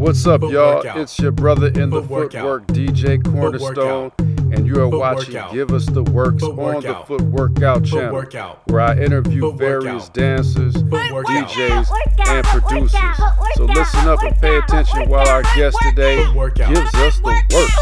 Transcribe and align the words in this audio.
What's 0.00 0.26
up, 0.26 0.40
y'all? 0.40 0.80
It's 0.98 1.18
your 1.18 1.30
brother 1.30 1.66
in 1.66 1.90
the 1.90 2.02
footwork, 2.02 2.66
DJ 2.68 3.22
Cornerstone, 3.22 4.10
and 4.18 4.66
you 4.66 4.80
are 4.80 4.88
watching 4.88 5.38
Give 5.52 5.70
Us 5.72 5.84
the 5.84 6.02
Works 6.02 6.42
on 6.42 6.82
the 6.82 6.94
Foot 7.06 7.20
Workout 7.20 7.84
channel, 7.84 8.24
where 8.64 8.80
I 8.80 8.96
interview 8.96 9.52
various 9.52 10.08
dancers, 10.08 10.72
DJs, 10.72 11.90
and 12.28 12.46
producers. 12.46 13.18
So 13.56 13.66
listen 13.66 14.08
up 14.08 14.22
and 14.22 14.34
pay 14.40 14.56
attention 14.56 15.06
while 15.10 15.28
our 15.28 15.42
guest 15.54 15.76
today 15.82 16.24
gives 16.54 16.94
us 16.94 17.20
the 17.20 17.42
works. 17.52 17.76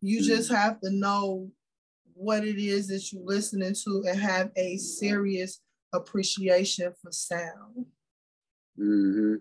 You 0.00 0.24
just 0.24 0.50
have 0.50 0.80
to 0.80 0.90
know 0.90 1.50
what 2.14 2.46
it 2.46 2.56
is 2.58 2.88
that 2.88 3.12
you're 3.12 3.26
listening 3.26 3.74
to 3.84 4.04
and 4.08 4.18
have 4.18 4.52
a 4.56 4.78
serious 4.78 5.60
appreciation 5.92 6.92
for 7.02 7.12
sound. 7.12 7.86
Mm-hmm. 8.78 9.34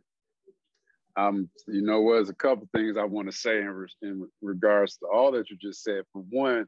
Um, 1.16 1.50
you 1.68 1.82
know 1.82 2.02
what? 2.02 2.16
There's 2.16 2.30
a 2.30 2.36
couple 2.36 2.68
things 2.73 2.98
I 2.98 3.04
want 3.04 3.30
to 3.30 3.38
say 3.38 3.58
in, 3.58 3.70
re- 3.70 3.88
in 4.02 4.28
regards 4.42 4.98
to 4.98 5.08
all 5.08 5.32
that 5.34 5.50
you 5.50 5.58
just 5.58 5.84
said. 5.84 6.04
For 6.14 6.23
one, 6.30 6.66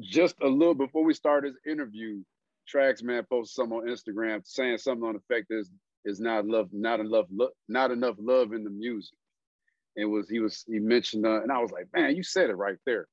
just 0.00 0.36
a 0.42 0.48
little 0.48 0.74
before 0.74 1.04
we 1.04 1.14
start 1.14 1.44
this 1.44 1.54
interview, 1.70 2.22
Traxman 2.72 3.28
posted 3.28 3.54
something 3.54 3.78
on 3.78 3.86
Instagram 3.86 4.40
saying 4.44 4.78
something 4.78 5.06
on 5.06 5.14
the 5.14 5.34
fact 5.34 5.46
there's 5.48 5.70
is 6.04 6.20
not 6.20 6.46
love, 6.46 6.68
not 6.72 7.00
enough, 7.00 7.26
love, 7.30 7.50
not 7.68 7.90
enough 7.90 8.16
love 8.18 8.52
in 8.52 8.64
the 8.64 8.70
music. 8.70 9.16
It 9.96 10.04
was 10.04 10.28
he 10.28 10.38
was 10.38 10.64
he 10.66 10.78
mentioned, 10.78 11.26
uh, 11.26 11.42
and 11.42 11.50
I 11.50 11.58
was 11.58 11.70
like, 11.70 11.86
man, 11.94 12.16
you 12.16 12.22
said 12.22 12.50
it 12.50 12.56
right 12.56 12.78
there. 12.86 13.08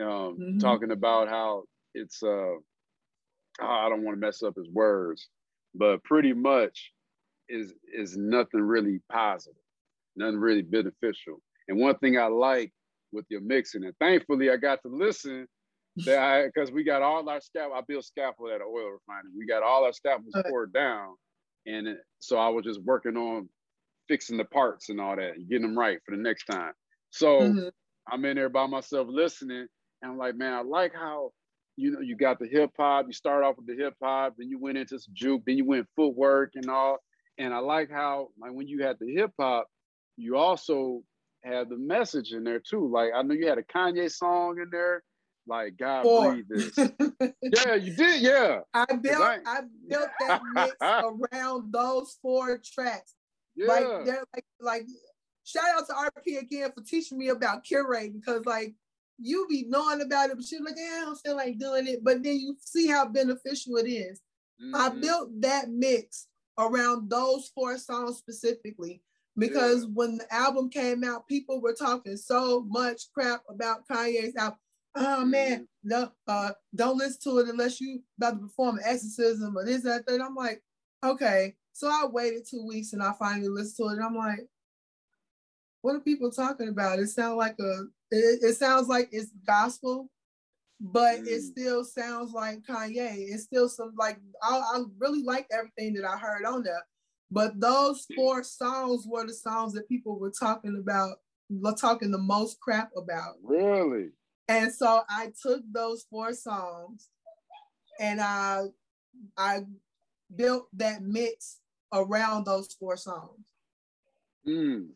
Um, 0.00 0.08
mm-hmm. 0.08 0.58
talking 0.58 0.90
about 0.90 1.28
how 1.28 1.64
it's 1.94 2.22
uh 2.22 2.54
oh, 3.60 3.66
I 3.66 3.88
don't 3.88 4.02
want 4.02 4.16
to 4.16 4.26
mess 4.26 4.42
up 4.42 4.54
his 4.56 4.68
words, 4.70 5.28
but 5.74 6.02
pretty 6.04 6.32
much 6.32 6.92
is 7.48 7.72
is 7.92 8.16
nothing 8.16 8.60
really 8.60 9.00
positive, 9.10 9.60
nothing 10.16 10.38
really 10.38 10.62
beneficial. 10.62 11.40
And 11.68 11.78
one 11.78 11.96
thing 11.98 12.18
I 12.18 12.26
like 12.26 12.72
with 13.12 13.26
your 13.28 13.40
mixing, 13.40 13.84
and 13.84 13.94
thankfully 14.00 14.50
I 14.50 14.56
got 14.56 14.80
to 14.82 14.88
listen 14.88 15.46
that 16.04 16.18
I 16.18 16.46
because 16.46 16.70
we 16.70 16.84
got 16.84 17.02
all 17.02 17.28
our 17.28 17.40
scaffold. 17.40 17.74
I 17.76 17.80
built 17.86 18.04
scaffold 18.04 18.50
at 18.50 18.60
an 18.60 18.66
oil 18.66 18.90
refinery. 18.90 19.32
We 19.36 19.46
got 19.46 19.62
all 19.62 19.84
our 19.84 19.92
scaffolds 19.92 20.36
poured 20.48 20.72
down, 20.72 21.14
and 21.66 21.88
it, 21.88 21.98
so 22.18 22.36
I 22.36 22.48
was 22.48 22.64
just 22.64 22.82
working 22.82 23.16
on 23.16 23.48
fixing 24.08 24.36
the 24.36 24.44
parts 24.44 24.88
and 24.88 25.00
all 25.00 25.16
that, 25.16 25.36
and 25.36 25.48
getting 25.48 25.66
them 25.66 25.78
right 25.78 25.98
for 26.04 26.14
the 26.14 26.22
next 26.22 26.44
time. 26.44 26.72
So 27.10 27.40
mm-hmm. 27.40 27.68
I'm 28.10 28.24
in 28.24 28.36
there 28.36 28.48
by 28.48 28.66
myself 28.66 29.08
listening, 29.10 29.66
and 30.02 30.12
I'm 30.12 30.18
like, 30.18 30.36
man, 30.36 30.52
I 30.52 30.62
like 30.62 30.92
how 30.94 31.30
you 31.76 31.90
know, 31.90 32.00
you 32.00 32.16
got 32.16 32.38
the 32.38 32.46
hip 32.46 32.70
hop, 32.78 33.06
you 33.06 33.12
start 33.12 33.44
off 33.44 33.56
with 33.56 33.66
the 33.66 33.76
hip 33.76 33.94
hop, 34.02 34.34
then 34.38 34.48
you 34.48 34.58
went 34.58 34.78
into 34.78 34.98
some 34.98 35.12
juke, 35.14 35.42
then 35.46 35.56
you 35.58 35.64
went 35.64 35.86
footwork 35.94 36.52
and 36.54 36.68
all. 36.70 36.98
And 37.38 37.52
I 37.52 37.58
like 37.58 37.90
how, 37.90 38.28
like, 38.40 38.52
when 38.52 38.66
you 38.66 38.82
had 38.82 38.96
the 38.98 39.12
hip 39.12 39.32
hop, 39.38 39.68
you 40.16 40.36
also 40.36 41.02
had 41.44 41.68
the 41.68 41.76
message 41.76 42.32
in 42.32 42.44
there 42.44 42.60
too. 42.60 42.90
Like, 42.90 43.10
I 43.14 43.22
know 43.22 43.34
you 43.34 43.46
had 43.46 43.58
a 43.58 43.62
Kanye 43.62 44.10
song 44.10 44.58
in 44.60 44.70
there, 44.70 45.02
like 45.46 45.76
God 45.76 46.02
four. 46.02 46.32
breathe 46.32 46.46
this. 46.48 46.76
yeah, 47.42 47.74
you 47.74 47.94
did. 47.94 48.22
Yeah, 48.22 48.60
I 48.74 48.86
built 48.94 49.22
I, 49.22 49.38
I 49.46 49.60
built 49.88 50.08
that 50.20 50.42
mix 50.54 50.74
around 50.80 51.72
those 51.72 52.16
four 52.22 52.58
tracks. 52.58 53.14
Yeah. 53.54 53.68
Like 53.68 54.04
they're 54.04 54.24
like 54.34 54.44
like 54.60 54.86
shout 55.44 55.64
out 55.76 55.86
to 55.86 55.92
RP 55.92 56.40
again 56.40 56.72
for 56.74 56.82
teaching 56.82 57.18
me 57.18 57.28
about 57.28 57.64
curating 57.64 58.20
because 58.20 58.44
like 58.44 58.74
you 59.18 59.46
be 59.48 59.64
knowing 59.68 60.02
about 60.02 60.30
it, 60.30 60.36
but 60.36 60.50
you're 60.50 60.62
like, 60.62 60.74
yeah, 60.76 61.00
I 61.02 61.04
don't 61.04 61.16
feel 61.16 61.36
like 61.36 61.58
doing 61.58 61.86
it. 61.86 62.04
But 62.04 62.22
then 62.22 62.38
you 62.38 62.56
see 62.60 62.88
how 62.88 63.08
beneficial 63.08 63.76
it 63.76 63.88
is. 63.88 64.20
Mm-hmm. 64.62 64.74
I 64.74 64.88
built 64.88 65.40
that 65.40 65.70
mix 65.70 66.28
around 66.58 67.10
those 67.10 67.50
four 67.54 67.76
songs 67.78 68.18
specifically 68.18 69.02
because 69.36 69.82
yeah. 69.82 69.90
when 69.94 70.18
the 70.18 70.34
album 70.34 70.70
came 70.70 71.04
out, 71.04 71.28
people 71.28 71.60
were 71.60 71.74
talking 71.74 72.16
so 72.16 72.64
much 72.68 73.02
crap 73.14 73.42
about 73.48 73.86
Kanye's 73.88 74.36
album. 74.36 74.58
Oh 74.94 75.26
man, 75.26 75.60
mm-hmm. 75.60 75.88
no, 75.88 76.10
uh, 76.26 76.52
don't 76.74 76.96
listen 76.96 77.20
to 77.24 77.38
it 77.40 77.48
unless 77.48 77.80
you 77.80 78.00
about 78.16 78.30
to 78.32 78.46
perform 78.46 78.78
an 78.78 78.84
exorcism 78.86 79.56
or 79.56 79.64
this, 79.64 79.82
that, 79.82 80.06
that. 80.06 80.22
I'm 80.22 80.34
like, 80.34 80.62
okay. 81.04 81.54
So 81.74 81.88
I 81.88 82.06
waited 82.10 82.46
two 82.48 82.66
weeks 82.66 82.94
and 82.94 83.02
I 83.02 83.12
finally 83.18 83.48
listened 83.48 83.76
to 83.76 83.92
it. 83.92 83.96
And 83.96 84.04
I'm 84.04 84.16
like, 84.16 84.48
what 85.82 85.94
are 85.94 86.00
people 86.00 86.30
talking 86.30 86.68
about? 86.68 86.98
It 86.98 87.08
sounds 87.08 87.36
like 87.36 87.56
a 87.60 87.82
it, 88.10 88.40
it 88.42 88.56
sounds 88.56 88.88
like 88.88 89.08
it's 89.12 89.32
gospel, 89.46 90.10
but 90.80 91.20
mm. 91.20 91.26
it 91.26 91.42
still 91.42 91.84
sounds 91.84 92.32
like 92.32 92.62
Kanye. 92.68 93.28
It's 93.28 93.44
still 93.44 93.68
some 93.68 93.94
like 93.98 94.18
I, 94.42 94.58
I 94.58 94.82
really 94.98 95.22
like 95.22 95.46
everything 95.52 95.94
that 95.94 96.08
I 96.08 96.16
heard 96.16 96.44
on 96.44 96.62
there. 96.62 96.84
But 97.30 97.58
those 97.58 98.06
four 98.14 98.44
songs 98.44 99.04
were 99.06 99.26
the 99.26 99.34
songs 99.34 99.72
that 99.72 99.88
people 99.88 100.18
were 100.18 100.32
talking 100.38 100.78
about, 100.80 101.16
were 101.50 101.72
talking 101.72 102.10
the 102.12 102.18
most 102.18 102.60
crap 102.60 102.90
about. 102.96 103.34
Really? 103.42 104.10
And 104.48 104.72
so 104.72 105.02
I 105.08 105.32
took 105.42 105.62
those 105.72 106.06
four 106.08 106.32
songs 106.32 107.08
and 107.98 108.20
I 108.20 108.66
I 109.36 109.64
built 110.34 110.68
that 110.74 111.02
mix 111.02 111.58
around 111.92 112.44
those 112.44 112.72
four 112.78 112.96
songs. 112.96 113.46
Mm. 114.46 114.88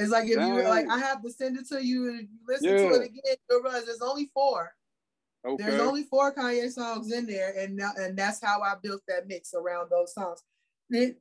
It's 0.00 0.10
like 0.10 0.28
if 0.28 0.36
Dang. 0.36 0.54
you 0.54 0.62
like, 0.62 0.88
I 0.88 0.98
have 0.98 1.22
to 1.22 1.30
send 1.30 1.58
it 1.58 1.68
to 1.68 1.84
you 1.84 2.08
and 2.08 2.20
you 2.20 2.38
listen 2.48 2.70
yeah. 2.70 2.76
to 2.76 2.94
it 2.94 3.06
again. 3.08 3.36
Realize 3.50 3.84
there's 3.84 4.00
only 4.00 4.30
four. 4.32 4.72
Okay. 5.46 5.62
There's 5.62 5.80
only 5.80 6.04
four 6.04 6.34
Kanye 6.34 6.70
songs 6.70 7.12
in 7.12 7.26
there, 7.26 7.54
and 7.58 7.76
now, 7.76 7.92
and 7.96 8.16
that's 8.16 8.42
how 8.42 8.60
I 8.62 8.74
built 8.82 9.02
that 9.08 9.26
mix 9.26 9.52
around 9.54 9.90
those 9.90 10.14
songs. 10.14 10.42
It, 10.90 11.18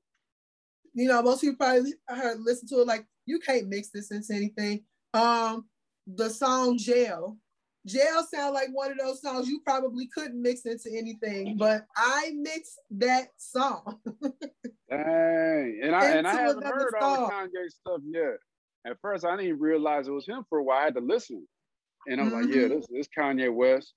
you 0.93 1.07
know, 1.07 1.21
most 1.21 1.41
people 1.41 1.57
probably 1.57 1.93
heard 2.07 2.39
listen 2.39 2.67
to 2.69 2.81
it 2.81 2.87
like 2.87 3.05
you 3.25 3.39
can't 3.39 3.67
mix 3.67 3.89
this 3.89 4.11
into 4.11 4.33
anything. 4.33 4.83
Um, 5.13 5.65
the 6.07 6.29
song 6.29 6.77
Jail. 6.77 7.37
Jail 7.85 8.23
sound 8.31 8.53
like 8.53 8.67
one 8.73 8.91
of 8.91 8.97
those 8.97 9.21
songs 9.21 9.47
you 9.47 9.61
probably 9.65 10.07
couldn't 10.13 10.41
mix 10.41 10.65
into 10.65 10.89
anything, 10.93 11.55
but 11.57 11.85
I 11.95 12.31
mixed 12.35 12.77
that 12.91 13.29
song. 13.37 13.99
Dang, 14.89 15.79
and 15.81 15.95
I 15.95 16.05
and 16.11 16.27
I 16.27 16.41
haven't 16.41 16.63
heard 16.63 16.93
all 17.01 17.27
the 17.27 17.33
Kanye 17.33 17.69
stuff 17.69 18.01
yet 18.05 18.37
at 18.85 18.97
first 19.01 19.25
I 19.25 19.35
didn't 19.37 19.59
realize 19.59 20.07
it 20.07 20.11
was 20.11 20.27
him 20.27 20.43
for 20.49 20.59
a 20.59 20.63
while. 20.63 20.79
I 20.79 20.85
had 20.85 20.95
to 20.95 21.01
listen. 21.01 21.47
And 22.07 22.21
I'm 22.21 22.31
mm-hmm. 22.31 22.35
like, 22.35 22.55
yeah, 22.55 22.63
mm-hmm. 22.63 22.75
this, 22.75 23.07
is 23.07 23.09
Kanye 23.17 23.53
West. 23.53 23.93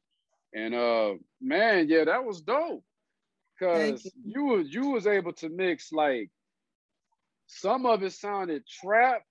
And 0.55 0.75
uh 0.75 1.15
man, 1.41 1.89
yeah, 1.89 2.05
that 2.05 2.25
was 2.25 2.41
dope. 2.41 2.85
Cause 3.59 4.05
you. 4.05 4.13
you 4.25 4.45
was 4.45 4.75
you 4.75 4.89
was 4.91 5.07
able 5.07 5.33
to 5.35 5.49
mix 5.49 5.93
like 5.93 6.31
some 7.47 7.87
of 7.87 8.03
it 8.03 8.13
sounded 8.13 8.67
trap. 8.67 9.23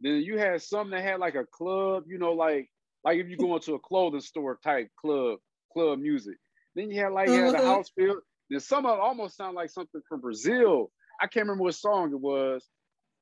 Then 0.00 0.14
you 0.16 0.38
had 0.38 0.62
some 0.62 0.90
that 0.90 1.02
had 1.02 1.20
like 1.20 1.34
a 1.34 1.44
club, 1.44 2.04
you 2.06 2.18
know, 2.18 2.32
like 2.32 2.68
like 3.04 3.18
if 3.18 3.28
you 3.28 3.36
go 3.36 3.56
into 3.56 3.74
a 3.74 3.78
clothing 3.78 4.20
store 4.20 4.58
type 4.62 4.88
club, 5.00 5.38
club 5.72 5.98
music. 5.98 6.36
Then 6.74 6.90
you 6.90 7.00
had 7.02 7.12
like 7.12 7.28
you 7.28 7.34
had 7.34 7.54
a 7.54 7.58
mm-hmm. 7.58 7.66
house 7.66 7.90
feel. 7.96 8.16
Then 8.48 8.60
some 8.60 8.86
of 8.86 8.98
it 8.98 9.00
almost 9.00 9.36
sound 9.36 9.54
like 9.54 9.70
something 9.70 10.00
from 10.08 10.20
Brazil. 10.20 10.90
I 11.20 11.26
can't 11.26 11.44
remember 11.44 11.64
what 11.64 11.74
song 11.74 12.12
it 12.12 12.20
was, 12.20 12.66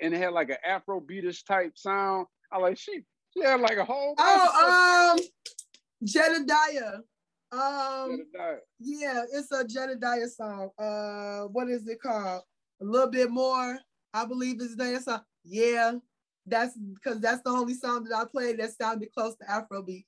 and 0.00 0.14
it 0.14 0.18
had 0.18 0.32
like 0.32 0.50
an 0.50 0.56
Afro 0.64 1.00
beatish 1.00 1.44
type 1.44 1.76
sound. 1.76 2.26
I 2.52 2.58
like 2.58 2.78
she 2.78 3.02
she 3.34 3.42
had 3.42 3.60
like 3.60 3.78
a 3.78 3.84
whole. 3.84 4.14
Oh, 4.18 5.16
um, 5.16 5.24
Jedediah. 6.02 7.00
Um, 7.50 8.22
Jedediah. 8.32 8.58
yeah, 8.80 9.22
it's 9.32 9.52
a 9.52 9.64
Jedediah 9.64 10.28
song. 10.28 10.70
Uh, 10.78 11.48
what 11.48 11.68
is 11.68 11.86
it 11.88 12.00
called? 12.00 12.42
A 12.80 12.84
little 12.84 13.10
bit 13.10 13.30
more. 13.30 13.78
I 14.14 14.24
believe 14.24 14.60
is 14.60 14.76
that 14.76 15.02
song. 15.02 15.20
Yeah, 15.44 15.92
that's 16.46 16.76
because 16.76 17.20
that's 17.20 17.42
the 17.42 17.50
only 17.50 17.74
song 17.74 18.04
that 18.04 18.16
I 18.16 18.24
played 18.24 18.58
that 18.58 18.72
sounded 18.72 19.12
close 19.12 19.34
to 19.36 19.44
Afrobeat. 19.44 20.04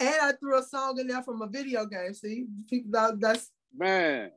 And 0.00 0.14
I 0.20 0.32
threw 0.32 0.58
a 0.58 0.62
song 0.62 0.98
in 0.98 1.06
there 1.06 1.22
from 1.22 1.42
a 1.42 1.46
video 1.46 1.86
game. 1.86 2.14
See, 2.14 2.46
people 2.68 2.90
that, 2.92 3.20
that's 3.20 3.50
man. 3.76 4.30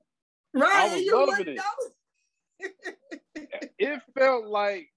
Right, 0.53 0.71
I 0.73 0.93
was 0.93 1.03
you 1.03 1.27
loving 1.27 1.57
it. 1.57 1.61
it 3.79 4.01
felt 4.17 4.45
like 4.45 4.89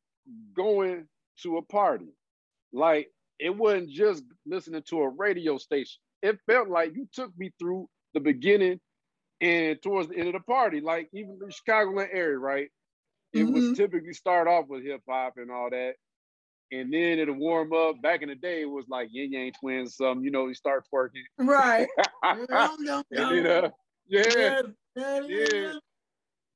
going 0.55 1.07
to 1.43 1.57
a 1.59 1.63
party. 1.63 2.13
Like 2.73 3.09
it 3.39 3.57
wasn't 3.57 3.91
just 3.91 4.25
listening 4.47 4.83
to 4.89 5.03
a 5.03 5.09
radio 5.09 5.59
station. 5.59 6.01
It 6.23 6.39
felt 6.47 6.69
like 6.69 6.95
you 6.95 7.09
took 7.13 7.37
me 7.39 7.53
through 7.59 7.89
the 8.15 8.21
beginning 8.21 8.81
and 9.41 9.81
towards 9.83 10.09
the 10.09 10.17
end 10.17 10.29
of 10.29 10.35
the 10.35 10.41
party. 10.41 10.81
Like 10.81 11.09
even 11.13 11.39
the 11.39 11.47
Chicagoland 11.47 12.09
area, 12.13 12.39
right? 12.39 12.69
It 13.33 13.45
mm-hmm. 13.45 13.53
was 13.55 13.79
typically 13.79 14.13
start 14.13 14.49
off 14.49 14.67
with 14.69 14.85
hip 14.85 15.03
hop 15.09 15.35
and 15.37 15.51
all 15.51 15.71
that. 15.71 15.95
And 16.73 16.93
then 16.93 17.19
it'll 17.19 17.35
warm 17.35 17.73
up. 17.73 18.01
Back 18.03 18.23
in 18.23 18.29
the 18.29 18.35
day, 18.35 18.63
it 18.63 18.71
was 18.71 18.85
like 18.89 19.09
Ying 19.11 19.33
Yang 19.33 19.55
Twins, 19.61 19.97
something, 19.97 20.25
you 20.25 20.31
know, 20.31 20.47
you 20.47 20.55
start 20.55 20.85
twerking. 20.93 21.25
Right. 21.39 21.89
no, 22.25 22.77
no, 22.79 23.03
no. 23.11 23.31
You 23.33 23.43
know, 23.43 23.71
yeah. 24.07 24.63
Yeah. 24.95 25.21
yeah. 25.27 25.73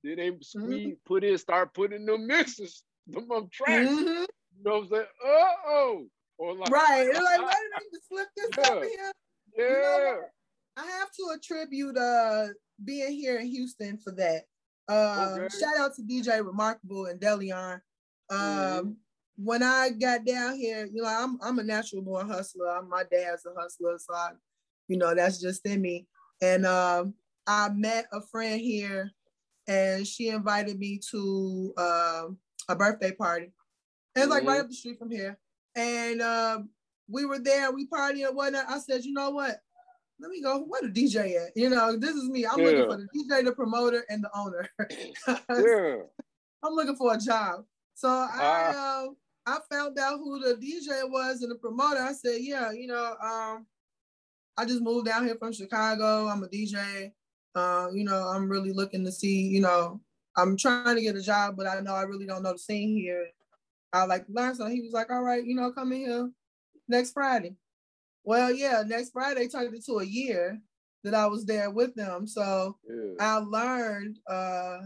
Then 0.05 0.17
they 0.17 0.33
squeeze, 0.43 0.87
mm-hmm. 0.87 0.91
put 1.07 1.25
in, 1.25 1.39
start 1.39 1.73
putting 1.75 2.05
the 2.05 2.19
mixes 2.19 2.83
them 3.07 3.31
on 3.31 3.49
tracks. 3.53 3.89
Mm-hmm. 3.89 4.07
You 4.07 4.65
know 4.65 4.71
what 4.71 4.83
I'm 4.83 4.89
saying? 4.89 5.07
Uh 5.25 5.69
oh. 5.69 6.07
Or 6.39 6.55
like, 6.55 6.71
right. 6.71 7.09
They're 7.13 7.23
like, 7.23 7.43
why 7.43 7.53
did 7.53 7.93
they 7.93 7.99
slip 8.09 8.29
this 8.37 8.51
yeah. 8.59 8.75
up 8.75 8.83
here? 8.83 9.13
Yeah. 9.57 9.65
You 9.65 9.83
know, 9.83 10.21
I 10.77 10.87
have 10.87 11.11
to 11.13 11.35
attribute 11.37 11.97
uh 11.97 12.47
being 12.85 13.13
here 13.13 13.39
in 13.39 13.47
Houston 13.47 13.99
for 13.99 14.13
that. 14.13 14.45
Um, 14.89 15.41
okay. 15.41 15.59
Shout 15.59 15.79
out 15.79 15.95
to 15.97 16.03
DJ 16.03 16.45
Remarkable 16.45 17.07
and 17.07 17.21
Delion. 17.21 17.81
Um, 18.31 18.39
mm-hmm. 18.39 18.91
When 19.37 19.63
I 19.63 19.91
got 19.91 20.25
down 20.25 20.57
here, 20.57 20.87
you 20.93 21.03
know, 21.03 21.09
I'm 21.09 21.39
I'm 21.43 21.59
a 21.59 21.63
natural 21.63 22.03
born 22.03 22.29
hustler. 22.29 22.69
I'm, 22.69 22.89
my 22.89 23.05
dad's 23.11 23.47
a 23.47 23.61
hustler, 23.61 23.99
so 23.99 24.15
I, 24.15 24.31
you 24.89 24.97
know, 24.97 25.15
that's 25.15 25.41
just 25.41 25.67
in 25.67 25.81
me. 25.81 26.07
And 26.43 26.67
um, 26.67 27.15
I 27.47 27.69
met 27.71 28.07
a 28.13 28.21
friend 28.21 28.61
here, 28.61 29.11
and 29.67 30.07
she 30.07 30.29
invited 30.29 30.79
me 30.79 31.01
to 31.11 31.75
uh, 31.77 32.25
a 32.69 32.77
birthday 32.77 33.13
party. 33.13 33.53
It's 34.15 34.23
mm-hmm. 34.23 34.31
like 34.31 34.45
right 34.45 34.57
mm-hmm. 34.57 34.61
up 34.63 34.69
the 34.69 34.75
street 34.75 34.99
from 34.99 35.11
here, 35.11 35.39
and 35.75 36.23
um, 36.23 36.69
we 37.09 37.25
were 37.25 37.39
there. 37.39 37.73
We 37.73 37.87
partying 37.87 38.27
and 38.27 38.37
whatnot. 38.37 38.67
I 38.69 38.79
said, 38.79 39.05
you 39.05 39.13
know 39.13 39.31
what? 39.31 39.61
let 40.21 40.31
me 40.31 40.41
go. 40.41 40.61
Where 40.61 40.83
the 40.83 40.89
DJ 40.89 41.37
at? 41.37 41.57
You 41.57 41.71
know, 41.71 41.97
this 41.97 42.15
is 42.15 42.29
me. 42.29 42.47
I'm 42.47 42.59
yeah. 42.59 42.67
looking 42.67 42.87
for 42.87 42.97
the 42.97 43.09
DJ, 43.15 43.45
the 43.45 43.53
promoter, 43.53 44.05
and 44.09 44.23
the 44.23 44.31
owner. 44.35 44.69
yeah. 45.29 46.03
I'm 46.63 46.75
looking 46.75 46.97
for 46.97 47.15
a 47.15 47.19
job. 47.19 47.65
So 47.95 48.09
I 48.09 48.73
uh, 48.75 48.79
uh, 48.79 49.07
I 49.47 49.59
found 49.71 49.99
out 49.99 50.19
who 50.19 50.41
the 50.41 50.55
DJ 50.55 51.11
was 51.11 51.43
and 51.43 51.51
the 51.51 51.57
promoter. 51.57 52.01
I 52.01 52.13
said, 52.13 52.39
yeah, 52.41 52.73
you 52.73 52.87
know, 52.87 53.17
um, 53.23 53.67
I 54.57 54.65
just 54.65 54.83
moved 54.83 55.07
down 55.07 55.27
here 55.27 55.37
from 55.37 55.53
Chicago. 55.53 56.29
I'm 56.29 56.43
a 56.43 56.49
DJ. 56.49 57.13
Uh, 57.55 57.89
you 57.93 58.05
know, 58.05 58.29
I'm 58.29 58.49
really 58.49 58.73
looking 58.73 59.05
to 59.05 59.13
see, 59.13 59.43
you 59.43 59.61
know, 59.61 60.01
I'm 60.37 60.57
trying 60.57 60.97
to 60.97 61.03
get 61.03 61.17
a 61.17 61.23
job, 61.23 61.57
but 61.57 61.67
I 61.67 61.81
know 61.81 61.95
I 61.95 62.03
really 62.03 62.27
don't 62.27 62.43
know 62.43 62.53
the 62.53 62.59
scene 62.59 62.97
here. 62.97 63.27
I 63.93 64.05
like 64.05 64.25
learn 64.29 64.55
so 64.57 64.67
he 64.67 64.81
was 64.81 64.93
like, 64.93 65.11
all 65.11 65.23
right, 65.23 65.45
you 65.45 65.55
know, 65.55 65.71
come 65.71 65.93
in 65.93 66.01
here 66.01 66.31
next 66.89 67.13
Friday. 67.13 67.57
Well, 68.25 68.53
yeah, 68.53 68.83
next 68.87 69.11
Friday 69.11 69.47
turned 69.49 69.75
into 69.75 69.99
a 69.99 70.05
year 70.05 70.61
that 71.05 71.15
I 71.15 71.27
was 71.27 71.45
there 71.45 71.71
with 71.71 71.95
them. 71.95 72.27
So 72.27 72.77
yeah. 72.89 73.13
I 73.21 73.37
learned 73.37 74.19
uh 74.29 74.79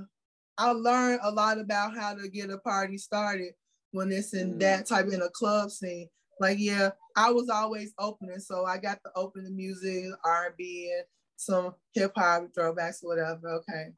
I 0.58 0.72
learned 0.72 1.20
a 1.22 1.30
lot 1.30 1.58
about 1.58 1.96
how 1.96 2.14
to 2.14 2.28
get 2.28 2.50
a 2.50 2.58
party 2.58 2.98
started 2.98 3.52
when 3.92 4.10
it's 4.10 4.34
in 4.34 4.54
mm. 4.54 4.60
that 4.60 4.86
type 4.86 5.06
in 5.06 5.22
a 5.22 5.30
club 5.30 5.70
scene. 5.70 6.08
Like, 6.40 6.58
yeah, 6.58 6.90
I 7.16 7.30
was 7.30 7.48
always 7.48 7.94
opening, 7.98 8.40
so 8.40 8.64
I 8.64 8.78
got 8.78 8.98
to 9.04 9.10
open 9.16 9.44
the 9.44 9.50
music, 9.50 10.04
R&B, 10.24 10.92
and 10.96 11.04
some 11.36 11.74
hip 11.94 12.12
hop 12.16 12.48
throwbacks, 12.56 12.98
whatever. 13.02 13.48
Okay, 13.48 13.88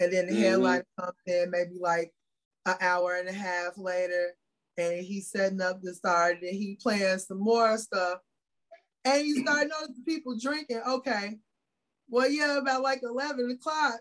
and 0.00 0.12
then 0.12 0.26
the 0.26 0.32
mm-hmm. 0.32 0.42
headline 0.42 0.82
comes 0.98 1.18
in 1.26 1.50
maybe 1.50 1.78
like 1.80 2.12
an 2.66 2.76
hour 2.80 3.16
and 3.16 3.28
a 3.28 3.32
half 3.32 3.76
later, 3.76 4.34
and 4.76 5.04
he's 5.04 5.30
setting 5.30 5.60
up 5.60 5.80
the 5.82 5.94
start, 5.94 6.42
and 6.42 6.56
he 6.56 6.78
playing 6.80 7.18
some 7.18 7.40
more 7.40 7.76
stuff 7.78 8.20
and 9.04 9.26
you 9.26 9.42
start 9.42 9.68
noticing 9.80 10.04
people 10.04 10.36
drinking. 10.38 10.82
Okay, 10.86 11.38
well, 12.08 12.28
yeah, 12.28 12.58
about 12.58 12.82
like 12.82 13.00
11 13.02 13.50
o'clock. 13.50 14.00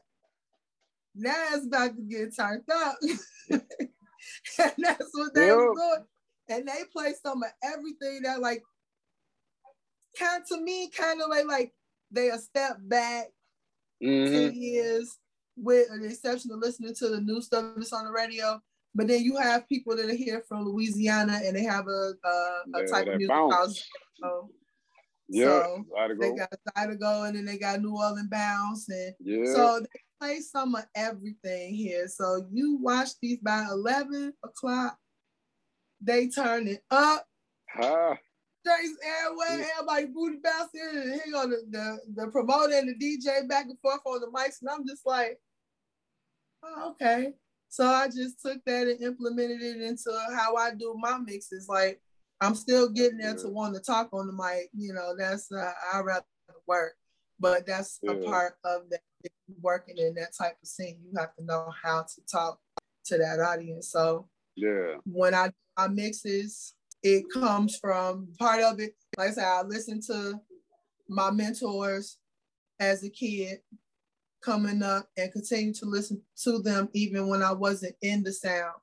Now 1.16 1.46
it's 1.54 1.66
about 1.66 1.96
to 1.96 2.04
get 2.04 2.36
turned 2.36 2.64
up. 2.72 2.96
and 3.50 3.62
that's 4.78 5.10
what 5.14 5.34
they 5.34 5.48
yep. 5.48 5.56
were 5.56 5.74
doing. 5.74 6.06
And 6.50 6.68
they 6.68 6.84
play 6.94 7.14
some 7.22 7.44
of 7.44 7.50
everything 7.64 8.22
that 8.24 8.40
like 8.40 8.62
kind 10.18 10.44
to 10.50 10.62
me, 10.62 10.90
kind 10.90 11.22
of 11.22 11.30
like 11.30 11.46
like 11.48 11.74
they 12.12 12.30
a 12.30 12.38
step 12.38 12.78
back 12.80 13.26
mm-hmm. 14.02 14.34
10 14.34 14.56
years 14.56 15.18
with 15.58 15.90
an 15.92 16.06
exception 16.06 16.52
of 16.52 16.60
listening 16.60 16.94
to 16.96 17.10
the 17.10 17.22
new 17.22 17.42
stuff 17.42 17.66
that's 17.76 17.94
on 17.94 18.06
the 18.06 18.12
radio. 18.12 18.60
But 18.96 19.08
then 19.08 19.22
you 19.22 19.38
have 19.38 19.68
people 19.68 19.96
that 19.96 20.10
are 20.10 20.16
here 20.16 20.44
from 20.48 20.66
Louisiana 20.66 21.42
and 21.44 21.56
they 21.56 21.64
have 21.64 21.88
a, 21.88 22.14
a, 22.24 22.30
a 22.30 22.80
yeah, 22.80 22.86
type 22.86 23.08
of 23.08 23.18
music 23.18 23.36
house. 23.36 23.84
Yeah, 25.30 25.64
so 25.64 25.84
they 26.20 26.32
got 26.32 26.54
Zydeco 26.78 27.28
and 27.28 27.38
then 27.38 27.46
they 27.46 27.58
got 27.58 27.82
New 27.82 27.98
Orleans 27.98 28.30
Bounce 28.30 28.88
and 28.88 29.14
yeah. 29.20 29.54
so 29.54 29.82
they 29.82 30.00
play 30.22 30.40
some 30.40 30.74
of 30.74 30.86
everything 30.96 31.76
here. 31.76 32.08
So 32.08 32.48
you 32.50 32.80
watch 32.82 33.10
these 33.22 33.40
by 33.40 33.66
eleven 33.70 34.34
o'clock, 34.44 34.98
they 36.02 36.30
turn 36.30 36.68
it 36.68 36.82
up. 36.90 37.26
Huh. 37.70 38.16
Trace 38.66 38.98
Airway, 39.04 39.66
everybody 39.78 40.06
booty 40.08 40.38
bouncing, 40.44 40.82
and 40.94 41.14
here 41.14 41.32
go 41.32 41.48
the, 41.48 41.64
the, 41.70 42.00
the 42.16 42.32
promoter 42.32 42.74
and 42.74 42.90
the 42.90 42.96
DJ 42.96 43.48
back 43.48 43.66
and 43.66 43.80
forth 43.80 44.02
on 44.06 44.20
the 44.20 44.28
mics, 44.28 44.62
and 44.62 44.70
I'm 44.70 44.86
just 44.86 45.06
like, 45.06 45.40
oh, 46.64 46.92
okay. 46.92 47.34
So 47.70 47.86
I 47.86 48.08
just 48.08 48.42
took 48.42 48.64
that 48.66 48.88
and 48.88 49.02
implemented 49.02 49.62
it 49.62 49.82
into 49.82 50.12
how 50.36 50.56
I 50.56 50.74
do 50.74 50.96
my 50.98 51.18
mixes. 51.18 51.68
Like 51.68 52.02
I'm 52.42 52.56
still 52.56 52.90
getting 52.90 53.18
there 53.18 53.36
to 53.36 53.50
want 53.50 53.76
to 53.76 53.82
talk 53.82 54.10
on 54.14 54.28
the 54.28 54.34
mic. 54.34 54.70
You 54.76 54.94
know, 54.94 55.16
that's 55.18 55.52
uh, 55.52 55.72
I 55.94 56.00
rather 56.00 56.26
work, 56.68 56.94
but 57.40 57.66
that's 57.66 58.00
yeah. 58.02 58.12
a 58.12 58.24
part 58.24 58.54
of 58.64 58.90
that. 58.90 59.02
Working 59.62 59.98
in 59.98 60.14
that 60.16 60.36
type 60.38 60.58
of 60.62 60.68
scene, 60.68 61.00
you 61.04 61.20
have 61.20 61.36
to 61.36 61.44
know 61.44 61.72
how 61.84 62.04
to 62.04 62.22
talk 62.32 62.60
to 63.06 63.18
that 63.18 63.40
audience. 63.40 63.90
So 63.90 64.28
yeah, 64.56 64.96
when 65.06 65.34
I 65.34 65.52
my 65.78 65.88
mixes, 65.88 66.76
it 67.04 67.26
comes 67.34 67.78
from 67.78 68.30
part 68.40 68.62
of 68.62 68.80
it. 68.80 68.94
Like 69.18 69.30
I 69.30 69.32
said, 69.32 69.46
I 69.46 69.62
listen 69.64 70.02
to 70.08 70.40
my 71.10 71.32
mentors 71.32 72.18
as 72.80 73.04
a 73.04 73.10
kid 73.10 73.60
coming 74.48 74.82
up 74.82 75.08
and 75.18 75.32
continue 75.32 75.74
to 75.74 75.86
listen 75.86 76.22
to 76.44 76.60
them 76.60 76.90
even 76.94 77.28
when 77.28 77.44
I 77.44 77.52
wasn't 77.52 77.96
in 78.02 78.24
the 78.24 78.32
sound. 78.32 78.76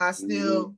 I 0.00 0.12
still 0.12 0.64
mm-hmm 0.64 0.72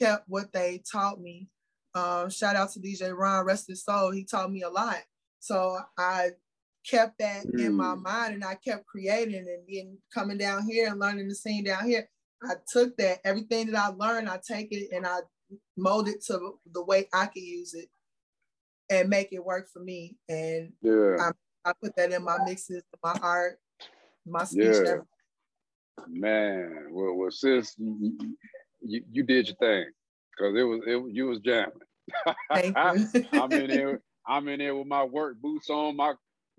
kept 0.00 0.24
what 0.28 0.52
they 0.52 0.82
taught 0.90 1.20
me. 1.20 1.48
Um, 1.94 2.30
shout 2.30 2.56
out 2.56 2.70
to 2.72 2.80
DJ 2.80 3.16
Ron, 3.16 3.44
rest 3.44 3.68
his 3.68 3.84
soul. 3.84 4.12
He 4.12 4.24
taught 4.24 4.50
me 4.50 4.62
a 4.62 4.68
lot. 4.68 4.98
So 5.40 5.78
I 5.98 6.30
kept 6.88 7.18
that 7.18 7.46
mm. 7.46 7.60
in 7.60 7.74
my 7.74 7.94
mm. 7.94 8.02
mind 8.02 8.34
and 8.34 8.44
I 8.44 8.54
kept 8.54 8.86
creating 8.86 9.34
and 9.34 9.64
then 9.68 9.98
coming 10.14 10.38
down 10.38 10.66
here 10.68 10.88
and 10.88 11.00
learning 11.00 11.28
the 11.28 11.34
scene 11.34 11.64
down 11.64 11.86
here. 11.86 12.08
I 12.42 12.54
took 12.72 12.96
that, 12.98 13.18
everything 13.24 13.72
that 13.72 13.76
I 13.76 13.88
learned, 13.88 14.28
I 14.28 14.38
take 14.46 14.68
it 14.70 14.94
and 14.94 15.06
I 15.06 15.18
mold 15.76 16.08
it 16.08 16.22
to 16.26 16.52
the 16.72 16.84
way 16.84 17.08
I 17.12 17.26
can 17.26 17.42
use 17.42 17.74
it 17.74 17.88
and 18.90 19.08
make 19.08 19.32
it 19.32 19.44
work 19.44 19.68
for 19.72 19.80
me. 19.80 20.16
And 20.28 20.72
yeah. 20.80 21.16
I, 21.20 21.30
I 21.64 21.72
put 21.82 21.96
that 21.96 22.12
in 22.12 22.24
my 22.24 22.38
mixes, 22.44 22.82
my 23.02 23.18
art, 23.22 23.58
my 24.26 24.44
speech. 24.44 24.76
Yeah. 24.84 24.96
Man, 26.06 26.86
well, 26.90 27.14
well, 27.14 27.30
sis, 27.30 27.74
you, 27.78 28.16
you 28.80 29.22
did 29.22 29.48
your 29.48 29.56
thing 29.56 29.86
because 30.30 30.54
it 30.56 30.62
was 30.62 30.80
it 30.86 31.14
you 31.14 31.26
was 31.26 31.40
jamming. 31.40 31.72
Thank 32.52 32.76
you. 33.14 33.26
I'm 33.32 33.52
in 33.52 33.68
there. 33.68 34.00
I'm 34.26 34.46
in 34.48 34.58
there 34.58 34.76
with 34.76 34.86
my 34.86 35.04
work 35.04 35.40
boots 35.40 35.70
on, 35.70 35.96
my 35.96 36.12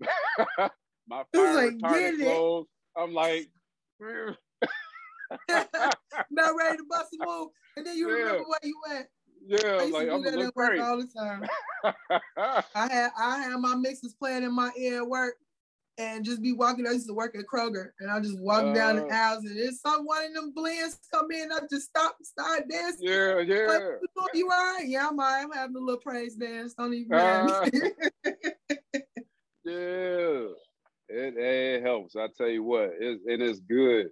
my 1.08 1.22
fire 1.32 1.54
like, 1.54 1.78
retardant 1.78 2.22
clothes. 2.22 2.66
I'm 2.96 3.14
like, 3.14 3.48
not 6.30 6.56
ready 6.58 6.78
to 6.78 6.84
bust 6.88 7.14
a 7.20 7.24
move, 7.24 7.48
and 7.76 7.86
then 7.86 7.96
you 7.96 8.08
yeah. 8.08 8.14
remember 8.14 8.44
where 8.48 8.58
you 8.62 8.80
went. 8.88 9.06
Yeah, 9.46 9.58
I 9.58 9.82
used 9.82 9.92
like 9.94 10.04
to 10.04 10.10
do 10.10 10.14
I'm 10.14 10.22
that 10.22 10.38
at 10.38 10.56
work 10.56 10.70
great. 10.70 10.80
all 10.80 10.98
the 10.98 11.06
time. 11.06 11.44
I 12.74 12.88
had 12.88 13.10
I 13.18 13.38
had 13.42 13.56
my 13.58 13.74
mixes 13.74 14.14
playing 14.14 14.44
in 14.44 14.54
my 14.54 14.70
ear 14.76 14.98
at 14.98 15.08
work, 15.08 15.36
and 15.98 16.24
just 16.24 16.42
be 16.42 16.52
walking. 16.52 16.86
I 16.86 16.92
used 16.92 17.08
to 17.08 17.14
work 17.14 17.34
at 17.36 17.44
Kroger, 17.46 17.90
and 18.00 18.10
I 18.10 18.20
just 18.20 18.38
walk 18.40 18.64
uh, 18.64 18.74
down 18.74 18.96
the 18.96 19.06
aisles, 19.12 19.44
and 19.44 19.58
it's 19.58 19.80
some 19.80 20.04
one 20.04 20.24
of 20.26 20.34
them 20.34 20.52
blends 20.54 20.98
come 21.12 21.30
in. 21.30 21.50
I 21.52 21.60
just 21.70 21.88
stop, 21.88 22.16
start 22.22 22.64
dancing. 22.68 23.06
Yeah, 23.06 23.40
yeah. 23.40 23.66
Like, 23.66 24.30
you 24.34 24.48
right? 24.48 24.84
Yeah, 24.86 25.08
I'm 25.08 25.18
right. 25.18 25.42
I'm 25.42 25.52
having 25.52 25.76
a 25.76 25.80
little 25.80 26.00
praise 26.00 26.36
dance. 26.36 26.74
Don't 26.74 26.94
even. 26.94 27.12
Uh, 27.12 27.66
yeah, 29.64 30.46
it, 31.08 31.34
it 31.36 31.82
helps. 31.82 32.16
I 32.16 32.28
tell 32.36 32.48
you 32.48 32.62
what, 32.62 32.90
it, 32.98 33.20
it 33.26 33.42
is 33.42 33.60
good. 33.60 34.08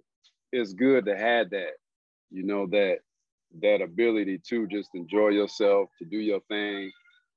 It's 0.51 0.73
good 0.73 1.05
to 1.05 1.17
have 1.17 1.49
that. 1.51 1.73
You 2.31 2.43
know 2.43 2.67
that 2.67 2.99
that 3.61 3.81
ability 3.81 4.39
to 4.49 4.67
just 4.67 4.89
enjoy 4.93 5.29
yourself, 5.29 5.89
to 5.99 6.05
do 6.05 6.17
your 6.17 6.39
thing, 6.49 6.91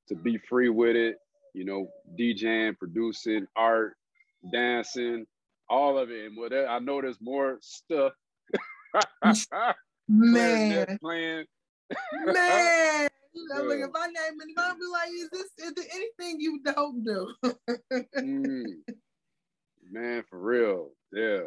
to 0.09 0.14
be 0.14 0.38
free 0.49 0.69
with 0.69 0.97
it. 0.97 1.16
You 1.54 1.64
know, 1.64 1.88
DJing, 2.19 2.78
producing, 2.78 3.47
art, 3.57 3.95
dancing, 4.52 5.26
all 5.69 5.99
of 5.99 6.11
it. 6.11 6.26
And 6.26 6.37
whatever 6.37 6.69
I 6.69 6.78
know 6.78 7.00
there's 7.00 7.21
more 7.21 7.59
stuff. 7.61 8.12
Man. 10.09 10.99
playing. 11.00 11.45
Man. 12.25 13.09
You 13.35 13.49
know, 13.49 13.62
yeah. 13.62 13.69
look, 13.69 13.78
if 13.78 13.90
I 13.95 14.07
name 14.07 14.40
it, 14.40 14.54
I'll 14.59 14.75
be 14.75 14.81
like, 14.92 15.09
is 15.11 15.31
this 15.31 15.66
is 15.66 15.73
there 15.75 15.85
anything 15.95 16.40
you 16.40 16.61
don't 16.62 17.02
do? 17.02 17.35
mm. 18.19 18.64
Man, 19.90 20.25
for 20.28 20.38
real. 20.38 20.90
Yeah. 21.12 21.40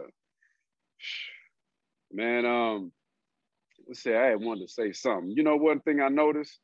Man, 2.11 2.45
um, 2.45 2.91
let's 3.87 4.01
say 4.01 4.15
I 4.15 4.27
had 4.27 4.41
wanted 4.41 4.67
to 4.67 4.73
say 4.73 4.91
something. 4.91 5.31
You 5.31 5.43
know, 5.43 5.55
one 5.55 5.79
thing 5.81 6.01
I 6.01 6.09
noticed. 6.09 6.59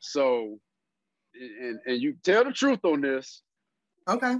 So, 0.00 0.58
and 1.34 1.78
and 1.86 2.00
you 2.00 2.14
tell 2.24 2.44
the 2.44 2.52
truth 2.52 2.84
on 2.84 3.00
this. 3.00 3.42
Okay. 4.08 4.36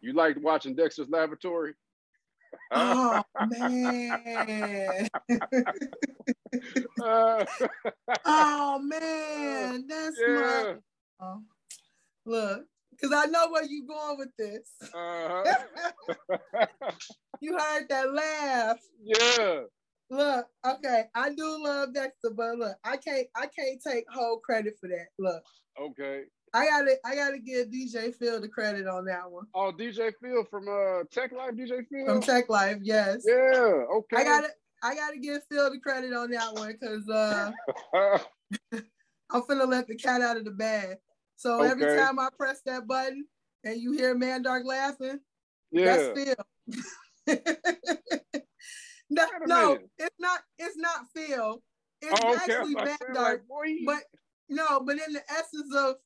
You 0.00 0.12
liked 0.12 0.40
watching 0.40 0.74
Dexter's 0.74 1.08
Laboratory? 1.08 1.74
Oh 2.70 3.22
man. 3.50 5.08
oh 8.24 8.78
man, 8.78 9.86
that's 9.88 10.16
yeah. 10.20 10.28
my 10.30 10.74
oh. 11.20 11.42
look. 12.24 12.64
because 12.90 13.12
I 13.12 13.26
know 13.26 13.48
where 13.50 13.64
you 13.64 13.86
going 13.86 14.18
with 14.18 14.30
this. 14.38 14.70
Uh-huh. 14.94 15.44
you 17.40 17.58
heard 17.58 17.88
that 17.88 18.12
laugh. 18.12 18.78
Yeah. 19.02 19.62
Look, 20.08 20.46
okay, 20.64 21.06
I 21.14 21.30
do 21.30 21.58
Dexter, 22.26 22.34
but 22.34 22.58
look, 22.58 22.76
I 22.84 22.96
can't 22.96 23.26
I 23.34 23.46
can't 23.46 23.80
take 23.82 24.04
whole 24.10 24.38
credit 24.38 24.76
for 24.80 24.88
that. 24.88 25.08
Look. 25.18 25.42
Okay. 25.80 26.22
I 26.54 26.66
gotta 26.66 26.96
I 27.04 27.14
gotta 27.14 27.38
give 27.38 27.68
DJ 27.68 28.14
Phil 28.14 28.40
the 28.40 28.48
credit 28.48 28.86
on 28.86 29.04
that 29.06 29.30
one. 29.30 29.46
Oh, 29.54 29.72
DJ 29.76 30.12
Phil 30.22 30.44
from 30.44 30.68
uh 30.68 31.04
Tech 31.10 31.32
Life, 31.32 31.52
DJ 31.52 31.86
Phil? 31.90 32.06
From 32.06 32.20
Tech 32.22 32.48
Life, 32.48 32.78
yes. 32.82 33.24
Yeah, 33.26 33.84
okay. 33.96 34.16
I 34.16 34.24
gotta 34.24 34.48
I 34.82 34.94
gotta 34.94 35.18
give 35.18 35.42
Phil 35.50 35.70
the 35.70 35.78
credit 35.80 36.12
on 36.12 36.30
that 36.30 36.54
one 36.54 36.72
because 36.72 37.08
uh 37.08 37.50
I'm 39.30 39.42
finna 39.42 39.68
let 39.68 39.88
the 39.88 39.96
cat 39.96 40.22
out 40.22 40.36
of 40.36 40.44
the 40.44 40.52
bag. 40.52 40.96
So 41.36 41.60
okay. 41.60 41.70
every 41.70 41.96
time 41.96 42.18
I 42.18 42.28
press 42.36 42.62
that 42.64 42.86
button 42.86 43.26
and 43.64 43.80
you 43.80 43.92
hear 43.92 44.14
Mandark 44.14 44.64
laughing, 44.64 45.20
yeah. 45.72 45.84
that's 45.84 46.18
Phil. 46.18 46.36
no, 49.10 49.26
no 49.46 49.78
it's 49.98 50.16
not. 50.18 50.40
It's 50.58 50.76
not 50.76 51.06
Phil. 51.14 51.62
It's 52.02 52.20
oh, 52.22 52.34
okay. 52.34 52.52
actually 52.52 52.74
Man 52.74 52.96
Dark. 53.14 53.44
Like, 53.48 53.76
but 53.86 54.02
no, 54.48 54.80
but 54.80 54.96
in 55.06 55.12
the 55.12 55.22
essence 55.30 55.74
of 55.74 55.96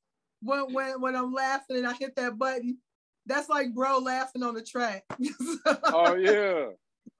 when 0.42 0.72
when 0.72 1.00
when 1.00 1.16
I'm 1.16 1.32
laughing 1.32 1.76
and 1.76 1.86
I 1.86 1.94
hit 1.94 2.16
that 2.16 2.38
button, 2.38 2.78
that's 3.26 3.48
like 3.48 3.74
bro 3.74 3.98
laughing 3.98 4.42
on 4.42 4.54
the 4.54 4.62
track. 4.62 5.04
oh 5.84 6.14
yeah. 6.14 6.68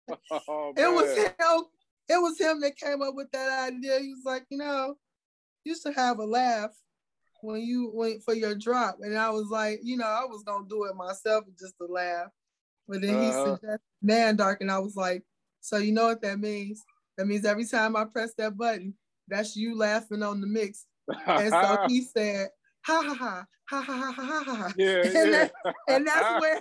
Oh, 0.48 0.72
it 0.76 0.92
was 0.92 1.16
him. 1.16 1.64
It 2.08 2.20
was 2.20 2.36
him 2.36 2.60
that 2.62 2.76
came 2.76 3.00
up 3.00 3.14
with 3.14 3.30
that 3.30 3.68
idea. 3.68 4.00
He 4.00 4.08
was 4.08 4.24
like, 4.24 4.44
you 4.50 4.58
know, 4.58 4.96
used 5.62 5.84
to 5.84 5.92
have 5.92 6.18
a 6.18 6.24
laugh 6.24 6.72
when 7.42 7.60
you 7.60 7.92
went 7.94 8.24
for 8.24 8.34
your 8.34 8.56
drop, 8.56 8.98
and 9.02 9.16
I 9.16 9.30
was 9.30 9.46
like, 9.50 9.78
you 9.84 9.96
know, 9.96 10.06
I 10.06 10.24
was 10.24 10.42
gonna 10.42 10.66
do 10.68 10.86
it 10.86 10.96
myself 10.96 11.44
just 11.60 11.74
to 11.78 11.86
laugh, 11.86 12.26
but 12.88 13.02
then 13.02 13.14
uh-huh. 13.14 13.24
he 13.24 13.50
suggested 13.52 13.80
Mandark, 14.04 14.56
and 14.62 14.70
I 14.70 14.80
was 14.80 14.96
like, 14.96 15.22
so 15.60 15.76
you 15.78 15.92
know 15.92 16.06
what 16.06 16.22
that 16.22 16.40
means? 16.40 16.82
That 17.20 17.26
means 17.26 17.44
every 17.44 17.66
time 17.66 17.96
I 17.96 18.06
press 18.06 18.32
that 18.38 18.56
button, 18.56 18.94
that's 19.28 19.54
you 19.54 19.76
laughing 19.76 20.22
on 20.22 20.40
the 20.40 20.46
mix. 20.46 20.86
And 21.26 21.50
so 21.50 21.84
he 21.86 22.00
said, 22.00 22.48
ha 22.80 23.02
ha 23.02 23.12
ha, 23.12 23.44
ha 23.68 23.82
ha 23.82 24.12
ha 24.16 24.22
ha 24.22 24.42
ha. 24.46 24.72
Yeah, 24.78 25.02
and, 25.04 25.12
yeah. 25.12 25.30
That, 25.30 25.74
and 25.86 26.06
that's 26.06 26.40
where, 26.40 26.60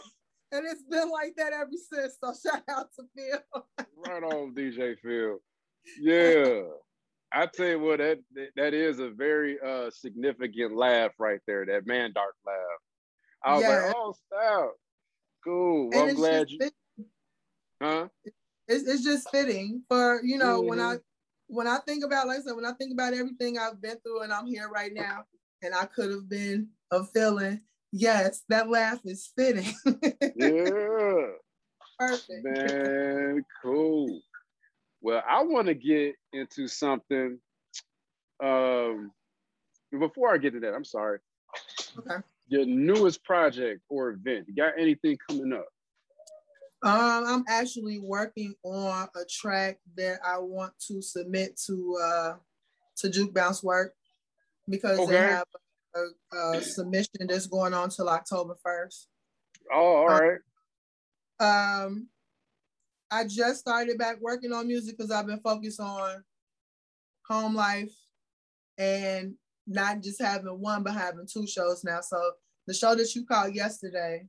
and 0.51 0.65
it's 0.69 0.83
been 0.83 1.09
like 1.09 1.33
that 1.37 1.53
ever 1.53 1.69
since. 1.71 2.17
So 2.21 2.33
shout 2.33 2.63
out 2.69 2.89
to 2.97 3.05
Phil. 3.15 3.65
right 4.05 4.21
on, 4.21 4.53
DJ 4.53 4.97
Phil. 5.01 5.37
Yeah. 5.97 6.63
I 7.31 7.45
tell 7.45 7.67
you 7.67 7.79
what, 7.79 7.99
that 7.99 8.19
that 8.57 8.73
is 8.73 8.99
a 8.99 9.11
very 9.11 9.59
uh, 9.65 9.89
significant 9.91 10.75
laugh 10.75 11.13
right 11.19 11.39
there. 11.47 11.65
That 11.67 11.87
Mandark 11.87 12.35
laugh. 12.45 12.57
I 13.45 13.53
was 13.53 13.63
yeah. 13.63 13.69
like, 13.69 13.95
oh, 13.95 14.13
stop. 14.27 14.73
Cool. 15.41 15.89
Well, 15.89 16.09
I'm 16.09 16.15
glad 16.15 16.49
you. 16.49 16.59
Been, 16.59 16.71
huh? 17.81 18.07
It's 18.69 19.03
just 19.03 19.29
fitting 19.31 19.83
for 19.89 20.21
you 20.23 20.37
know 20.37 20.59
mm-hmm. 20.59 20.69
when 20.69 20.79
I 20.79 20.97
when 21.47 21.67
I 21.67 21.79
think 21.87 22.05
about 22.05 22.27
like 22.27 22.39
I 22.39 22.41
said 22.41 22.55
when 22.55 22.65
I 22.65 22.73
think 22.73 22.93
about 22.93 23.13
everything 23.13 23.57
I've 23.57 23.81
been 23.81 23.97
through 23.99 24.21
and 24.21 24.31
I'm 24.31 24.47
here 24.47 24.69
right 24.69 24.93
now 24.93 25.25
and 25.61 25.73
I 25.73 25.85
could 25.85 26.11
have 26.11 26.29
been 26.29 26.69
a 26.91 27.03
feeling. 27.03 27.61
Yes, 27.91 28.43
that 28.49 28.69
laugh 28.69 28.99
is 29.03 29.31
fitting. 29.35 29.73
yeah. 30.35 31.25
Perfect. 31.99 32.45
Man, 32.45 33.43
cool. 33.61 34.21
Well, 35.01 35.21
I 35.27 35.43
want 35.43 35.67
to 35.67 35.73
get 35.73 36.15
into 36.31 36.67
something. 36.67 37.39
Um, 38.41 39.11
before 39.91 40.33
I 40.33 40.37
get 40.37 40.53
to 40.53 40.59
that, 40.61 40.73
I'm 40.73 40.85
sorry. 40.85 41.19
Okay. 41.97 42.21
Your 42.47 42.65
newest 42.65 43.23
project 43.25 43.81
or 43.89 44.11
event. 44.11 44.45
You 44.47 44.55
got 44.55 44.73
anything 44.77 45.17
coming 45.27 45.51
up? 45.51 45.67
Um, 46.81 47.23
I'm 47.27 47.43
actually 47.49 47.99
working 47.99 48.55
on 48.63 49.07
a 49.15 49.25
track 49.29 49.79
that 49.97 50.19
I 50.25 50.37
want 50.39 50.71
to 50.87 51.01
submit 51.01 51.59
to 51.67 51.97
uh 52.01 52.33
to 52.97 53.09
Juke 53.09 53.33
Bounce 53.33 53.63
Werk 53.63 53.93
because 54.69 54.99
okay. 54.99 55.11
they 55.11 55.17
have 55.17 55.45
a, 55.95 56.37
a, 56.37 56.61
submission 56.61 57.27
that's 57.27 57.47
going 57.47 57.73
on 57.73 57.89
till 57.89 58.09
October 58.09 58.55
1st. 58.65 59.05
Oh, 59.73 59.77
all 59.77 60.11
um, 60.11 60.19
right. 60.19 60.39
Um, 61.39 62.07
I 63.11 63.23
just 63.25 63.61
started 63.61 63.97
back 63.97 64.17
working 64.21 64.53
on 64.53 64.67
music 64.67 64.97
because 64.97 65.11
I've 65.11 65.27
been 65.27 65.39
focused 65.39 65.79
on 65.79 66.23
home 67.27 67.55
life 67.55 67.93
and 68.77 69.35
not 69.65 70.01
just 70.01 70.21
having 70.21 70.59
one, 70.59 70.83
but 70.83 70.93
having 70.93 71.27
two 71.31 71.47
shows 71.47 71.83
now. 71.83 72.01
So 72.01 72.19
the 72.67 72.73
show 72.73 72.95
that 72.95 73.15
you 73.15 73.25
called 73.25 73.55
yesterday 73.55 74.27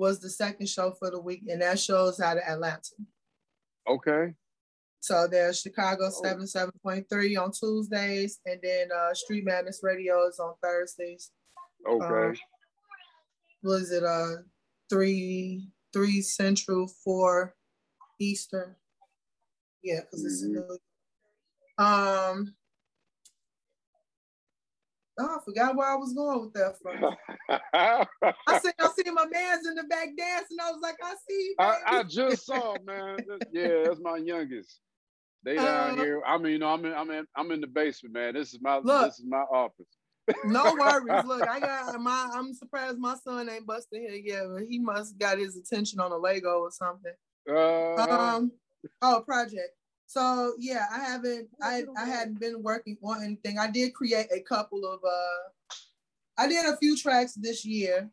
was 0.00 0.18
the 0.18 0.30
second 0.30 0.66
show 0.66 0.92
for 0.98 1.10
the 1.10 1.20
week, 1.20 1.42
and 1.48 1.60
that 1.60 1.78
show's 1.78 2.20
out 2.20 2.38
of 2.38 2.42
Atlanta. 2.48 2.94
Okay. 3.86 4.34
So 5.00 5.26
there's 5.30 5.60
Chicago 5.60 6.10
77.3 6.10 7.42
on 7.42 7.52
Tuesdays, 7.52 8.40
and 8.46 8.58
then 8.62 8.88
uh, 8.94 9.14
Street 9.14 9.44
Madness 9.44 9.80
Radio 9.82 10.26
is 10.26 10.38
on 10.38 10.54
Thursdays. 10.62 11.30
Okay. 11.88 12.28
Um, 12.28 12.34
was 13.62 13.92
it 13.92 14.02
uh 14.02 14.36
three 14.88 15.68
three 15.92 16.22
central, 16.22 16.88
four 17.04 17.54
Eastern. 18.18 18.74
Yeah, 19.82 20.00
because 20.00 20.24
it's 20.24 20.44
mm-hmm. 20.44 21.82
um. 21.82 22.54
Oh, 25.20 25.36
I 25.36 25.44
forgot 25.44 25.76
where 25.76 25.88
I 25.88 25.96
was 25.96 26.14
going 26.14 26.40
with 26.40 26.52
that 26.54 26.76
from. 26.80 27.14
I 27.74 28.06
said 28.60 28.72
I 28.78 28.88
see 28.96 29.10
my 29.10 29.26
man's 29.26 29.66
in 29.66 29.74
the 29.74 29.84
back 29.84 30.08
dancing. 30.16 30.56
I 30.62 30.70
was 30.70 30.80
like, 30.82 30.96
I 31.02 31.14
see. 31.28 31.54
I, 31.58 31.78
I, 31.86 32.02
just 32.04 32.46
saw, 32.46 32.76
man. 32.84 33.18
yeah, 33.52 33.82
that's 33.84 34.00
my 34.00 34.16
youngest. 34.16 34.80
They 35.42 35.56
down 35.56 35.98
uh, 35.98 36.02
here. 36.02 36.22
I 36.26 36.38
mean, 36.38 36.52
you 36.52 36.58
know, 36.58 36.68
I'm 36.68 36.84
in, 36.84 36.94
I'm 36.94 37.10
in, 37.10 37.26
I'm 37.36 37.50
in 37.52 37.60
the 37.60 37.66
basement, 37.66 38.14
man. 38.14 38.34
This 38.34 38.54
is 38.54 38.60
my, 38.62 38.78
look, 38.78 39.06
this 39.06 39.18
is 39.18 39.26
my 39.26 39.44
office. 39.52 39.86
no 40.44 40.74
worries. 40.78 41.24
Look, 41.26 41.46
I 41.46 41.60
got 41.60 42.00
my. 42.00 42.30
I'm 42.32 42.54
surprised 42.54 42.98
my 42.98 43.16
son 43.22 43.48
ain't 43.50 43.66
busted 43.66 44.00
here 44.00 44.14
yet, 44.14 44.44
but 44.52 44.62
he 44.68 44.78
must 44.78 45.18
got 45.18 45.38
his 45.38 45.56
attention 45.56 46.00
on 46.00 46.12
a 46.12 46.16
Lego 46.16 46.60
or 46.60 46.70
something. 46.70 47.12
Uh, 47.48 47.94
um, 47.94 48.52
oh, 49.02 49.22
project. 49.26 49.74
So 50.10 50.54
yeah, 50.58 50.86
I 50.92 50.98
haven't. 50.98 51.48
I 51.62 51.84
I 51.96 52.04
hadn't 52.04 52.40
been 52.40 52.64
working 52.64 52.96
on 53.00 53.22
anything. 53.22 53.60
I 53.60 53.70
did 53.70 53.94
create 53.94 54.26
a 54.34 54.40
couple 54.40 54.84
of. 54.84 54.98
uh 55.04 55.70
I 56.36 56.48
did 56.48 56.66
a 56.66 56.76
few 56.78 56.96
tracks 56.96 57.34
this 57.34 57.64
year 57.64 58.10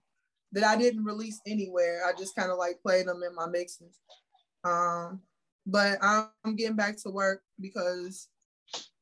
that 0.52 0.64
I 0.64 0.78
didn't 0.78 1.04
release 1.04 1.42
anywhere. 1.48 2.04
I 2.06 2.12
just 2.16 2.36
kind 2.36 2.52
of 2.52 2.60
like 2.60 2.80
played 2.84 3.08
them 3.08 3.24
in 3.28 3.34
my 3.34 3.48
mixes. 3.48 4.00
Um, 4.64 5.22
but 5.66 5.98
I'm 6.04 6.56
getting 6.56 6.76
back 6.76 6.98
to 6.98 7.10
work 7.10 7.42
because 7.60 8.28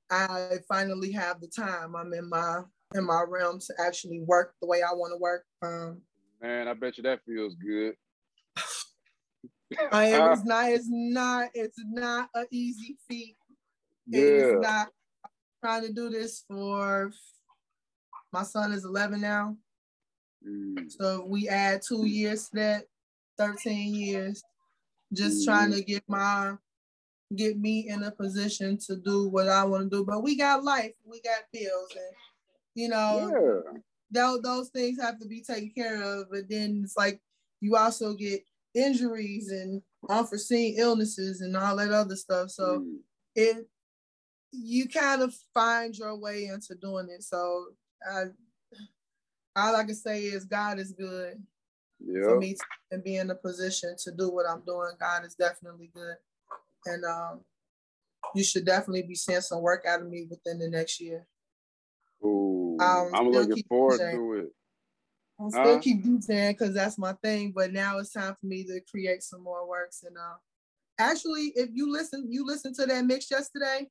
I 0.09 0.59
finally 0.69 1.11
have 1.11 1.41
the 1.41 1.47
time. 1.47 1.97
I'm 1.97 2.13
in 2.13 2.29
my 2.29 2.61
in 2.93 3.03
my 3.03 3.25
realm 3.27 3.59
to 3.59 3.73
actually 3.77 4.21
work 4.21 4.53
the 4.61 4.67
way 4.67 4.83
I 4.83 4.93
want 4.93 5.11
to 5.11 5.17
work. 5.17 5.43
Um, 5.61 6.01
Man, 6.41 6.69
I 6.69 6.73
bet 6.73 6.95
you 6.95 7.03
that 7.03 7.19
feels 7.25 7.55
good. 7.55 7.95
I 9.91 10.05
am, 10.05 10.33
it's 10.33 10.43
not. 10.43 10.71
It's 10.71 10.87
not. 10.89 11.49
It's 11.53 11.81
not 11.85 12.29
an 12.33 12.45
easy 12.51 12.97
feat. 13.07 13.35
Yeah. 14.07 14.21
It's 14.21 14.61
not. 14.61 14.87
I'm 15.23 15.31
trying 15.63 15.87
to 15.87 15.93
do 15.93 16.09
this 16.09 16.43
for. 16.47 17.11
My 18.31 18.43
son 18.43 18.73
is 18.73 18.83
11 18.83 19.21
now. 19.21 19.55
Mm. 20.47 20.91
So 20.91 21.25
we 21.25 21.47
add 21.47 21.81
two 21.87 22.05
years 22.05 22.49
to 22.49 22.55
that, 22.57 22.83
13 23.37 23.95
years. 23.95 24.43
Just 25.13 25.41
mm. 25.41 25.45
trying 25.45 25.71
to 25.71 25.81
get 25.81 26.03
my 26.07 26.55
get 27.35 27.57
me 27.57 27.87
in 27.89 28.03
a 28.03 28.11
position 28.11 28.77
to 28.77 28.95
do 28.95 29.27
what 29.29 29.47
I 29.47 29.63
want 29.63 29.89
to 29.89 29.97
do. 29.97 30.05
But 30.05 30.21
we 30.21 30.37
got 30.37 30.63
life, 30.63 30.93
we 31.05 31.21
got 31.21 31.43
bills, 31.51 31.91
and 31.95 32.15
you 32.75 32.89
know, 32.89 33.63
yeah. 34.13 34.27
th- 34.27 34.43
those 34.43 34.69
things 34.69 35.01
have 35.01 35.19
to 35.19 35.27
be 35.27 35.41
taken 35.41 35.71
care 35.75 36.01
of. 36.01 36.27
But 36.29 36.49
then 36.49 36.81
it's 36.83 36.97
like 36.97 37.19
you 37.61 37.75
also 37.75 38.13
get 38.13 38.43
injuries 38.75 39.49
and 39.51 39.81
unforeseen 40.09 40.75
illnesses 40.77 41.41
and 41.41 41.55
all 41.55 41.75
that 41.77 41.91
other 41.91 42.15
stuff. 42.15 42.49
So 42.49 42.79
mm. 42.79 42.97
it 43.35 43.67
you 44.51 44.87
kind 44.87 45.21
of 45.21 45.33
find 45.53 45.95
your 45.97 46.15
way 46.17 46.45
into 46.45 46.75
doing 46.75 47.07
it. 47.09 47.23
So 47.23 47.67
I 48.09 48.25
all 49.55 49.75
I 49.75 49.83
can 49.83 49.95
say 49.95 50.21
is 50.21 50.45
God 50.45 50.79
is 50.79 50.91
good 50.91 51.41
yep. 51.99 52.23
for 52.23 52.39
me 52.39 52.55
to 52.91 52.97
be 52.99 53.15
in 53.15 53.29
a 53.29 53.35
position 53.35 53.95
to 54.03 54.11
do 54.11 54.29
what 54.29 54.45
I'm 54.47 54.61
doing. 54.65 54.91
God 54.99 55.25
is 55.25 55.35
definitely 55.35 55.91
good. 55.93 56.15
And 56.85 57.03
um, 57.05 57.39
you 58.35 58.43
should 58.43 58.65
definitely 58.65 59.03
be 59.03 59.15
seeing 59.15 59.41
some 59.41 59.61
work 59.61 59.85
out 59.87 60.01
of 60.01 60.09
me 60.09 60.27
within 60.29 60.59
the 60.59 60.69
next 60.69 60.99
year. 60.99 61.25
Ooh, 62.23 62.77
um, 62.81 63.11
I'm 63.13 63.29
looking 63.29 63.63
forward 63.67 63.99
to 63.99 64.33
it. 64.33 64.51
I'll 65.39 65.51
still 65.51 65.79
keep 65.79 66.03
DJing 66.03 66.51
because 66.51 66.73
that's 66.73 66.97
my 66.97 67.13
thing, 67.21 67.51
but 67.53 67.73
now 67.73 67.97
it's 67.97 68.11
time 68.11 68.35
for 68.39 68.47
me 68.47 68.63
to 68.63 68.79
create 68.89 69.21
some 69.21 69.43
more 69.43 69.67
works. 69.67 70.03
And 70.03 70.15
uh, 70.17 70.35
actually, 70.97 71.51
if 71.55 71.69
you 71.73 71.91
listen, 71.91 72.27
you 72.29 72.45
listen 72.45 72.73
to 72.75 72.85
that 72.85 73.05
mix 73.05 73.29
yesterday. 73.29 73.87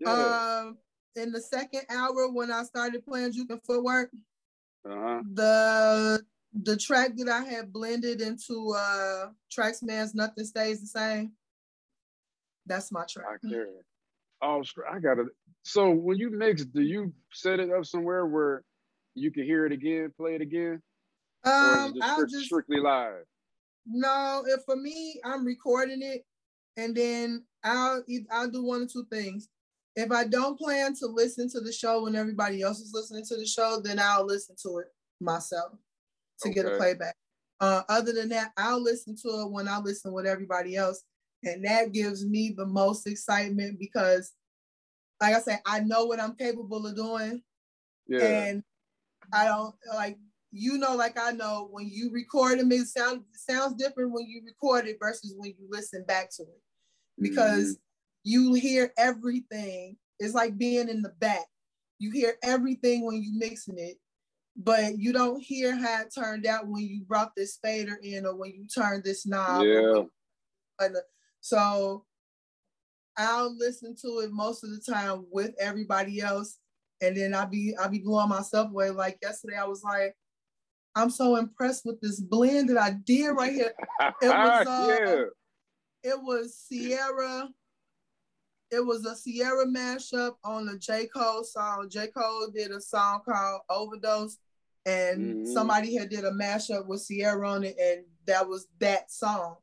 Yeah. 0.00 0.64
Um, 0.64 0.78
in 1.14 1.30
the 1.30 1.40
second 1.40 1.82
hour 1.90 2.28
when 2.32 2.50
I 2.50 2.64
started 2.64 3.04
playing 3.04 3.32
juke 3.32 3.50
and 3.50 3.62
footwork, 3.62 4.10
uh-huh. 4.88 5.22
the 5.32 6.22
the 6.64 6.76
track 6.76 7.12
that 7.16 7.28
I 7.28 7.44
had 7.44 7.72
blended 7.72 8.20
into 8.20 8.74
uh 8.76 9.26
Traxman's 9.56 10.14
Nothing 10.14 10.44
Stays 10.44 10.80
the 10.80 10.86
Same. 10.86 11.32
That's 12.66 12.90
my 12.90 13.04
track. 13.08 13.26
I 13.44 13.48
care. 13.48 13.66
Oh, 14.42 14.62
I 14.90 14.98
gotta. 14.98 15.26
So 15.62 15.90
when 15.90 16.18
you 16.18 16.30
mix, 16.30 16.64
do 16.64 16.82
you 16.82 17.12
set 17.32 17.60
it 17.60 17.70
up 17.70 17.86
somewhere 17.86 18.26
where 18.26 18.64
you 19.14 19.30
can 19.30 19.44
hear 19.44 19.66
it 19.66 19.72
again, 19.72 20.12
play 20.16 20.34
it 20.34 20.40
again? 20.40 20.82
Um, 21.44 21.94
I'll 22.00 22.14
strict, 22.14 22.32
just 22.32 22.46
strictly 22.46 22.78
live. 22.78 23.24
No, 23.86 24.44
if 24.46 24.62
for 24.64 24.76
me, 24.76 25.20
I'm 25.24 25.44
recording 25.44 26.02
it, 26.02 26.24
and 26.76 26.96
then 26.96 27.44
I'll 27.64 28.02
I'll 28.30 28.50
do 28.50 28.64
one 28.64 28.82
or 28.82 28.86
two 28.86 29.06
things. 29.10 29.48
If 29.94 30.10
I 30.10 30.24
don't 30.24 30.58
plan 30.58 30.94
to 30.96 31.06
listen 31.06 31.50
to 31.50 31.60
the 31.60 31.72
show 31.72 32.04
when 32.04 32.16
everybody 32.16 32.62
else 32.62 32.80
is 32.80 32.92
listening 32.94 33.24
to 33.26 33.36
the 33.36 33.46
show, 33.46 33.80
then 33.82 33.98
I'll 33.98 34.24
listen 34.24 34.56
to 34.62 34.78
it 34.78 34.86
myself 35.20 35.72
to 36.40 36.48
okay. 36.48 36.54
get 36.54 36.66
a 36.66 36.76
playback. 36.76 37.14
Uh, 37.60 37.82
other 37.88 38.12
than 38.12 38.30
that, 38.30 38.52
I'll 38.56 38.82
listen 38.82 39.16
to 39.22 39.28
it 39.28 39.50
when 39.50 39.68
I 39.68 39.78
listen 39.78 40.12
with 40.12 40.26
everybody 40.26 40.76
else. 40.76 41.04
And 41.44 41.64
that 41.64 41.92
gives 41.92 42.24
me 42.24 42.54
the 42.56 42.66
most 42.66 43.06
excitement 43.06 43.78
because, 43.78 44.32
like 45.20 45.34
I 45.34 45.40
said, 45.40 45.60
I 45.66 45.80
know 45.80 46.06
what 46.06 46.20
I'm 46.20 46.36
capable 46.36 46.86
of 46.86 46.96
doing. 46.96 47.42
Yeah. 48.06 48.44
And 48.44 48.62
I 49.32 49.44
don't 49.44 49.74
like 49.94 50.18
you 50.54 50.76
know, 50.76 50.94
like 50.94 51.18
I 51.18 51.32
know 51.32 51.68
when 51.70 51.88
you 51.90 52.10
record 52.12 52.58
them, 52.58 52.70
it 52.72 52.86
sound 52.86 53.22
it 53.32 53.40
sounds 53.40 53.74
different 53.74 54.12
when 54.12 54.26
you 54.26 54.42
record 54.44 54.86
it 54.86 54.98
versus 55.00 55.34
when 55.36 55.54
you 55.58 55.66
listen 55.70 56.04
back 56.06 56.30
to 56.36 56.42
it. 56.42 56.60
Because 57.18 57.74
mm-hmm. 57.74 57.74
you 58.24 58.54
hear 58.54 58.92
everything. 58.98 59.96
It's 60.18 60.34
like 60.34 60.58
being 60.58 60.88
in 60.88 61.02
the 61.02 61.12
back. 61.20 61.46
You 61.98 62.10
hear 62.10 62.34
everything 62.42 63.04
when 63.04 63.22
you 63.22 63.38
mixing 63.38 63.78
it 63.78 63.96
but 64.56 64.98
you 64.98 65.12
don't 65.12 65.42
hear 65.42 65.74
how 65.74 66.02
it 66.02 66.12
turned 66.14 66.46
out 66.46 66.66
when 66.66 66.82
you 66.82 67.02
brought 67.02 67.34
this 67.36 67.58
fader 67.62 67.98
in 68.02 68.26
or 68.26 68.36
when 68.36 68.50
you 68.50 68.66
turned 68.66 69.04
this 69.04 69.26
knob. 69.26 69.64
Yeah. 69.64 70.02
So 71.40 72.04
I'll 73.16 73.56
listen 73.56 73.96
to 74.02 74.20
it 74.20 74.30
most 74.30 74.64
of 74.64 74.70
the 74.70 74.92
time 74.92 75.26
with 75.30 75.54
everybody 75.58 76.20
else. 76.20 76.58
And 77.02 77.16
then 77.16 77.34
I'll 77.34 77.46
be 77.46 77.74
I'll 77.78 77.90
be 77.90 77.98
blowing 77.98 78.30
myself 78.30 78.70
away. 78.70 78.90
Like 78.90 79.18
yesterday, 79.20 79.56
I 79.56 79.66
was 79.66 79.82
like, 79.82 80.14
I'm 80.94 81.10
so 81.10 81.36
impressed 81.36 81.84
with 81.84 82.00
this 82.00 82.20
blend 82.20 82.70
that 82.70 82.78
I 82.78 82.92
did 83.04 83.28
right 83.28 83.52
here. 83.52 83.72
It 84.00 84.14
was 84.22 84.66
uh, 84.66 84.96
yeah. 85.00 85.24
it 86.12 86.22
was 86.22 86.56
Sierra. 86.56 87.48
It 88.70 88.86
was 88.86 89.04
a 89.04 89.14
Sierra 89.14 89.66
mashup 89.66 90.36
on 90.44 90.64
the 90.64 90.78
J. 90.78 91.06
Cole 91.06 91.44
song. 91.44 91.90
J. 91.90 92.06
Cole 92.06 92.48
did 92.54 92.70
a 92.70 92.80
song 92.80 93.20
called 93.26 93.60
Overdose 93.68 94.38
and 94.86 95.20
mm-hmm. 95.20 95.52
somebody 95.52 95.96
had 95.96 96.08
did 96.08 96.24
a 96.24 96.32
mashup 96.32 96.86
with 96.86 97.00
Sierra 97.00 97.48
on 97.48 97.64
it, 97.64 97.76
and 97.80 98.04
that 98.26 98.48
was 98.48 98.66
that 98.80 99.10
song. 99.10 99.56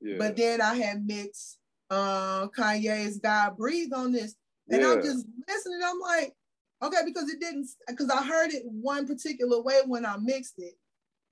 Yeah. 0.00 0.16
But 0.18 0.36
then 0.36 0.60
I 0.60 0.74
had 0.74 1.06
mixed 1.06 1.58
uh, 1.90 2.48
Kanye's 2.48 3.18
God 3.18 3.56
Breathe 3.56 3.92
on 3.94 4.12
this, 4.12 4.34
and 4.70 4.82
yeah. 4.82 4.92
I'm 4.92 5.02
just 5.02 5.24
listening. 5.48 5.80
I'm 5.84 6.00
like, 6.00 6.34
okay, 6.82 7.00
because 7.04 7.28
it 7.30 7.40
didn't, 7.40 7.68
because 7.88 8.10
I 8.10 8.24
heard 8.24 8.52
it 8.52 8.62
one 8.64 9.06
particular 9.06 9.60
way 9.62 9.80
when 9.86 10.04
I 10.06 10.16
mixed 10.18 10.54
it. 10.58 10.74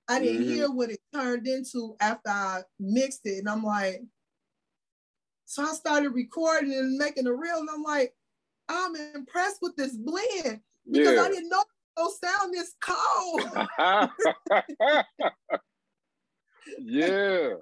I 0.07 0.19
didn't 0.19 0.43
mm-hmm. 0.43 0.53
hear 0.53 0.71
what 0.71 0.91
it 0.91 0.99
turned 1.13 1.47
into 1.47 1.95
after 1.99 2.29
I 2.29 2.61
mixed 2.79 3.21
it, 3.25 3.39
and 3.39 3.49
I'm 3.49 3.63
like, 3.63 4.01
so 5.45 5.63
I 5.63 5.73
started 5.73 6.09
recording 6.09 6.73
and 6.73 6.97
making 6.97 7.27
a 7.27 7.33
reel, 7.33 7.59
and 7.59 7.69
I'm 7.73 7.83
like, 7.83 8.13
I'm 8.69 8.95
impressed 9.15 9.59
with 9.61 9.75
this 9.75 9.95
blend 9.95 10.61
because 10.91 11.15
yeah. 11.15 11.21
I 11.21 11.29
didn't 11.29 11.49
know 11.49 11.63
sound 11.97 12.53
this 12.53 12.75
cold. 12.81 13.41
yeah. 16.79 17.53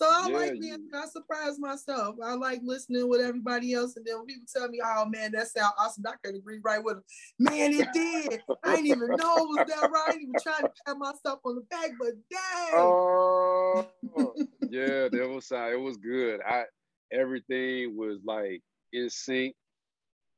So 0.00 0.06
I 0.08 0.28
yeah, 0.28 0.36
like 0.36 0.60
being, 0.60 0.88
I 0.94 1.06
surprise 1.06 1.58
myself. 1.58 2.16
I 2.24 2.34
like 2.34 2.60
listening 2.62 3.08
with 3.08 3.20
everybody 3.20 3.74
else. 3.74 3.96
And 3.96 4.06
then 4.06 4.18
when 4.18 4.26
people 4.26 4.46
tell 4.54 4.68
me, 4.68 4.80
oh 4.84 5.06
man, 5.06 5.32
that 5.32 5.48
sound 5.48 5.72
awesome, 5.76 6.04
I 6.06 6.14
can 6.24 6.36
agree 6.36 6.60
right 6.64 6.82
with 6.82 6.96
them. 6.96 7.04
Man, 7.40 7.72
it 7.72 7.88
did. 7.92 8.40
I 8.64 8.76
didn't 8.76 8.86
even 8.86 9.08
know 9.16 9.36
it 9.38 9.48
was 9.48 9.66
that 9.66 9.90
right. 9.90 10.04
I 10.06 10.12
didn't 10.12 10.22
even 10.22 10.34
trying 10.40 10.62
to 10.62 10.70
pat 10.86 10.98
myself 10.98 11.40
on 11.44 11.56
the 11.56 11.62
back, 11.62 11.90
but 11.98 12.10
dang. 12.30 12.38
Oh, 12.74 13.86
yeah, 14.70 15.08
that 15.08 15.28
was 15.28 15.50
uh, 15.50 15.68
it 15.72 15.80
was 15.80 15.96
good. 15.96 16.40
I 16.48 16.64
everything 17.12 17.96
was 17.96 18.20
like 18.24 18.62
in 18.92 19.10
sync, 19.10 19.56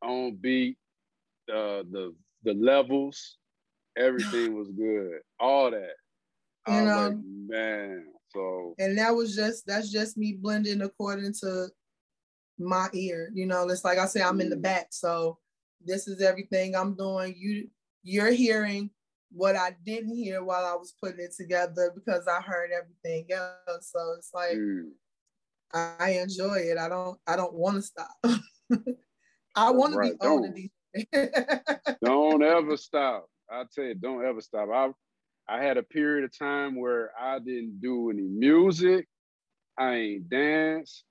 on 0.03 0.37
beat. 0.37 0.79
Uh, 1.53 1.83
the 1.91 2.15
the 2.45 2.55
levels, 2.55 3.37
everything 3.99 4.57
was 4.57 4.71
good. 4.71 5.19
All 5.39 5.71
that. 5.71 5.97
You 6.67 6.75
I 6.75 6.85
know, 6.85 7.09
like, 7.09 7.17
man. 7.49 8.07
So 8.33 8.75
and 8.79 8.97
that 8.99 9.15
was 9.15 9.35
just 9.35 9.67
that's 9.67 9.91
just 9.91 10.17
me 10.17 10.39
blending 10.41 10.83
according 10.83 11.35
to 11.41 11.69
my 12.59 12.89
ear. 12.93 13.31
You 13.35 13.47
know, 13.47 13.69
it's 13.69 13.85
like 13.85 13.99
I 13.99 14.07
say, 14.07 14.23
I'm 14.23 14.41
in 14.41 14.51
the 14.51 14.57
mm. 14.57 14.63
back. 14.63 14.89
So 14.91 15.39
this 15.85 16.07
is 16.07 16.21
everything 16.21 16.75
I'm 16.75 16.95
doing. 16.95 17.35
You 17.37 17.69
you're 18.03 18.33
hearing 18.33 18.91
what 19.33 19.57
I 19.57 19.77
didn't 19.85 20.15
hear 20.15 20.43
while 20.43 20.65
I 20.65 20.75
was 20.75 20.95
putting 21.03 21.21
it 21.21 21.35
together 21.37 21.93
because 21.95 22.27
I 22.27 22.41
heard 22.41 22.71
everything 22.73 23.27
else. 23.33 23.91
So 23.93 24.15
it's 24.19 24.31
like 24.35 24.57
mm. 24.57 24.91
I 25.73 26.21
enjoy 26.23 26.59
it. 26.59 26.79
I 26.79 26.89
don't 26.89 27.19
I 27.27 27.37
don't 27.37 27.55
want 27.55 27.77
to 27.77 27.83
stop. 27.83 28.11
I 29.57 29.71
want 29.71 29.97
right. 29.97 30.13
to 30.13 30.19
be 30.19 30.27
on 30.27 30.55
these 30.55 30.71
don't 32.05 32.43
ever 32.43 32.77
stop. 32.77 33.27
I 33.51 33.65
tell 33.73 33.85
you, 33.85 33.95
don't 33.95 34.25
ever 34.25 34.41
stop. 34.41 34.69
I 34.73 34.91
I 35.51 35.63
had 35.63 35.79
a 35.79 35.83
period 35.83 36.25
of 36.25 36.39
time 36.39 36.77
where 36.77 37.11
I 37.21 37.41
didn't 37.41 37.81
do 37.81 38.11
any 38.11 38.23
music. 38.23 39.09
I 39.77 39.95
ain't 39.95 40.31
dance. 40.31 41.03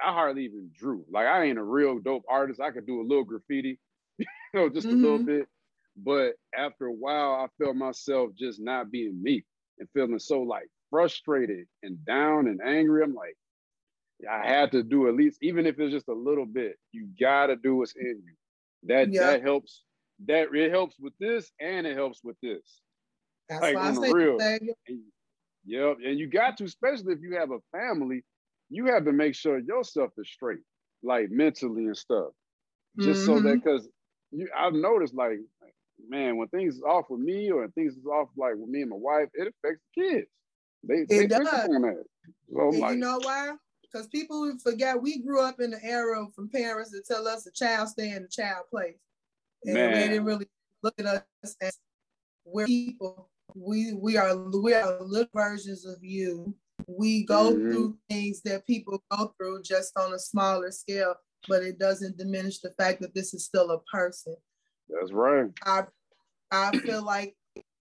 I 0.00 0.12
hardly 0.12 0.44
even 0.44 0.70
drew. 0.72 1.04
Like 1.10 1.26
I 1.26 1.44
ain't 1.44 1.58
a 1.58 1.64
real 1.64 1.98
dope 1.98 2.24
artist. 2.28 2.60
I 2.60 2.70
could 2.70 2.86
do 2.86 3.00
a 3.00 3.06
little 3.06 3.24
graffiti, 3.24 3.80
you 4.18 4.26
know, 4.54 4.68
just 4.68 4.86
mm-hmm. 4.86 4.98
a 4.98 5.02
little 5.02 5.18
mm-hmm. 5.18 5.26
bit. 5.26 5.48
But 5.96 6.34
after 6.56 6.86
a 6.86 6.92
while, 6.92 7.32
I 7.32 7.48
felt 7.62 7.76
myself 7.76 8.30
just 8.38 8.60
not 8.60 8.90
being 8.90 9.20
me 9.20 9.44
and 9.78 9.88
feeling 9.92 10.18
so 10.20 10.42
like 10.42 10.68
frustrated 10.90 11.66
and 11.82 12.04
down 12.04 12.46
and 12.46 12.60
angry. 12.64 13.02
I'm 13.02 13.14
like, 13.14 13.36
I 14.30 14.46
had 14.46 14.70
to 14.72 14.84
do 14.84 15.08
at 15.08 15.16
least, 15.16 15.38
even 15.42 15.66
if 15.66 15.80
it's 15.80 15.92
just 15.92 16.08
a 16.08 16.14
little 16.14 16.46
bit. 16.46 16.76
You 16.92 17.08
gotta 17.20 17.56
do 17.56 17.76
what's 17.76 17.96
in 17.96 18.22
you. 18.24 18.34
That 18.84 19.12
yeah. 19.12 19.26
that 19.26 19.42
helps. 19.42 19.82
That 20.26 20.54
it 20.54 20.70
helps 20.70 21.00
with 21.00 21.14
this, 21.18 21.50
and 21.60 21.84
it 21.84 21.96
helps 21.96 22.22
with 22.22 22.36
this. 22.42 22.62
That's 23.48 23.62
like 23.62 23.76
on 23.76 23.94
the 23.94 24.12
real. 24.12 24.38
And, 24.40 24.70
yep, 25.64 25.96
and 26.04 26.18
you 26.18 26.28
got 26.28 26.56
to, 26.58 26.64
especially 26.64 27.14
if 27.14 27.20
you 27.20 27.36
have 27.36 27.50
a 27.50 27.58
family, 27.70 28.24
you 28.70 28.86
have 28.86 29.04
to 29.04 29.12
make 29.12 29.34
sure 29.34 29.58
yourself 29.58 30.10
is 30.18 30.28
straight, 30.30 30.60
like 31.02 31.30
mentally 31.30 31.84
and 31.86 31.96
stuff. 31.96 32.28
Just 33.00 33.26
mm-hmm. 33.26 33.38
so 33.38 33.40
that 33.40 33.62
because 33.62 33.86
mm-hmm. 33.86 34.40
you, 34.40 34.48
I've 34.56 34.74
noticed, 34.74 35.14
like, 35.14 35.38
man, 36.08 36.36
when 36.36 36.48
things 36.48 36.76
is 36.76 36.82
off 36.82 37.06
with 37.10 37.20
me 37.20 37.50
or 37.50 37.68
things 37.68 37.96
is 37.96 38.06
off 38.06 38.28
like 38.36 38.54
with 38.56 38.68
me 38.68 38.82
and 38.82 38.90
my 38.90 38.96
wife, 38.96 39.28
it 39.34 39.48
affects 39.48 39.82
the 39.94 40.02
kids. 40.02 40.28
They, 40.84 40.94
it 40.94 41.08
they 41.08 41.26
does. 41.26 41.46
on 41.46 41.82
that. 41.82 42.04
So 42.52 42.68
like, 42.68 42.94
you 42.94 42.98
know 42.98 43.20
why? 43.22 43.52
because 43.92 44.06
people 44.08 44.52
forget 44.62 45.00
we 45.00 45.22
grew 45.22 45.42
up 45.42 45.60
in 45.60 45.70
the 45.70 45.84
era 45.84 46.26
from 46.34 46.48
parents 46.48 46.90
that 46.90 47.06
tell 47.06 47.26
us 47.28 47.46
a 47.46 47.52
child 47.52 47.88
stay 47.88 48.10
in 48.10 48.22
the 48.22 48.28
child 48.28 48.64
place. 48.70 48.98
And 49.64 49.74
Man. 49.74 49.92
they 49.92 50.08
didn't 50.08 50.24
really 50.24 50.46
look 50.82 50.94
at 50.98 51.06
us 51.06 51.56
as 51.60 51.78
we're 52.44 52.66
people. 52.66 53.28
We 53.54 53.92
we 53.94 54.16
are 54.16 54.36
we 54.36 54.74
are 54.74 55.00
little 55.00 55.28
versions 55.34 55.86
of 55.86 55.98
you. 56.02 56.54
We 56.86 57.24
go 57.24 57.52
mm-hmm. 57.52 57.70
through 57.70 57.98
things 58.08 58.42
that 58.42 58.66
people 58.66 59.02
go 59.10 59.34
through 59.36 59.62
just 59.62 59.96
on 59.98 60.12
a 60.12 60.18
smaller 60.18 60.70
scale, 60.70 61.14
but 61.48 61.62
it 61.62 61.78
doesn't 61.78 62.18
diminish 62.18 62.60
the 62.60 62.70
fact 62.78 63.00
that 63.00 63.14
this 63.14 63.34
is 63.34 63.44
still 63.44 63.70
a 63.70 63.80
person. 63.82 64.36
That's 64.88 65.12
right. 65.12 65.50
I 65.64 65.84
I 66.50 66.76
feel 66.78 67.04
like 67.04 67.34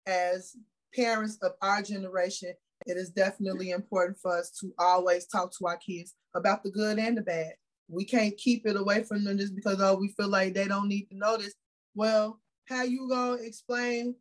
as 0.08 0.56
parents 0.93 1.38
of 1.41 1.54
our 1.62 1.82
generation, 1.82 2.54
it 2.86 2.97
is 2.97 3.10
definitely 3.10 3.71
important 3.71 4.17
for 4.21 4.38
us 4.38 4.51
to 4.62 4.73
always 4.80 5.25
talk 5.28 5.51
to 5.58 5.67
our 5.67 5.78
kids 5.78 6.13
about 6.36 6.63
the 6.63 6.71
good 6.71 6.99
and 6.99 7.17
the 7.17 7.21
bad. 7.21 7.54
We 7.88 8.06
can't 8.06 8.38
keep 8.38 8.65
it 8.65 8.75
away 8.75 9.04
from 9.04 9.23
them 9.23 9.38
just 9.38 9.56
because 9.56 9.80
oh 9.80 9.95
we 9.95 10.10
feel 10.17 10.30
like 10.30 10.54
they 10.54 10.67
don't 10.67 10.88
need 10.88 11.08
to 11.12 11.17
know 11.17 11.38
this. 11.38 11.54
Well, 11.93 12.39
how 12.67 12.84
you 12.84 13.08
gonna 13.10 13.41
explain 13.41 14.15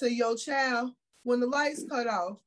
to 0.00 0.12
your 0.12 0.36
child 0.36 0.92
when 1.22 1.40
the 1.40 1.46
lights 1.46 1.84
cut 1.88 2.06
off? 2.06 2.38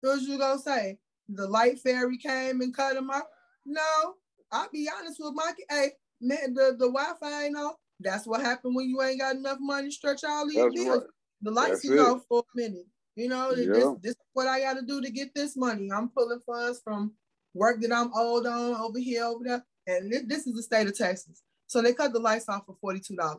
What 0.00 0.22
you 0.22 0.38
gonna 0.38 0.58
say? 0.60 0.98
The 1.28 1.46
light 1.46 1.78
fairy 1.80 2.16
came 2.18 2.60
and 2.60 2.74
cut 2.74 2.94
them 2.94 3.10
off? 3.10 3.24
No, 3.66 4.14
I'll 4.50 4.68
be 4.72 4.88
honest 4.98 5.18
with 5.20 5.34
my 5.34 5.52
hey, 5.68 5.90
man, 6.20 6.54
the, 6.54 6.76
the 6.78 6.90
Wi-Fi 6.90 7.44
ain't 7.44 7.56
off. 7.56 7.76
That's 8.00 8.26
what 8.26 8.40
happened 8.40 8.74
when 8.74 8.88
you 8.88 9.00
ain't 9.02 9.20
got 9.20 9.36
enough 9.36 9.58
money 9.60 9.88
to 9.88 9.92
stretch 9.92 10.24
all 10.24 10.48
these 10.48 10.56
That's 10.56 10.74
bills. 10.74 10.98
Right. 10.98 11.06
The 11.42 11.50
lights 11.50 11.84
is 11.84 12.00
off 12.00 12.22
for 12.28 12.40
a 12.40 12.56
minute. 12.56 12.86
You 13.16 13.28
know, 13.28 13.50
yeah. 13.50 13.72
this, 13.72 13.88
this 14.02 14.12
is 14.12 14.26
what 14.32 14.46
I 14.46 14.60
got 14.60 14.74
to 14.74 14.82
do 14.82 15.00
to 15.02 15.10
get 15.10 15.34
this 15.34 15.56
money. 15.56 15.90
I'm 15.92 16.08
pulling 16.08 16.40
funds 16.40 16.80
from 16.82 17.12
work 17.54 17.80
that 17.82 17.92
I'm 17.92 18.10
owed 18.14 18.46
on 18.46 18.74
over 18.76 18.98
here, 18.98 19.24
over 19.24 19.44
there. 19.44 19.64
And 19.86 20.10
this 20.28 20.46
is 20.46 20.54
the 20.54 20.62
state 20.62 20.86
of 20.86 20.96
Texas. 20.96 21.42
So 21.66 21.82
they 21.82 21.92
cut 21.92 22.12
the 22.12 22.18
lights 22.18 22.48
off 22.48 22.64
for 22.66 22.76
$42. 22.82 23.36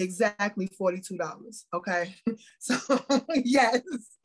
Exactly 0.00 0.68
$42. 0.80 1.64
Okay. 1.74 2.14
So, 2.58 2.76
yes. 3.34 3.80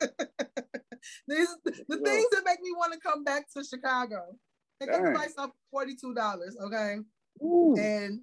These 1.28 1.48
the 1.64 1.98
things 1.98 2.26
that 2.32 2.42
make 2.44 2.60
me 2.60 2.72
want 2.76 2.92
to 2.92 2.98
come 2.98 3.24
back 3.24 3.46
to 3.52 3.62
Chicago. 3.62 4.36
They 4.80 4.86
cut 4.86 5.02
the 5.02 5.42
off 5.42 5.50
forty-two 5.70 6.14
dollars, 6.14 6.56
okay? 6.62 6.96
Ooh. 7.42 7.76
And 7.78 8.20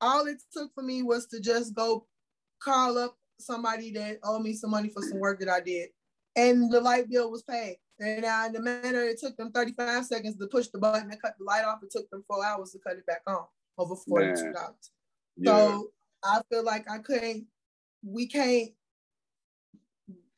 all 0.00 0.26
it 0.26 0.38
took 0.52 0.72
for 0.74 0.82
me 0.82 1.02
was 1.02 1.26
to 1.28 1.40
just 1.40 1.74
go 1.74 2.06
call 2.62 2.98
up 2.98 3.16
somebody 3.40 3.90
that 3.92 4.18
owed 4.22 4.42
me 4.42 4.52
some 4.52 4.70
money 4.70 4.90
for 4.90 5.02
some 5.02 5.18
work 5.18 5.40
that 5.40 5.48
I 5.48 5.60
did. 5.60 5.88
And 6.36 6.70
the 6.70 6.80
light 6.80 7.08
bill 7.10 7.30
was 7.30 7.42
paid. 7.42 7.78
And 8.00 8.24
in 8.24 8.52
the 8.52 8.60
manner 8.60 9.02
it 9.02 9.18
took 9.18 9.36
them 9.36 9.50
35 9.50 10.04
seconds 10.04 10.36
to 10.36 10.46
push 10.46 10.68
the 10.68 10.78
button 10.78 11.10
and 11.10 11.22
cut 11.22 11.34
the 11.38 11.44
light 11.44 11.64
off, 11.64 11.82
it 11.82 11.90
took 11.90 12.08
them 12.10 12.24
four 12.28 12.44
hours 12.44 12.70
to 12.72 12.78
cut 12.78 12.96
it 12.96 13.06
back 13.06 13.22
on 13.26 13.44
over 13.76 13.94
$42. 13.94 14.52
Yeah. 15.36 15.50
So 15.50 15.90
I 16.24 16.40
feel 16.50 16.64
like 16.64 16.90
I 16.90 16.98
couldn't, 16.98 17.46
we 18.04 18.26
can't, 18.26 18.70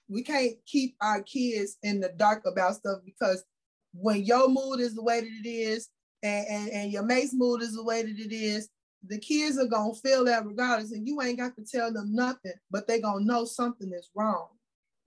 we 0.08 0.22
can't 0.22 0.54
keep 0.66 0.96
our 1.00 1.22
kids 1.22 1.78
in 1.82 2.00
the 2.00 2.10
dark 2.16 2.42
about 2.46 2.76
stuff 2.76 2.98
because 3.04 3.44
when 3.92 4.24
your 4.24 4.48
mood 4.48 4.80
is 4.80 4.94
the 4.94 5.02
way 5.02 5.20
that 5.20 5.26
it 5.44 5.48
is 5.48 5.88
and, 6.22 6.46
and, 6.48 6.70
and 6.70 6.92
your 6.92 7.02
mate's 7.02 7.32
mood 7.32 7.62
is 7.62 7.74
the 7.74 7.84
way 7.84 8.02
that 8.02 8.18
it 8.18 8.34
is, 8.34 8.68
the 9.06 9.18
kids 9.18 9.58
are 9.58 9.66
gonna 9.66 9.94
feel 9.94 10.24
that 10.26 10.44
regardless, 10.44 10.92
and 10.92 11.06
you 11.06 11.20
ain't 11.22 11.38
got 11.38 11.56
to 11.56 11.64
tell 11.64 11.92
them 11.92 12.14
nothing, 12.14 12.52
but 12.70 12.86
they 12.86 13.00
gonna 13.00 13.24
know 13.24 13.44
something 13.44 13.90
is 13.92 14.10
wrong. 14.14 14.48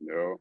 No. 0.02 0.40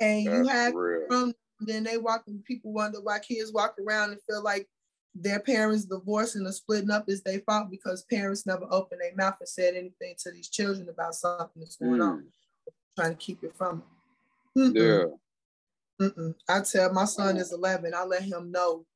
And 0.00 0.24
you 0.24 0.46
have 0.46 0.72
from 1.08 1.32
then 1.60 1.84
they 1.84 1.98
walk 1.98 2.24
and 2.26 2.44
people 2.44 2.72
wonder 2.72 3.00
why 3.00 3.18
kids 3.18 3.52
walk 3.52 3.76
around 3.78 4.12
and 4.12 4.20
feel 4.28 4.42
like 4.42 4.66
their 5.14 5.40
parents 5.40 5.84
divorcing 5.84 6.46
or 6.46 6.52
splitting 6.52 6.90
up 6.90 7.08
is 7.08 7.22
their 7.22 7.40
fault 7.40 7.70
because 7.70 8.04
parents 8.04 8.46
never 8.46 8.66
opened 8.70 9.00
their 9.00 9.14
mouth 9.16 9.36
and 9.40 9.48
said 9.48 9.74
anything 9.74 10.14
to 10.18 10.30
these 10.30 10.48
children 10.48 10.88
about 10.88 11.14
something 11.14 11.48
that's 11.56 11.76
going 11.76 12.00
mm. 12.00 12.08
on, 12.08 12.24
trying 12.96 13.10
to 13.10 13.16
keep 13.16 13.42
it 13.42 13.54
from 13.56 13.82
them. 14.54 14.74
Mm-mm. 14.74 15.10
Yeah. 16.00 16.06
Mm-mm. 16.06 16.34
I 16.48 16.60
tell 16.60 16.92
my 16.92 17.04
son 17.04 17.36
is 17.36 17.52
11. 17.52 17.92
I 17.94 18.04
let 18.04 18.22
him 18.22 18.50
know. 18.50 18.86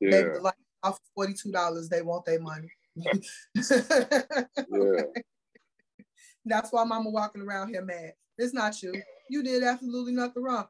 Yeah. 0.00 0.10
They 0.10 0.38
like 0.38 0.54
off 0.82 0.98
$42. 1.18 1.88
They 1.88 2.02
want 2.02 2.24
their 2.26 2.40
money. 2.40 2.70
yeah. 2.96 3.12
That's 6.44 6.72
why 6.72 6.84
mama 6.84 7.10
walking 7.10 7.42
around 7.42 7.68
here 7.68 7.84
mad. 7.84 8.12
It's 8.36 8.52
not 8.52 8.82
you. 8.82 8.94
You 9.30 9.42
did 9.42 9.62
absolutely 9.62 10.12
nothing 10.12 10.42
wrong. 10.42 10.66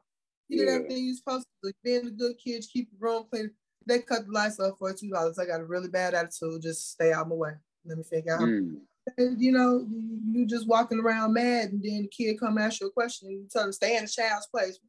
You 0.47 0.59
did 0.59 0.67
yeah. 0.67 0.75
everything 0.75 1.05
you 1.05 1.15
supposed 1.15 1.47
to 1.63 1.69
do. 1.69 1.73
Being 1.83 2.07
a 2.07 2.11
good 2.11 2.35
kid, 2.43 2.63
keep 2.71 2.89
your 2.91 3.11
room 3.11 3.25
clean. 3.29 3.51
They 3.85 3.99
cut 3.99 4.25
the 4.25 4.31
lights 4.31 4.59
off 4.59 4.77
for 4.77 4.93
two 4.93 5.09
dollars. 5.09 5.39
I 5.39 5.45
got 5.45 5.61
a 5.61 5.65
really 5.65 5.89
bad 5.89 6.13
attitude. 6.13 6.61
Just 6.61 6.91
stay 6.91 7.11
out 7.11 7.23
of 7.23 7.27
my 7.29 7.35
way. 7.35 7.51
Let 7.85 7.97
me 7.97 8.03
figure 8.03 8.33
out. 8.33 8.41
Mm. 8.41 8.77
And, 9.17 9.41
you 9.41 9.51
know, 9.51 9.85
you 10.31 10.45
just 10.45 10.67
walking 10.67 10.99
around 10.99 11.33
mad, 11.33 11.71
and 11.71 11.83
then 11.83 12.03
the 12.03 12.07
kid 12.07 12.39
come 12.39 12.57
ask 12.57 12.79
you 12.79 12.87
a 12.87 12.91
question, 12.91 13.27
and 13.27 13.41
you 13.41 13.47
tell 13.51 13.63
them 13.63 13.73
stay 13.73 13.97
in 13.97 14.03
the 14.03 14.09
child's 14.09 14.47
place. 14.47 14.79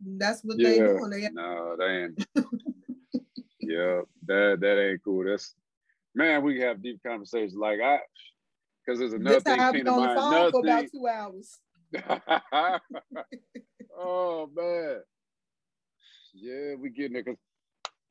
That's 0.00 0.42
what 0.42 0.58
yeah. 0.58 0.68
they 0.68 0.78
doing. 0.78 1.10
They 1.10 1.28
no, 1.30 1.76
they 1.78 2.04
ain't. 2.04 2.26
yeah, 3.60 4.00
that 4.26 4.58
that 4.60 4.80
ain't 4.80 5.04
cool. 5.04 5.24
That's 5.24 5.54
man, 6.14 6.42
we 6.42 6.60
have 6.60 6.82
deep 6.82 7.00
conversations. 7.04 7.54
Like 7.54 7.80
I, 7.80 7.98
because 8.84 8.98
there's 8.98 9.12
another 9.12 9.36
this 9.36 9.42
thing. 9.42 9.60
I've 9.60 9.72
been 9.72 9.88
on 9.88 10.08
the 10.08 10.14
phone 10.14 10.50
for 10.52 10.60
about 10.60 10.84
two 10.90 11.06
hours. 11.06 11.58
oh 13.98 14.48
man, 14.54 15.00
yeah, 16.34 16.74
we 16.76 16.90
getting 16.90 17.16
it. 17.16 17.26
Cause 17.26 17.36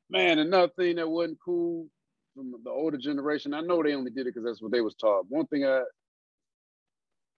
man, 0.09 0.39
another 0.39 0.71
thing 0.75 0.97
that 0.97 1.09
wasn't 1.09 1.39
cool 1.43 1.87
from 2.35 2.53
the 2.63 2.69
older 2.69 2.97
generation. 2.97 3.53
I 3.53 3.61
know 3.61 3.83
they 3.83 3.93
only 3.93 4.11
did 4.11 4.21
it 4.21 4.33
because 4.33 4.43
that's 4.43 4.61
what 4.61 4.71
they 4.71 4.81
was 4.81 4.95
taught. 4.95 5.25
One 5.29 5.45
thing 5.47 5.65
I 5.65 5.81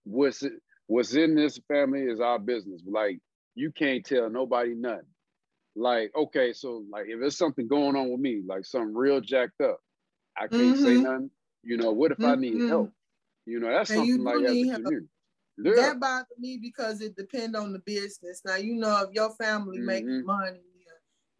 it, 0.04 0.52
what's 0.86 1.14
in 1.14 1.34
this 1.34 1.58
family 1.68 2.02
is 2.02 2.20
our 2.20 2.38
business. 2.38 2.82
Like 2.86 3.18
you 3.54 3.70
can't 3.72 4.04
tell 4.04 4.30
nobody 4.30 4.74
nothing. 4.74 5.06
Like 5.74 6.12
okay, 6.14 6.52
so 6.52 6.84
like 6.90 7.06
if 7.08 7.20
there's 7.20 7.36
something 7.36 7.66
going 7.66 7.96
on 7.96 8.10
with 8.10 8.20
me, 8.20 8.42
like 8.46 8.64
something 8.64 8.94
real 8.94 9.20
jacked 9.20 9.60
up, 9.60 9.78
I 10.36 10.48
can't 10.48 10.76
mm-hmm. 10.76 10.84
say 10.84 10.94
nothing. 10.94 11.30
You 11.62 11.76
know, 11.76 11.92
what 11.92 12.12
if 12.12 12.18
mm-hmm. 12.18 12.30
I 12.30 12.34
need 12.34 12.54
mm-hmm. 12.54 12.68
help? 12.68 12.92
You 13.46 13.60
know, 13.60 13.70
that's 13.70 13.90
and 13.90 13.98
something 13.98 14.22
like 14.22 14.36
community. 14.36 15.06
Yeah. 15.58 15.72
That 15.76 16.00
bothered 16.00 16.26
me 16.38 16.58
because 16.60 17.00
it 17.00 17.14
depends 17.16 17.56
on 17.56 17.72
the 17.72 17.78
business. 17.80 18.42
Now 18.44 18.56
you 18.56 18.74
know 18.74 19.04
if 19.06 19.14
your 19.14 19.30
family 19.30 19.78
mm-hmm. 19.78 19.86
making 19.86 20.24
money, 20.24 20.60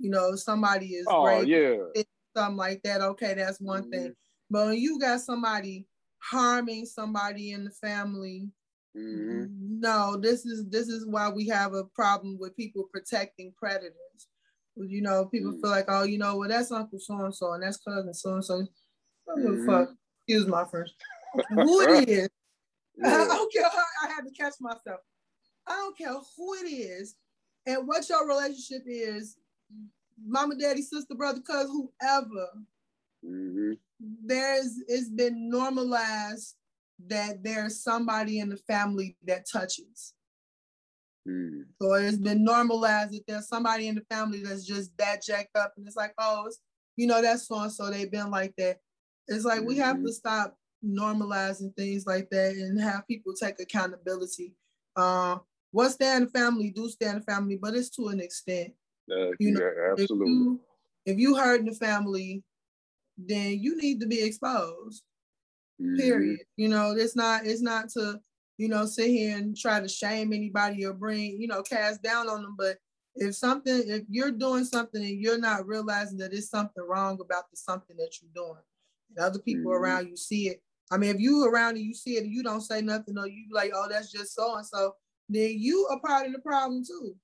you 0.02 0.10
know 0.10 0.34
somebody 0.34 0.88
is 0.88 1.06
oh 1.08 1.40
yeah 1.40 2.02
something 2.36 2.56
like 2.56 2.82
that. 2.82 3.00
Okay, 3.00 3.34
that's 3.34 3.60
one 3.60 3.82
mm-hmm. 3.82 3.90
thing. 3.90 4.14
But 4.50 4.66
when 4.66 4.78
you 4.78 4.98
got 4.98 5.20
somebody 5.20 5.86
harming 6.18 6.86
somebody 6.86 7.52
in 7.52 7.64
the 7.64 7.70
family, 7.70 8.48
mm-hmm. 8.96 9.46
no, 9.80 10.16
this 10.16 10.44
is 10.44 10.68
this 10.68 10.88
is 10.88 11.06
why 11.06 11.28
we 11.28 11.48
have 11.48 11.74
a 11.74 11.84
problem 11.84 12.38
with 12.38 12.56
people 12.56 12.88
protecting 12.92 13.52
predators. 13.56 13.94
You 14.76 15.02
know, 15.02 15.26
people 15.26 15.52
mm. 15.52 15.60
feel 15.60 15.70
like, 15.70 15.84
oh, 15.88 16.04
you 16.04 16.16
know, 16.16 16.36
well, 16.38 16.48
that's 16.48 16.72
Uncle 16.72 16.98
so 16.98 17.14
and 17.16 17.34
so, 17.34 17.52
and 17.52 17.62
that's 17.62 17.76
cousin 17.76 18.14
so 18.14 18.34
and 18.34 18.44
so. 18.44 18.66
Fuck, 19.66 19.90
excuse 20.26 20.46
my 20.46 20.64
French. 20.64 20.88
Who 21.50 21.80
it 21.82 22.08
is? 22.08 22.28
Yeah. 22.94 23.22
I 23.22 23.26
don't 23.26 23.50
care. 23.50 23.64
I 24.04 24.08
had 24.08 24.20
to 24.26 24.30
catch 24.32 24.52
myself. 24.60 25.00
I 25.66 25.72
don't 25.72 25.96
care 25.96 26.12
who 26.36 26.54
it 26.56 26.68
is 26.68 27.14
and 27.66 27.88
what 27.88 28.06
your 28.06 28.28
relationship 28.28 28.82
is, 28.86 29.38
mama, 30.24 30.54
daddy, 30.56 30.82
sister, 30.82 31.14
brother, 31.14 31.40
cousin, 31.40 31.88
whoever. 32.00 32.48
Mm-hmm. 33.24 33.72
There's 34.24 34.80
it's 34.88 35.08
been 35.08 35.48
normalized 35.48 36.56
that 37.08 37.42
there's 37.42 37.82
somebody 37.82 38.38
in 38.38 38.48
the 38.48 38.56
family 38.56 39.16
that 39.24 39.46
touches. 39.50 40.14
Mm. 41.28 41.64
So 41.80 41.94
it's 41.94 42.16
been 42.16 42.44
normalized 42.44 43.12
that 43.12 43.22
there's 43.26 43.48
somebody 43.48 43.88
in 43.88 43.94
the 43.94 44.04
family 44.10 44.42
that's 44.42 44.64
just 44.64 44.96
that 44.98 45.22
jacked 45.22 45.56
up, 45.56 45.74
and 45.76 45.86
it's 45.86 45.96
like, 45.96 46.14
oh, 46.18 46.46
it's, 46.46 46.58
you 46.96 47.06
know, 47.06 47.22
that's 47.22 47.46
so 47.46 47.60
and 47.60 47.72
so 47.72 47.90
they've 47.90 48.10
been 48.10 48.30
like 48.30 48.54
that. 48.58 48.78
It's 49.28 49.44
like 49.44 49.60
mm-hmm. 49.60 49.68
we 49.68 49.76
have 49.78 49.96
mm-hmm. 49.96 50.06
to 50.06 50.12
stop 50.12 50.56
normalizing 50.84 51.74
things 51.76 52.06
like 52.06 52.28
that 52.30 52.52
and 52.52 52.80
have 52.80 53.06
people 53.06 53.34
take 53.34 53.60
accountability. 53.60 54.54
Uh, 54.96 55.38
what's 55.70 55.94
stand 55.94 56.32
family 56.32 56.70
do 56.70 56.88
stand 56.88 57.24
family, 57.24 57.56
but 57.56 57.74
it's 57.74 57.90
to 57.90 58.08
an 58.08 58.20
extent. 58.20 58.72
Uh, 59.10 59.30
you 59.38 59.52
know, 59.52 59.60
yeah, 59.60 59.92
absolutely. 59.92 60.26
If 60.26 60.28
you, 60.28 60.60
if 61.06 61.18
you 61.18 61.36
hurt 61.36 61.60
in 61.60 61.66
the 61.66 61.74
family, 61.74 62.42
then 63.16 63.58
you 63.60 63.76
need 63.76 64.00
to 64.00 64.06
be 64.06 64.22
exposed. 64.22 65.02
Mm-hmm. 65.80 65.96
Period. 65.96 66.40
You 66.56 66.68
know, 66.68 66.94
it's 66.96 67.16
not 67.16 67.46
it's 67.46 67.62
not 67.62 67.88
to 67.90 68.20
you 68.58 68.68
know 68.68 68.86
sit 68.86 69.08
here 69.08 69.36
and 69.36 69.56
try 69.56 69.80
to 69.80 69.88
shame 69.88 70.32
anybody 70.32 70.84
or 70.84 70.92
bring 70.92 71.40
you 71.40 71.48
know 71.48 71.62
cast 71.62 72.02
down 72.02 72.28
on 72.28 72.42
them, 72.42 72.54
but 72.56 72.78
if 73.14 73.34
something 73.34 73.82
if 73.86 74.02
you're 74.08 74.30
doing 74.30 74.64
something 74.64 75.02
and 75.02 75.20
you're 75.20 75.38
not 75.38 75.66
realizing 75.66 76.18
that 76.18 76.32
it's 76.32 76.48
something 76.48 76.84
wrong 76.88 77.18
about 77.20 77.44
the 77.50 77.56
something 77.56 77.96
that 77.98 78.16
you're 78.22 78.30
doing 78.34 78.62
and 79.10 79.18
other 79.18 79.38
people 79.40 79.70
mm-hmm. 79.70 79.84
around 79.84 80.08
you 80.08 80.16
see 80.16 80.48
it 80.48 80.62
I 80.92 80.98
mean, 80.98 81.14
if 81.14 81.20
you 81.20 81.46
around 81.46 81.76
and 81.76 81.86
you 81.86 81.94
see 81.94 82.16
it 82.16 82.24
and 82.24 82.32
you 82.32 82.42
don't 82.42 82.60
say 82.60 82.82
nothing, 82.82 83.16
or 83.16 83.26
you 83.26 83.46
like, 83.50 83.72
oh, 83.74 83.86
that's 83.90 84.12
just 84.12 84.34
so 84.34 84.56
and 84.56 84.66
so, 84.66 84.94
then 85.30 85.54
you 85.56 85.88
are 85.90 85.98
part 86.00 86.26
of 86.26 86.34
the 86.34 86.38
problem 86.40 86.84
too. 86.84 87.16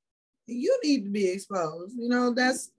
You 0.48 0.78
need 0.82 1.04
to 1.04 1.10
be 1.10 1.30
exposed. 1.30 1.94
You 1.96 2.08
know, 2.08 2.32
that's 2.32 2.72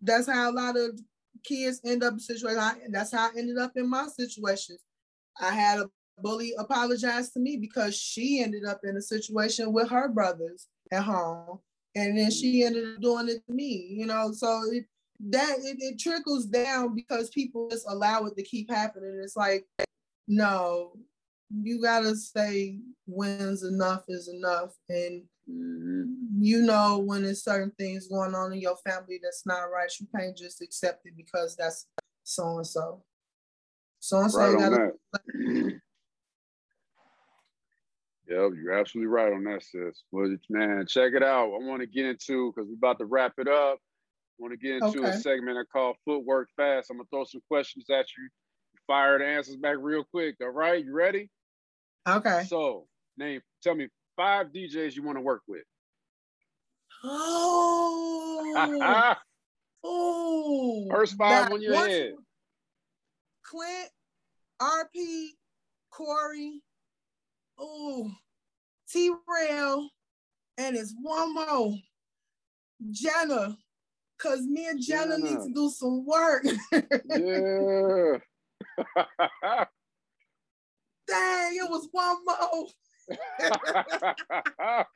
that's 0.00 0.28
how 0.28 0.50
a 0.50 0.52
lot 0.52 0.76
of 0.76 1.00
kids 1.42 1.80
end 1.84 2.02
up 2.02 2.14
in 2.14 2.20
situations. 2.20 2.80
That's 2.90 3.12
how 3.12 3.28
I 3.28 3.38
ended 3.38 3.58
up 3.58 3.72
in 3.76 3.88
my 3.88 4.06
situations. 4.06 4.80
I 5.40 5.52
had 5.52 5.80
a 5.80 5.90
bully 6.20 6.52
apologize 6.58 7.30
to 7.32 7.40
me 7.40 7.56
because 7.56 7.96
she 7.96 8.42
ended 8.42 8.64
up 8.64 8.80
in 8.84 8.96
a 8.96 9.02
situation 9.02 9.72
with 9.72 9.90
her 9.90 10.08
brothers 10.08 10.68
at 10.92 11.02
home. 11.02 11.60
And 11.94 12.18
then 12.18 12.30
she 12.30 12.62
ended 12.62 12.84
up 12.94 13.00
doing 13.00 13.28
it 13.28 13.42
to 13.46 13.54
me, 13.54 13.88
you 13.90 14.06
know. 14.06 14.32
So 14.32 14.62
it, 14.70 14.84
that 15.30 15.56
it, 15.60 15.78
it 15.80 15.98
trickles 15.98 16.44
down 16.44 16.94
because 16.94 17.30
people 17.30 17.68
just 17.70 17.86
allow 17.88 18.24
it 18.24 18.36
to 18.36 18.42
keep 18.42 18.70
happening. 18.70 19.18
It's 19.22 19.36
like, 19.36 19.64
no, 20.28 20.92
you 21.50 21.80
gotta 21.80 22.14
say 22.16 22.80
when's 23.06 23.62
enough 23.62 24.04
is 24.08 24.28
enough. 24.28 24.74
And 24.88 25.22
mm-hmm. 25.50 26.04
you 26.38 26.62
know 26.62 26.98
when 26.98 27.22
there's 27.22 27.44
certain 27.44 27.72
things 27.78 28.08
going 28.08 28.34
on 28.34 28.52
in 28.52 28.60
your 28.60 28.76
family 28.76 29.20
that's 29.22 29.46
not 29.46 29.64
right, 29.64 29.90
you 30.00 30.06
can't 30.16 30.36
just 30.36 30.62
accept 30.62 31.06
it 31.06 31.14
because 31.16 31.56
that's 31.56 31.86
so 32.22 32.56
and 32.56 32.66
so. 32.66 33.02
So 34.00 34.20
and 34.20 34.30
so 34.30 34.92
Yep, 38.28 38.50
you're 38.60 38.72
absolutely 38.72 39.06
right 39.06 39.32
on 39.32 39.44
that, 39.44 39.62
sis. 39.62 40.02
Well, 40.10 40.34
man, 40.50 40.84
check 40.88 41.12
it 41.14 41.22
out. 41.22 41.44
I 41.44 41.64
want 41.64 41.80
to 41.82 41.86
get 41.86 42.06
into 42.06 42.52
because 42.52 42.68
we're 42.68 42.74
about 42.74 42.98
to 42.98 43.04
wrap 43.04 43.34
it 43.38 43.46
up 43.46 43.78
I 44.38 44.42
want 44.42 44.52
to 44.52 44.58
get 44.58 44.82
into 44.82 45.00
okay. 45.00 45.16
a 45.16 45.16
segment 45.18 45.56
I 45.56 45.64
call 45.64 45.94
Footwork 46.04 46.48
Fast. 46.56 46.90
I'm 46.90 46.98
gonna 46.98 47.08
throw 47.10 47.24
some 47.24 47.40
questions 47.48 47.86
at 47.90 48.06
you. 48.16 48.28
Fire 48.86 49.18
the 49.18 49.24
answers 49.24 49.56
back 49.56 49.76
real 49.80 50.04
quick. 50.04 50.36
All 50.42 50.48
right, 50.48 50.84
you 50.84 50.92
ready? 50.92 51.30
Okay. 52.06 52.44
So, 52.46 52.86
name, 53.16 53.40
tell 53.62 53.74
me 53.74 53.88
five 54.16 54.48
DJs 54.48 54.96
you 54.96 55.02
want 55.02 55.18
to 55.18 55.22
work 55.22 55.42
with. 55.46 55.62
Oh. 57.04 59.14
oh. 59.84 60.88
First 60.90 61.16
five 61.16 61.52
on 61.52 61.62
your 61.62 61.74
head. 61.74 62.14
Clint, 63.44 63.90
RP, 64.60 65.28
Corey, 65.90 66.60
oh, 67.58 68.10
T 68.90 69.10
Rail, 69.28 69.88
and 70.58 70.76
it's 70.76 70.94
one 71.00 71.34
more. 71.34 71.74
Jenna, 72.90 73.56
cause 74.18 74.42
me 74.42 74.66
and 74.66 74.82
Jenna, 74.82 75.16
Jenna. 75.16 75.24
need 75.24 75.38
to 75.46 75.52
do 75.54 75.70
some 75.70 76.04
work. 76.04 76.44
yeah. 76.72 78.18
Dang, 81.08 81.54
it 81.54 81.70
was 81.70 81.88
one 81.92 82.16
more. 82.26 82.66
Uh, 83.10 83.16
put 83.18 84.86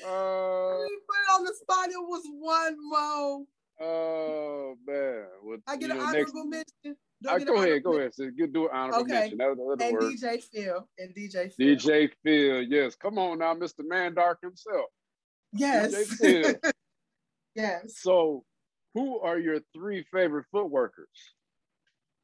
it 0.00 1.30
on 1.34 1.44
the 1.44 1.54
spot. 1.60 1.88
It 1.88 1.98
was 1.98 2.22
one 2.38 2.76
more. 2.88 3.44
Oh 3.82 4.76
man! 4.86 5.24
Well, 5.42 5.58
I 5.66 5.76
get 5.76 5.90
an 5.90 5.98
know, 5.98 6.04
honorable 6.04 6.44
next... 6.46 6.74
mention. 6.84 6.98
I, 7.28 7.38
go 7.44 7.62
ahead, 7.62 7.82
go 7.82 7.98
ahead. 7.98 8.14
So 8.14 8.30
you 8.34 8.46
do 8.46 8.64
an 8.64 8.70
honorable 8.72 9.02
okay. 9.02 9.12
mention. 9.12 9.38
That, 9.38 9.56
that 9.78 9.84
and 9.86 9.92
work. 9.94 10.02
DJ 10.02 10.42
Phil. 10.42 10.88
And 10.98 11.14
DJ 11.14 11.52
Phil. 11.52 11.66
DJ 11.66 12.10
Phil, 12.22 12.62
yes. 12.62 12.94
Come 12.94 13.18
on 13.18 13.38
now, 13.38 13.54
Mr. 13.54 13.80
Mandark 13.80 14.36
himself. 14.42 14.86
Yes. 15.52 15.94
DJ 15.94 16.18
Phil. 16.18 16.72
yes. 17.54 17.98
So, 17.98 18.44
who 18.94 19.20
are 19.20 19.38
your 19.38 19.60
three 19.74 20.04
favorite 20.12 20.46
footworkers? 20.50 21.08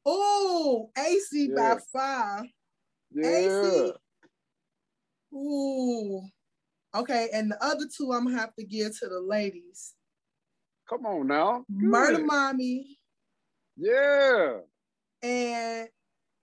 Oh, 0.05 0.89
AC 0.97 1.49
yeah. 1.49 1.55
by 1.55 1.79
far. 1.91 2.45
Yeah. 3.11 3.27
AC. 3.27 3.93
Ooh. 5.33 6.21
Okay, 6.95 7.29
and 7.33 7.51
the 7.51 7.63
other 7.63 7.85
two 7.95 8.11
I'm 8.13 8.25
gonna 8.25 8.37
have 8.37 8.55
to 8.55 8.65
give 8.65 8.97
to 8.99 9.07
the 9.07 9.19
ladies. 9.19 9.93
Come 10.89 11.05
on 11.05 11.27
now. 11.27 11.65
Good. 11.69 11.83
Murder 11.83 12.25
Mommy. 12.25 12.97
Yeah. 13.75 14.59
And 15.21 15.89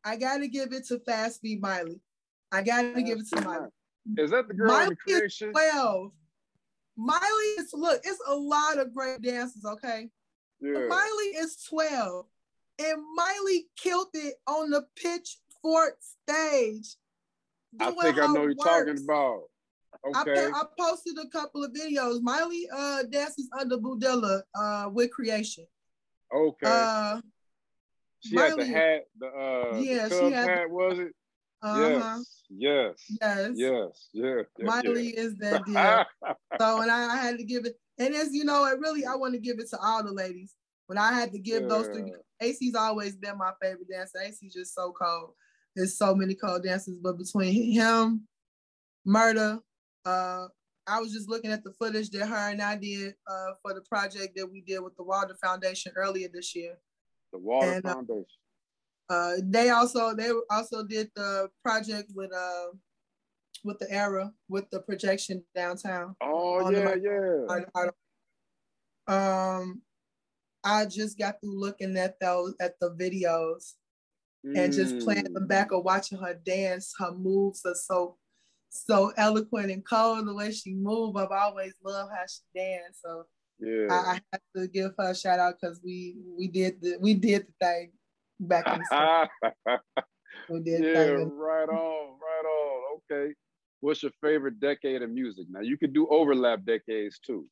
I 0.04 0.16
gotta 0.16 0.46
give 0.46 0.72
it 0.72 0.86
to 0.88 0.98
Fast 1.00 1.42
Beat 1.42 1.60
Miley. 1.60 2.00
I 2.52 2.62
gotta 2.62 2.92
Fast 2.92 3.06
give 3.06 3.18
it 3.18 3.28
to 3.30 3.40
Miley. 3.40 3.68
Is 4.18 4.30
that 4.30 4.48
the 4.48 4.54
girl 4.54 4.68
Miley 4.68 4.82
in 4.84 4.88
the 4.90 4.96
creation? 4.96 5.48
Is 5.48 5.52
12. 5.52 6.12
Miley 6.96 7.44
is 7.58 7.72
look, 7.72 8.00
it's 8.04 8.20
a 8.28 8.34
lot 8.34 8.78
of 8.78 8.94
great 8.94 9.22
dances, 9.22 9.64
okay? 9.64 10.10
Yeah. 10.60 10.86
Miley 10.88 11.36
is 11.36 11.56
12. 11.68 12.26
And 12.78 13.02
Miley 13.16 13.66
killed 13.76 14.08
it 14.14 14.34
on 14.46 14.70
the 14.70 14.86
pitchfork 14.96 15.96
stage. 16.00 16.96
I 17.80 17.90
think 17.90 18.18
I 18.18 18.26
know 18.26 18.42
you're 18.42 18.54
talking 18.54 19.02
about. 19.02 19.42
Okay. 20.06 20.46
I, 20.46 20.50
I, 20.50 20.62
posted 20.78 21.14
a 21.18 21.28
couple 21.28 21.64
of 21.64 21.72
videos. 21.72 22.20
Miley 22.20 22.68
uh 22.74 23.04
dances 23.04 23.48
under 23.58 23.78
Budilla 23.78 24.42
uh 24.54 24.90
with 24.92 25.10
creation. 25.10 25.66
Okay. 26.34 26.66
Uh 26.66 27.20
she 28.20 28.34
Miley, 28.34 28.48
had 28.48 28.58
the 28.58 28.66
hat, 28.66 29.02
the 29.18 29.26
uh 29.26 29.78
yeah, 29.78 30.08
the 30.08 30.18
she 30.18 30.32
had 30.32 30.48
hat, 30.48 30.70
was 30.70 30.98
it? 30.98 31.12
Uh-huh. 31.62 32.18
Yes, 32.50 32.96
yes, 33.22 33.54
yes, 33.54 34.10
yes, 34.12 34.12
yes. 34.12 34.44
Miley 34.60 35.14
yes. 35.16 35.24
is 35.24 35.37
that 35.37 35.64
deal. 35.66 36.04
so, 36.58 36.82
and 36.82 36.90
I, 36.90 37.14
I, 37.14 37.16
had 37.16 37.38
to 37.38 37.44
give 37.44 37.64
it, 37.64 37.74
and 37.98 38.14
as 38.14 38.34
you 38.34 38.44
know, 38.44 38.66
it 38.66 38.78
really, 38.80 39.06
I 39.06 39.14
want 39.14 39.32
to 39.32 39.40
give 39.40 39.58
it 39.58 39.70
to 39.70 39.78
all 39.78 40.04
the 40.04 40.12
ladies. 40.12 40.52
When 40.88 40.98
I 40.98 41.14
had 41.14 41.32
to 41.32 41.38
give 41.38 41.62
yeah. 41.62 41.68
those 41.68 41.87
three, 41.87 42.12
AC's 42.40 42.74
always 42.74 43.16
been 43.16 43.38
my 43.38 43.52
favorite 43.62 43.88
dancer. 43.90 44.18
AC's 44.18 44.52
just 44.52 44.74
so 44.74 44.92
cold. 44.92 45.30
There's 45.74 45.98
so 45.98 46.14
many 46.14 46.34
cold 46.34 46.62
dancers, 46.62 46.98
but 46.98 47.18
between 47.18 47.72
him, 47.72 48.28
Murder, 49.04 49.58
uh, 50.04 50.46
I 50.87 51.00
was 51.00 51.12
just 51.12 51.28
looking 51.28 51.50
at 51.50 51.64
the 51.64 51.72
footage 51.72 52.10
that 52.10 52.26
her 52.26 52.50
and 52.50 52.62
I 52.62 52.76
did 52.76 53.14
uh, 53.26 53.52
for 53.62 53.74
the 53.74 53.80
project 53.80 54.37
that 54.37 54.50
we 54.50 54.60
did 54.60 54.80
with 54.80 54.96
the 54.96 55.02
Walder 55.02 55.37
Foundation 55.42 55.92
earlier 55.96 56.28
this 56.32 56.54
year. 56.54 56.78
The 57.32 57.38
Walder 57.38 57.72
and, 57.72 57.87
uh, 57.87 57.94
Foundation. 57.94 58.26
Uh, 59.08 59.32
they 59.42 59.70
also 59.70 60.14
they 60.14 60.30
also 60.50 60.82
did 60.84 61.10
the 61.14 61.50
project 61.62 62.10
with 62.14 62.32
uh 62.32 62.68
with 63.62 63.78
the 63.78 63.90
era 63.90 64.32
with 64.48 64.68
the 64.70 64.80
projection 64.80 65.42
downtown. 65.54 66.16
Oh 66.22 66.70
yeah, 66.70 66.94
the, 66.94 67.60
yeah. 67.76 67.90
Um, 69.06 69.82
I 70.62 70.87
just 70.87 71.18
got 71.18 71.40
through 71.40 71.60
looking 71.60 71.96
at 71.98 72.18
those 72.20 72.54
at 72.60 72.78
the 72.80 72.90
videos 72.92 73.74
mm. 74.44 74.59
and 74.59 74.72
just 74.72 75.00
playing 75.00 75.33
them 75.33 75.46
back 75.46 75.72
or 75.72 75.83
watching 75.83 76.18
her 76.18 76.35
dance. 76.35 76.92
Her 76.98 77.12
moves 77.12 77.62
are 77.64 77.74
so 77.74 78.16
so 78.70 79.12
eloquent 79.16 79.70
and 79.70 79.87
cold. 79.87 80.26
The 80.26 80.35
way 80.35 80.52
she 80.52 80.74
moved, 80.74 81.18
I've 81.18 81.28
always 81.30 81.74
loved 81.85 82.12
how 82.12 82.24
she 82.26 82.40
danced. 82.59 83.02
So 83.02 83.24
yeah, 83.59 83.87
I, 83.90 83.94
I 83.94 84.20
have 84.33 84.42
to 84.57 84.68
give 84.68 84.92
her 84.98 85.11
a 85.11 85.14
shout 85.14 85.38
out 85.38 85.54
because 85.61 85.80
we 85.85 86.16
we 86.37 86.48
did 86.48 86.80
the 86.80 86.96
we 87.00 87.14
did 87.14 87.46
the 87.46 87.66
thing 87.66 87.92
back 88.40 88.66
in 88.66 88.80
the 88.80 89.78
we 90.50 90.61
did 90.61 90.85
yeah, 90.85 91.00
right 91.00 91.68
on, 91.68 92.18
right 92.18 92.44
on. 92.46 93.00
Okay. 93.11 93.33
What's 93.80 94.02
your 94.02 94.12
favorite 94.22 94.61
decade 94.61 95.02
of 95.02 95.11
music? 95.11 95.46
Now 95.50 95.61
you 95.61 95.76
could 95.76 95.92
do 95.92 96.09
overlap 96.09 96.64
decades 96.64 97.20
too. 97.24 97.46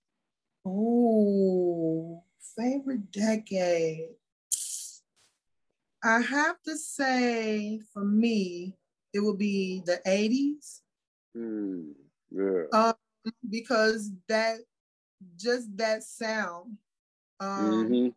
Oh, 0.64 2.22
favorite 2.57 3.11
decade. 3.11 4.09
I 6.02 6.20
have 6.20 6.60
to 6.64 6.76
say 6.76 7.80
for 7.92 8.04
me, 8.04 8.76
it 9.12 9.20
would 9.20 9.38
be 9.38 9.82
the 9.84 10.00
80s. 10.06 10.80
Mm, 11.36 11.92
yeah. 12.30 12.62
Um, 12.72 12.94
because 13.48 14.10
that 14.28 14.58
just 15.36 15.76
that 15.76 16.02
sound. 16.02 16.76
Um, 17.38 17.88
mm-hmm. 17.88 18.08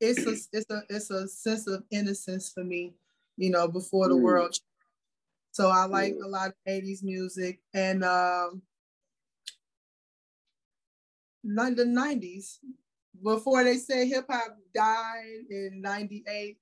it's 0.00 0.26
a 0.26 0.56
it's 0.56 0.70
a 0.70 0.82
it's 0.88 1.10
a 1.10 1.28
sense 1.28 1.66
of 1.66 1.84
innocence 1.90 2.50
for 2.52 2.64
me, 2.64 2.94
you 3.36 3.50
know, 3.50 3.68
before 3.68 4.08
the 4.08 4.14
mm. 4.14 4.22
world. 4.22 4.56
So 5.52 5.68
I 5.68 5.84
like 5.84 6.14
yeah. 6.18 6.26
a 6.26 6.28
lot 6.28 6.48
of 6.48 6.54
80s 6.68 7.02
music 7.02 7.60
and 7.72 8.04
um 8.04 8.62
the 11.44 11.84
90s 11.84 12.58
before 13.22 13.62
they 13.64 13.76
say 13.76 14.08
hip 14.08 14.26
hop 14.28 14.56
died 14.74 15.44
in 15.50 15.80
98. 15.80 16.56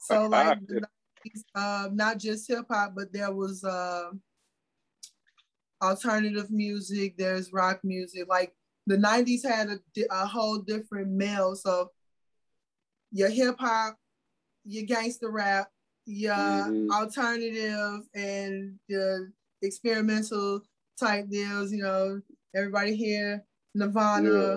So 0.00 0.26
like 0.28 0.58
the 0.66 0.82
90s, 1.26 1.42
uh, 1.54 1.88
not 1.92 2.18
just 2.18 2.48
hip 2.48 2.66
hop, 2.70 2.92
but 2.96 3.12
there 3.12 3.32
was 3.32 3.62
uh, 3.64 4.10
alternative 5.82 6.50
music, 6.50 7.16
there's 7.16 7.52
rock 7.52 7.80
music. 7.84 8.26
Like 8.28 8.52
the 8.86 8.96
90s 8.96 9.46
had 9.46 9.68
a, 9.68 9.78
a 10.10 10.26
whole 10.26 10.58
different 10.58 11.10
male. 11.10 11.54
So 11.54 11.90
your 13.12 13.30
hip 13.30 13.56
hop, 13.58 13.96
your 14.64 14.84
gangster 14.84 15.30
rap, 15.30 15.68
your 16.06 16.34
mm-hmm. 16.34 16.90
alternative 16.90 18.06
and 18.14 18.78
the 18.88 19.30
experimental 19.62 20.62
type 20.98 21.28
deals, 21.30 21.72
you 21.72 21.82
know, 21.82 22.20
everybody 22.54 22.94
here, 22.96 23.44
Nirvana, 23.74 24.30
yeah. 24.30 24.56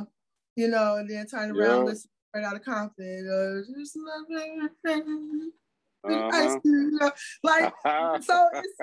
you 0.55 0.67
know, 0.69 0.97
and 0.97 1.09
then 1.09 1.25
turn 1.27 1.51
around, 1.51 1.79
yeah. 1.79 1.83
listen 1.83 2.09
right 2.33 2.43
out 2.43 2.55
of 2.55 2.63
Compton. 2.63 3.29
Uh, 3.29 3.61
just 3.79 3.97
uh-huh. 3.97 4.23
like 7.43 7.73
so 8.23 8.49
it's 8.53 8.73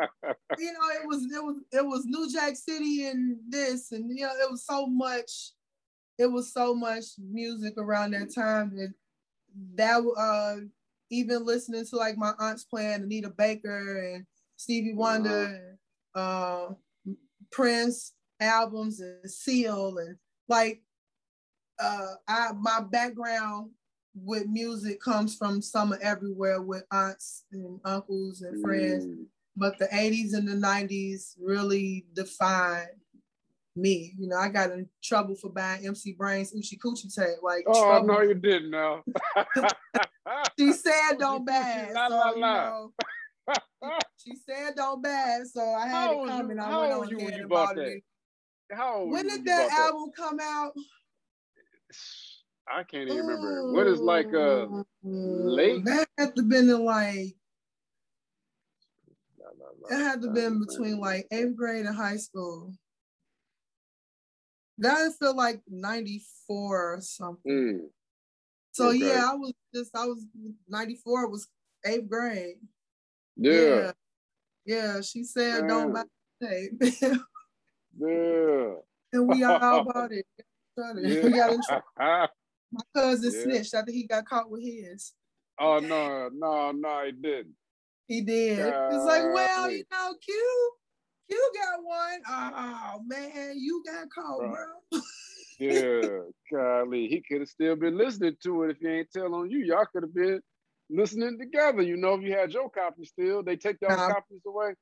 you 0.59 0.73
know 0.73 0.89
it 0.95 1.07
was 1.07 1.25
it 1.25 1.45
was 1.45 1.57
it 1.73 1.85
was 1.85 2.05
New 2.07 2.33
Jack 2.33 2.57
City 2.57 3.07
and 3.07 3.37
this 3.49 3.93
and 3.93 4.17
you 4.17 4.25
know 4.25 4.33
it 4.33 4.51
was 4.51 4.65
so 4.65 4.87
much 4.87 5.53
it 6.19 6.27
was 6.27 6.53
so 6.53 6.75
much 6.75 7.05
music 7.19 7.75
around 7.77 8.13
that 8.13 8.35
time 8.35 8.75
that 8.77 8.95
that 9.75 10.03
uh 10.17 10.57
even 11.11 11.45
listening 11.45 11.85
to 11.85 11.97
like 11.97 12.17
my 12.17 12.33
aunts 12.39 12.65
playing 12.65 13.03
Anita 13.03 13.31
Baker 13.31 14.15
and 14.15 14.25
Stevie 14.57 14.95
Wonder 14.95 15.79
uh-huh. 16.15 16.75
and 17.05 17.17
uh, 17.17 17.19
Prince 17.51 18.13
albums 18.39 19.01
and 19.01 19.31
Seal 19.31 19.99
and 19.99 20.17
like 20.49 20.83
uh 21.81 22.15
I 22.29 22.53
my 22.53 22.81
background 22.81 23.71
with 24.15 24.47
music 24.49 25.01
comes 25.01 25.37
from 25.37 25.63
summer 25.63 25.99
everywhere 26.03 26.61
with 26.61 26.85
aunts 26.91 27.45
and 27.53 27.81
uncles 27.85 28.43
and 28.43 28.61
friends. 28.63 29.07
Mm. 29.07 29.25
But 29.57 29.79
the 29.79 29.87
80s 29.87 30.35
and 30.35 30.49
the 30.49 30.55
90s 30.55 31.35
really 31.41 32.07
defined 32.15 32.89
me. 33.77 34.15
You 34.19 34.29
know, 34.29 34.37
I 34.37 34.49
got 34.49 34.71
in 34.71 34.89
trouble 35.03 35.35
for 35.37 35.51
buying 35.51 35.87
MC 35.87 36.13
Brain's 36.13 36.53
Oochie 36.53 36.79
Coochie 36.79 37.15
tape. 37.15 37.43
Like, 37.43 37.65
oh 37.67 37.85
trouble. 37.85 38.07
no, 38.07 38.21
you 38.23 38.35
didn't. 38.35 38.71
Now 38.71 39.03
she 40.59 40.73
said 40.73 41.19
don't 41.19 41.45
bad. 41.45 41.93
La, 41.95 42.09
so, 42.09 42.15
la, 42.15 42.31
la. 42.31 42.33
You 42.35 42.41
know, 42.41 42.93
she 44.17 44.37
said 44.37 44.75
don't 44.77 45.03
bad, 45.03 45.47
so 45.47 45.61
I 45.61 45.87
had 45.87 45.93
how 45.93 46.25
to 46.25 46.29
come 46.29 46.51
and 46.51 46.61
I 46.61 46.79
went 46.79 46.93
on 46.93 47.15
ahead 47.15 47.41
and 47.41 47.49
bought 47.49 47.79
it. 47.79 48.03
How 48.73 49.05
when 49.05 49.27
did 49.27 49.45
that 49.47 49.71
album 49.73 50.13
come 50.17 50.39
out? 50.41 50.73
I 52.69 52.83
can't 52.85 53.09
even 53.09 53.27
remember. 53.27 53.73
What 53.73 53.87
is 53.87 54.01
like 54.01 54.33
uh 54.33 54.67
late? 55.03 55.85
That 55.85 56.07
had 56.19 56.37
to 56.37 56.43
been 56.43 56.69
in 56.71 56.85
like 56.85 57.35
it 59.91 59.97
had 59.97 60.23
to 60.23 60.29
been 60.29 60.65
between 60.65 61.01
like 61.01 61.27
eighth 61.33 61.57
grade 61.57 61.87
and 61.87 61.97
high 61.97 62.17
school. 62.17 62.73
That 64.79 65.13
feel 65.19 65.37
like 65.37 65.61
94 65.69 66.95
or 66.95 67.01
something. 67.01 67.53
Mm. 67.53 67.81
So 68.73 68.89
okay. 68.89 68.99
yeah, 68.99 69.31
I 69.31 69.35
was 69.35 69.53
just 69.75 69.95
I 69.97 70.07
was 70.07 70.25
94 70.69 71.29
was 71.29 71.49
eighth 71.85 72.09
grade. 72.09 72.57
Yeah. 73.37 73.53
Yeah, 73.53 73.93
yeah 74.65 75.01
she 75.01 75.25
said 75.25 75.63
yeah. 75.63 75.67
don't 75.67 75.93
buy 75.93 76.05
tape. 76.43 76.73
yeah. 77.99 78.75
And 79.13 79.29
we 79.29 79.43
all 79.43 79.85
bought 79.93 80.13
it 80.13 80.27
Yeah. 80.97 81.23
he 81.23 81.31
got 81.31 81.53
in 81.53 81.61
trouble. 81.63 81.85
My 82.73 82.83
cousin 82.95 83.33
yeah. 83.35 83.43
snitched 83.43 83.75
after 83.75 83.93
he 83.93 84.07
got 84.07 84.27
caught 84.27 84.51
with 84.51 84.63
his. 84.63 85.13
Oh 85.59 85.79
no, 85.79 86.31
no, 86.33 86.73
no, 86.73 87.05
he 87.05 87.13
didn't. 87.13 87.55
He 88.07 88.23
did. 88.23 88.59
God. 88.59 88.95
It's 88.95 89.05
like, 89.05 89.23
well, 89.35 89.71
you 89.71 89.85
know, 89.93 90.15
Q, 90.25 90.73
Q 91.29 91.53
got 91.55 91.85
one. 91.85 92.21
Oh 92.29 93.01
man, 93.07 93.55
you 93.57 93.83
got 93.85 94.09
caught, 94.11 94.39
bro. 94.39 95.01
yeah, 95.61 96.21
golly, 96.51 97.09
he 97.09 97.21
could 97.21 97.41
have 97.41 97.49
still 97.49 97.77
been 97.77 97.99
listening 97.99 98.37
to 98.43 98.65
it 98.65 98.71
if 98.71 98.79
he 98.79 98.89
ain't 98.89 99.13
tell 99.13 99.35
on 99.35 99.51
you. 99.51 99.59
Y'all 99.59 99.87
could 99.93 100.03
have 100.03 100.15
been 100.15 100.41
listening 100.89 101.39
together. 101.39 101.83
You 101.83 101.97
know, 101.97 102.15
if 102.15 102.23
you 102.23 102.33
had 102.33 102.53
your 102.53 102.71
copy 102.71 103.05
still, 103.05 103.43
they 103.43 103.57
take 103.57 103.77
your 103.81 103.91
nah, 103.91 104.09
copies 104.09 104.43
away. 104.47 104.75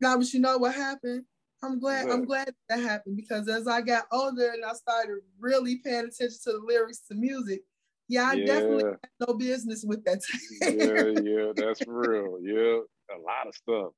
Now, 0.00 0.16
but 0.16 0.32
you 0.32 0.40
know 0.40 0.58
what 0.58 0.74
happened? 0.74 1.24
I'm 1.62 1.78
glad. 1.80 2.08
I'm 2.08 2.24
glad 2.24 2.52
that 2.68 2.80
happened 2.80 3.16
because 3.16 3.48
as 3.48 3.66
I 3.66 3.80
got 3.80 4.04
older 4.12 4.50
and 4.50 4.64
I 4.64 4.72
started 4.74 5.16
really 5.38 5.76
paying 5.76 6.06
attention 6.06 6.38
to 6.44 6.52
the 6.52 6.60
lyrics 6.64 7.00
to 7.08 7.14
music, 7.14 7.62
yeah, 8.08 8.30
I 8.30 8.32
yeah. 8.34 8.46
definitely 8.46 8.84
had 8.84 9.26
no 9.26 9.34
business 9.34 9.84
with 9.86 10.04
that. 10.04 10.20
yeah, 10.60 11.22
yeah, 11.22 11.52
that's 11.56 11.82
real. 11.86 12.38
Yeah, 12.42 12.80
a 13.14 13.18
lot 13.18 13.46
of 13.46 13.54
stuff. 13.54 13.92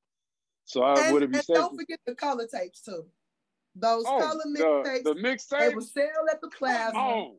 So 0.64 0.82
I 0.82 1.00
and, 1.00 1.12
would 1.12 1.22
have 1.22 1.32
been. 1.32 1.42
Don't 1.48 1.76
forget 1.76 1.98
the 2.06 2.14
color 2.14 2.46
tapes 2.52 2.82
too. 2.82 3.04
Those 3.74 4.04
oh, 4.06 4.18
color 4.18 4.44
mixtapes. 4.46 5.02
The, 5.04 5.14
the 5.14 5.20
mixtape. 5.20 5.58
They 5.60 5.74
were 5.74 5.80
sell 5.80 6.06
at 6.30 6.40
the 6.40 6.48
plaza. 6.48 6.96
Oh, 6.96 7.36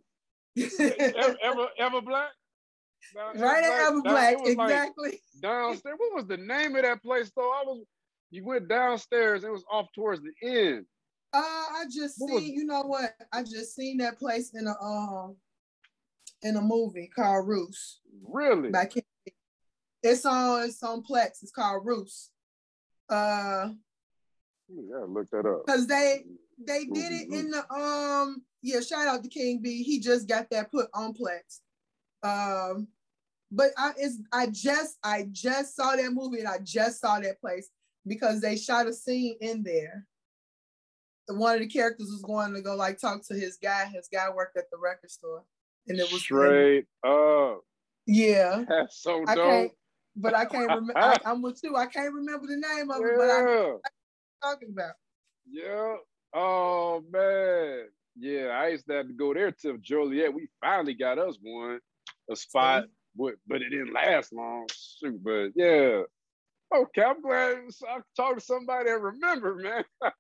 ever, 0.58 1.38
ever, 1.44 1.68
ever 1.80 2.02
black. 2.02 2.30
right 3.16 3.64
at 3.64 3.88
Ever 3.88 4.02
Black, 4.02 4.38
exactly. 4.44 5.10
Like 5.10 5.22
downstairs. 5.42 5.96
What 5.98 6.16
was 6.16 6.28
the 6.28 6.38
name 6.38 6.76
of 6.76 6.84
that 6.84 7.02
place 7.02 7.32
though? 7.36 7.52
I 7.52 7.64
was 7.66 7.86
you 8.32 8.46
went 8.46 8.68
downstairs, 8.68 9.44
it 9.44 9.52
was 9.52 9.64
off 9.70 9.92
towards 9.94 10.22
the 10.22 10.34
end. 10.42 10.86
Uh 11.34 11.40
I 11.40 11.86
just 11.86 12.16
what 12.18 12.30
seen, 12.30 12.36
was... 12.36 12.50
you 12.50 12.66
know 12.66 12.82
what? 12.84 13.14
I 13.32 13.44
just 13.44 13.76
seen 13.76 13.98
that 13.98 14.18
place 14.18 14.52
in 14.54 14.68
a 14.68 14.76
um 14.84 15.36
in 16.42 16.56
a 16.56 16.62
movie 16.62 17.10
called 17.14 17.48
Roos. 17.48 18.00
Really? 18.24 18.70
By 18.70 18.90
It's 20.02 20.26
on 20.26 20.64
it's 20.64 20.82
on 20.84 21.04
Plex. 21.04 21.44
It's 21.44 21.52
called 21.52 21.86
Roos. 21.86 22.30
Uh 23.10 23.70
yeah, 24.70 25.06
look 25.08 25.30
that 25.32 25.46
up. 25.46 25.66
Because 25.66 25.88
they 25.88 26.24
they 26.66 26.86
did 26.86 27.12
it 27.12 27.34
in 27.34 27.52
the 27.52 27.72
um 27.74 28.44
yeah, 28.62 28.82
shout 28.82 29.08
out 29.08 29.24
to 29.24 29.30
King 29.30 29.62
B. 29.62 29.84
He 29.84 30.00
just 30.00 30.28
got 30.28 30.50
that 30.50 30.72
put 30.72 30.88
on 30.94 31.14
Plex. 31.14 31.60
Um, 32.22 32.88
but 33.52 33.72
I 33.78 33.94
is 34.00 34.22
I 34.32 34.48
just 34.48 34.98
I 35.04 35.28
just 35.32 35.76
saw 35.76 35.96
that 35.96 36.12
movie 36.12 36.40
and 36.40 36.48
I 36.48 36.60
just 36.60 37.00
saw 37.00 37.20
that 37.20 37.40
place 37.40 37.70
because 38.06 38.42
they 38.42 38.56
shot 38.56 38.88
a 38.88 38.94
scene 38.94 39.38
in 39.42 39.64
there. 39.64 40.06
One 41.28 41.56
of 41.56 41.60
the 41.62 41.68
characters 41.68 42.08
was 42.08 42.24
going 42.24 42.54
to 42.56 42.62
go 42.62 42.76
like 42.76 42.98
talk 42.98 43.26
to 43.28 43.36
his 43.36 43.58
guy. 43.62 43.86
His 43.86 44.10
guy 44.12 44.30
worked 44.34 44.58
at 44.58 44.66
the 44.72 44.78
record 44.78 45.12
store, 45.12 45.44
and 45.88 46.00
it 46.00 46.12
was 46.12 46.22
straight 46.22 46.86
up. 47.06 47.62
Yeah, 48.08 48.64
that's 48.70 49.02
so 49.02 49.24
I 49.28 49.36
dope. 49.36 49.72
but 50.16 50.36
I 50.36 50.46
can't 50.46 50.70
remember. 50.70 50.94
I'm 51.26 51.42
with 51.42 51.60
you. 51.64 51.76
I 51.76 51.86
can't 51.86 52.14
remember 52.14 52.48
the 52.48 52.56
name 52.56 52.90
of 52.90 53.02
yeah. 53.02 53.08
it, 53.08 53.18
but 53.18 53.30
I, 53.30 53.42
know 53.42 53.80
talking 54.42 54.70
about. 54.72 54.94
Yeah. 55.52 55.96
Oh 56.34 57.04
man. 57.12 57.86
Yeah, 58.18 58.48
I 58.48 58.70
used 58.70 58.88
to 58.88 58.94
have 58.96 59.08
to 59.08 59.14
go 59.14 59.34
there 59.34 59.52
to 59.62 59.78
Joliet. 59.78 60.34
We 60.34 60.48
finally 60.62 60.94
got 60.94 61.20
us 61.20 61.38
one 61.42 61.80
a 62.30 62.36
spot, 62.36 62.86
but 63.16 63.36
but 63.48 63.62
it 63.62 63.70
didn't 63.70 63.94
last 63.94 64.34
long. 64.34 64.68
Shoot, 65.00 65.24
but 65.24 65.50
yeah. 65.56 66.02
Okay, 66.76 67.02
I'm 67.02 67.22
glad 67.22 67.58
I 67.88 67.98
talked 68.16 68.40
to 68.40 68.46
somebody 68.46 68.90
that 68.90 69.02
remember, 69.02 69.56
man. 69.56 69.84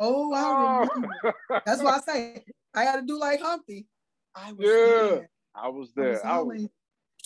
oh, 0.00 0.32
I 0.32 0.86
remember. 0.94 1.34
That's 1.66 1.82
why 1.82 1.96
I 1.96 2.00
say 2.00 2.44
I 2.74 2.84
got 2.84 2.96
to 2.96 3.02
do 3.02 3.18
like 3.18 3.40
Humpty. 3.40 3.86
I 4.34 4.52
was 4.52 4.66
yeah, 4.66 5.08
there. 5.08 5.30
I 5.54 5.68
was 5.68 5.92
there. 5.94 6.26
I 6.26 6.40
was, 6.40 6.68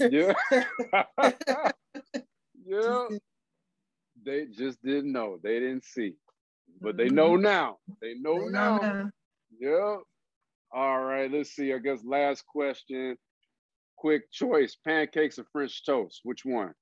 I 0.00 0.02
was 0.02 0.12
yeah. 0.12 0.32
yeah. 2.66 3.08
They 4.24 4.46
just 4.46 4.82
didn't 4.82 5.12
know. 5.12 5.38
They 5.42 5.60
didn't 5.60 5.84
see. 5.84 6.14
But 6.80 6.96
they 6.96 7.08
know 7.08 7.32
mm-hmm. 7.32 7.42
now. 7.42 7.78
They 8.00 8.14
know 8.14 8.44
they 8.44 8.50
now. 8.50 8.78
now. 8.78 9.10
Yeah. 9.58 9.96
All 10.72 11.00
right. 11.00 11.30
Let's 11.30 11.50
see. 11.50 11.72
I 11.72 11.78
guess 11.78 12.04
last 12.04 12.44
question 12.46 13.16
quick 13.96 14.30
choice 14.30 14.76
pancakes 14.84 15.38
or 15.38 15.44
French 15.52 15.84
toast? 15.84 16.20
Which 16.22 16.44
one? 16.44 16.72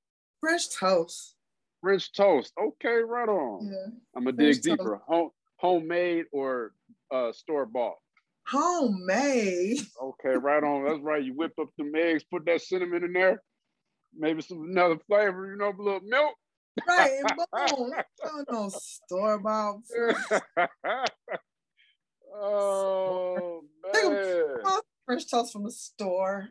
French 0.41 0.71
toast. 0.79 1.35
French 1.81 2.13
toast. 2.13 2.53
Okay, 2.61 2.99
right 3.05 3.29
on. 3.29 3.67
Yeah. 3.67 3.87
I'm 4.15 4.25
gonna 4.25 4.37
dig 4.37 4.63
deeper. 4.63 5.01
Home, 5.07 5.31
homemade 5.57 6.27
or 6.33 6.73
uh, 7.11 7.33
store 7.33 7.67
bought? 7.67 7.97
Homemade. 8.47 9.79
Okay, 10.03 10.37
right 10.37 10.63
on. 10.63 10.85
That's 10.85 11.01
right. 11.01 11.25
You 11.25 11.35
whip 11.35 11.53
up 11.61 11.69
the 11.77 11.91
eggs, 11.97 12.23
put 12.31 12.45
that 12.47 12.61
cinnamon 12.61 13.03
in 13.05 13.13
there, 13.13 13.43
maybe 14.17 14.43
some 14.43 14.65
another 14.69 14.99
flavor, 15.07 15.51
you 15.51 15.57
know, 15.57 15.71
a 15.71 15.83
little 15.83 16.01
milk. 16.01 16.35
Right, 16.87 17.21
and 17.21 17.31
boom. 17.71 18.45
no 18.51 18.69
store 18.69 19.39
bought. 19.39 19.81
oh 22.35 23.63
man. 23.93 24.81
French 25.07 25.31
toast 25.31 25.53
from 25.53 25.65
the 25.65 25.71
store. 25.71 26.49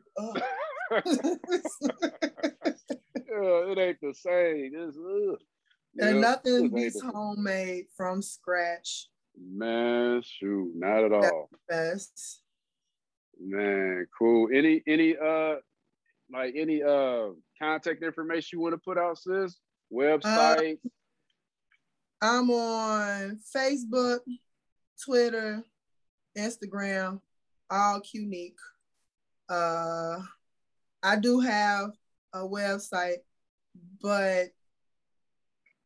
Yeah, 4.24 4.32
it 4.32 4.64
ain't 4.66 4.74
the 4.74 4.94
same. 4.94 5.36
It's, 5.36 5.44
and 5.98 6.16
yeah, 6.16 6.22
nothing 6.22 6.70
beats 6.70 7.02
homemade 7.02 7.86
from 7.96 8.22
scratch. 8.22 9.08
Man, 9.38 10.22
shoot, 10.24 10.72
not 10.76 11.04
at 11.04 11.14
all. 11.14 11.50
Best. 11.70 12.42
Man, 13.40 14.06
cool. 14.18 14.50
Any 14.54 14.82
any 14.88 15.16
uh 15.18 15.56
like 16.32 16.56
any 16.56 16.84
uh 16.84 17.30
contact 17.62 18.04
information 18.04 18.58
you 18.58 18.62
want 18.62 18.74
to 18.74 18.78
put 18.78 18.98
out, 18.98 19.18
sis? 19.18 19.58
Website. 19.94 20.78
Uh, 20.84 20.90
I'm 22.22 22.50
on 22.50 23.40
Facebook, 23.56 24.20
Twitter, 25.04 25.64
Instagram, 26.38 27.20
all 27.70 28.02
Cuenique. 28.02 28.56
Uh, 29.50 30.20
I 31.04 31.18
do 31.18 31.40
have 31.40 31.92
a 32.34 32.40
website, 32.40 33.18
but 34.02 34.48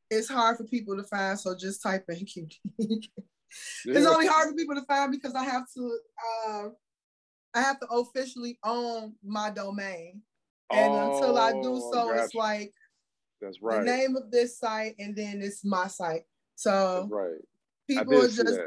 it's 0.10 0.30
hard 0.30 0.58
for 0.58 0.64
people 0.64 0.98
to 0.98 1.04
find. 1.04 1.40
So 1.40 1.56
just 1.56 1.82
type 1.82 2.06
in 2.10 2.18
yeah. 2.80 2.98
It's 3.86 4.06
only 4.06 4.28
hard 4.28 4.50
for 4.50 4.56
people 4.56 4.76
to 4.76 4.86
find 4.86 5.12
because 5.12 5.36
I 5.36 5.44
have 5.44 5.64
to. 5.76 6.00
Uh, 6.48 6.64
I 7.56 7.62
have 7.62 7.80
to 7.80 7.88
officially 7.88 8.60
own 8.64 9.16
my 9.26 9.50
domain, 9.50 10.22
and 10.72 10.92
oh, 10.92 11.16
until 11.16 11.38
I 11.38 11.52
do 11.54 11.82
oh, 11.82 11.92
so, 11.92 12.08
gotcha. 12.10 12.24
it's 12.24 12.36
like 12.36 12.74
that's 13.42 13.62
right. 13.62 13.80
The 13.80 13.86
name 13.86 14.16
of 14.16 14.30
this 14.32 14.60
site, 14.60 14.96
and 15.00 15.16
then 15.16 15.42
it's 15.42 15.66
my 15.66 15.88
site. 15.88 16.24
So 16.56 17.02
that's 17.02 17.12
right. 17.12 17.38
People 17.88 18.22
just 18.22 18.60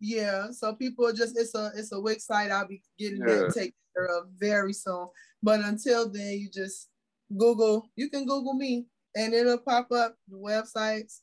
yeah, 0.00 0.50
so 0.50 0.74
people 0.74 1.12
just 1.12 1.38
it's 1.38 1.54
a 1.54 1.70
it's 1.76 1.92
a 1.92 2.00
Wix 2.00 2.26
site. 2.26 2.50
I'll 2.50 2.66
be 2.66 2.82
getting 2.98 3.20
yeah. 3.20 3.26
that 3.26 3.54
taken 3.54 3.74
care 3.94 4.06
of 4.06 4.28
very 4.38 4.72
soon. 4.72 5.08
But 5.42 5.60
until 5.60 6.10
then, 6.10 6.38
you 6.38 6.50
just 6.52 6.88
Google. 7.36 7.90
You 7.96 8.10
can 8.10 8.26
Google 8.26 8.54
me, 8.54 8.86
and 9.14 9.34
it'll 9.34 9.58
pop 9.58 9.90
up 9.92 10.16
the 10.28 10.36
websites, 10.36 11.20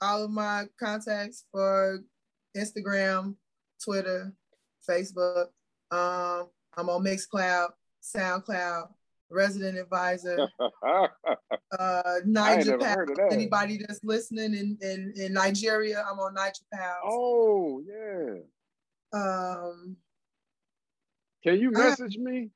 all 0.00 0.24
of 0.24 0.30
my 0.30 0.64
contacts 0.78 1.44
for 1.50 2.00
Instagram, 2.56 3.34
Twitter, 3.82 4.32
Facebook. 4.88 5.46
Um, 5.90 6.48
I'm 6.76 6.88
on 6.88 7.04
Mixcloud, 7.04 7.68
SoundCloud, 8.02 8.88
resident 9.30 9.78
advisor. 9.78 10.48
uh, 11.78 12.14
Niger 12.24 12.78
Pal. 12.78 13.06
Anybody 13.30 13.78
that's 13.78 14.00
listening 14.02 14.54
in, 14.54 14.78
in, 14.80 15.12
in 15.16 15.32
Nigeria, 15.32 16.04
I'm 16.10 16.18
on 16.18 16.34
Niger 16.34 16.64
Pal. 16.72 16.96
Oh, 17.04 17.82
yeah. 17.86 18.40
Um, 19.12 19.96
Can 21.42 21.58
you 21.58 21.70
message 21.70 22.16
I, 22.18 22.22
me 22.22 22.50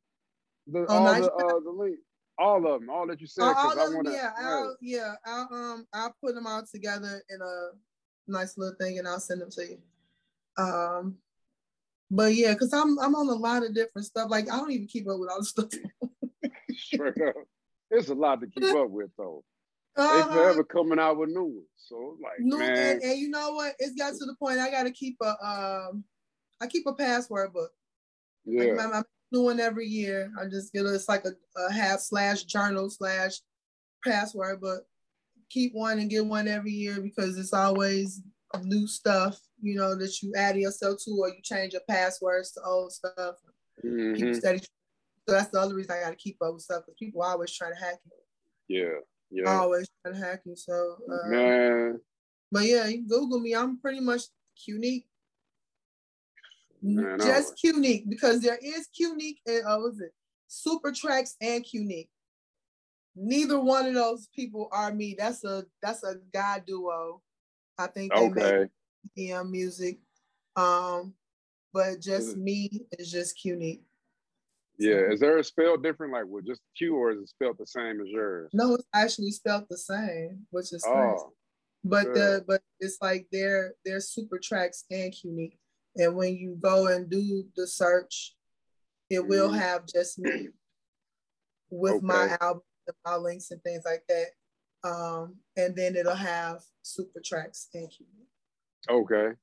the, 0.67 0.87
all 0.87 1.05
the, 1.05 1.31
uh, 1.31 1.61
the 1.61 1.71
link? 1.71 1.99
All 2.39 2.66
of 2.66 2.80
them, 2.80 2.91
all 2.91 3.07
that 3.07 3.20
you 3.20 3.26
said. 3.26 3.45
Uh, 3.45 3.55
all 3.57 3.78
of 3.78 3.95
wanna, 3.95 4.12
yeah, 4.12 4.30
I'll, 4.39 4.76
yeah. 4.80 5.14
I'll 5.24 5.49
um, 5.51 5.87
I'll 5.95 6.14
put 6.22 6.34
them 6.34 6.47
all 6.47 6.62
together 6.70 7.22
in 7.30 7.41
a 7.41 7.68
nice 8.28 8.59
little 8.59 8.76
thing, 8.78 8.99
and 8.99 9.09
I'll 9.09 9.20
send 9.20 9.41
them 9.41 9.51
to 9.51 9.62
you. 9.66 9.78
Um, 10.59 11.16
but 12.11 12.34
yeah, 12.34 12.55
cause 12.55 12.72
I'm 12.72 12.99
I'm 12.99 13.14
on 13.14 13.28
a 13.28 13.32
lot 13.32 13.64
of 13.64 13.74
different 13.74 14.07
stuff. 14.07 14.30
Like 14.30 14.51
I 14.51 14.57
don't 14.57 14.70
even 14.70 14.87
keep 14.87 15.09
up 15.09 15.18
with 15.18 15.30
all 15.30 15.39
the 15.39 15.45
stuff. 15.45 15.70
Straight 16.76 17.20
up. 17.26 17.34
It's 17.91 18.09
a 18.09 18.14
lot 18.14 18.41
to 18.41 18.47
keep 18.47 18.74
up 18.74 18.91
with 18.91 19.11
though. 19.16 19.43
Uh-huh. 19.97 20.28
They 20.28 20.34
forever 20.34 20.64
coming 20.64 20.99
out 20.99 21.16
with 21.16 21.30
new 21.30 21.45
ones. 21.45 21.66
So 21.76 22.16
like 22.22 22.39
new, 22.41 22.59
man. 22.59 22.97
And, 22.97 23.03
and, 23.03 23.18
you 23.18 23.30
know 23.30 23.53
what? 23.53 23.74
It's 23.78 23.95
got 23.95 24.12
to 24.12 24.24
the 24.26 24.37
point 24.39 24.59
I 24.59 24.70
gotta 24.70 24.91
keep 24.91 25.16
a 25.22 25.28
um 25.28 26.05
I 26.61 26.66
keep 26.68 26.87
a 26.87 26.93
password 26.93 27.53
book. 27.53 27.70
Yeah. 28.45 28.74
Like, 28.74 28.95
I'm, 28.95 29.05
I'm 29.33 29.43
doing 29.43 29.61
every 29.61 29.87
year. 29.87 30.33
I 30.41 30.47
just 30.47 30.72
get 30.72 30.87
a, 30.87 30.95
it's 30.95 31.09
like 31.09 31.24
a, 31.24 31.33
a 31.61 31.72
half 31.72 32.01
slash 32.01 32.45
journal 32.45 32.91
slash 32.91 33.41
password 34.05 34.61
but 34.61 34.87
Keep 35.49 35.74
one 35.74 36.01
and 36.01 36.11
get 36.11 36.27
one 36.27 36.49
every 36.49 36.72
year 36.72 37.01
because 37.01 37.39
it's 37.39 37.53
always 37.53 38.20
new 38.62 38.87
stuff, 38.87 39.39
you 39.61 39.77
know, 39.77 39.95
that 39.95 40.20
you 40.22 40.33
add 40.37 40.57
yourself 40.57 40.99
to, 41.05 41.12
or 41.12 41.29
you 41.29 41.41
change 41.43 41.72
your 41.72 41.83
passwords 41.89 42.53
to 42.53 42.62
old 42.64 42.93
stuff. 42.93 43.37
Mm-hmm. 43.85 44.14
Keep 44.14 44.35
steady. 44.35 44.59
So 44.59 45.35
that's 45.35 45.51
the 45.51 45.61
other 45.61 45.74
reason 45.74 45.93
I 45.93 46.05
got 46.05 46.11
to 46.11 46.16
keep 46.16 46.37
up 46.43 46.55
with 46.55 46.62
stuff 46.62 46.83
because 46.85 46.97
people 46.99 47.22
always 47.22 47.53
trying 47.53 47.74
to 47.74 47.81
hack 47.81 47.99
you. 48.68 48.77
Yeah, 48.77 48.99
yeah. 49.31 49.51
Always 49.51 49.89
trying 50.05 50.20
to 50.20 50.27
hack 50.27 50.41
you. 50.45 50.57
So 50.57 50.97
uh, 51.11 51.29
man. 51.29 52.01
But 52.51 52.64
yeah, 52.64 52.87
you 52.87 53.07
Google 53.07 53.39
me. 53.39 53.55
I'm 53.55 53.79
pretty 53.79 54.01
much 54.01 54.22
Cuenique. 54.57 55.07
Just 57.18 57.59
Cuenique 57.62 58.09
because 58.09 58.41
there 58.41 58.59
is 58.62 58.89
Cuenique 58.99 59.41
and 59.47 59.64
uh, 59.66 59.78
was 59.78 60.01
it 60.01 60.12
super 60.49 60.93
tracks 60.93 61.37
and 61.41 61.64
Cuenique. 61.64 62.09
Neither 63.14 63.59
one 63.59 63.87
of 63.87 63.95
those 63.95 64.28
people 64.34 64.68
are 64.72 64.93
me. 64.93 65.16
That's 65.18 65.43
a 65.45 65.64
that's 65.82 66.05
a 66.05 66.16
guy 66.32 66.62
duo. 66.66 67.22
I 67.78 67.87
think 67.89 68.12
they 68.12 68.20
okay. 68.20 68.68
make 69.16 69.30
EDM 69.30 69.51
music. 69.51 69.99
Um, 70.55 71.14
but 71.72 72.01
just 72.01 72.37
me 72.37 72.87
is 72.99 73.11
just 73.11 73.39
Cuenique. 73.43 73.82
Yeah, 74.78 75.11
is 75.11 75.20
there 75.20 75.39
a 75.39 75.45
spell 75.45 75.78
different, 75.78 76.12
like 76.12 76.26
with 76.26 76.47
just 76.47 76.61
Q, 76.76 76.97
or 76.97 77.12
is 77.12 77.20
it 77.20 77.28
spelled 77.28 77.57
the 77.59 77.66
same 77.66 78.01
as 78.01 78.09
yours? 78.09 78.51
No, 78.53 78.74
it's 78.74 78.84
actually 78.95 79.30
spelled 79.30 79.64
the 79.70 79.78
same, 79.78 80.47
which 80.51 80.72
is 80.72 80.84
oh, 80.87 81.32
But 81.82 82.05
good. 82.05 82.14
the 82.14 82.45
but 82.47 82.62
it's 82.80 82.99
like 83.01 83.26
they're 83.32 83.74
they're 83.84 84.01
super 84.01 84.39
tracks 84.39 84.84
and 84.91 85.12
Cuenique. 85.12 85.57
And 85.97 86.15
when 86.15 86.37
you 86.37 86.57
go 86.61 86.89
and 86.89 87.11
do 87.11 87.45
the 87.57 87.67
search, 87.67 88.35
it 89.09 89.27
will 89.27 89.49
mm-hmm. 89.49 89.59
have 89.59 89.87
just 89.87 90.19
me 90.19 90.49
with 91.71 91.95
okay. 91.95 92.07
my 92.07 92.37
album, 92.41 92.63
my 93.05 93.17
links 93.17 93.51
and 93.51 93.63
things 93.63 93.83
like 93.85 94.03
that. 94.09 94.27
Um, 94.89 95.37
and 95.57 95.75
then 95.75 95.97
it'll 95.97 96.15
have 96.15 96.61
super 96.83 97.21
tracks 97.25 97.69
and 97.75 97.89
Cuenique. 97.89 98.91
Okay. 98.91 99.37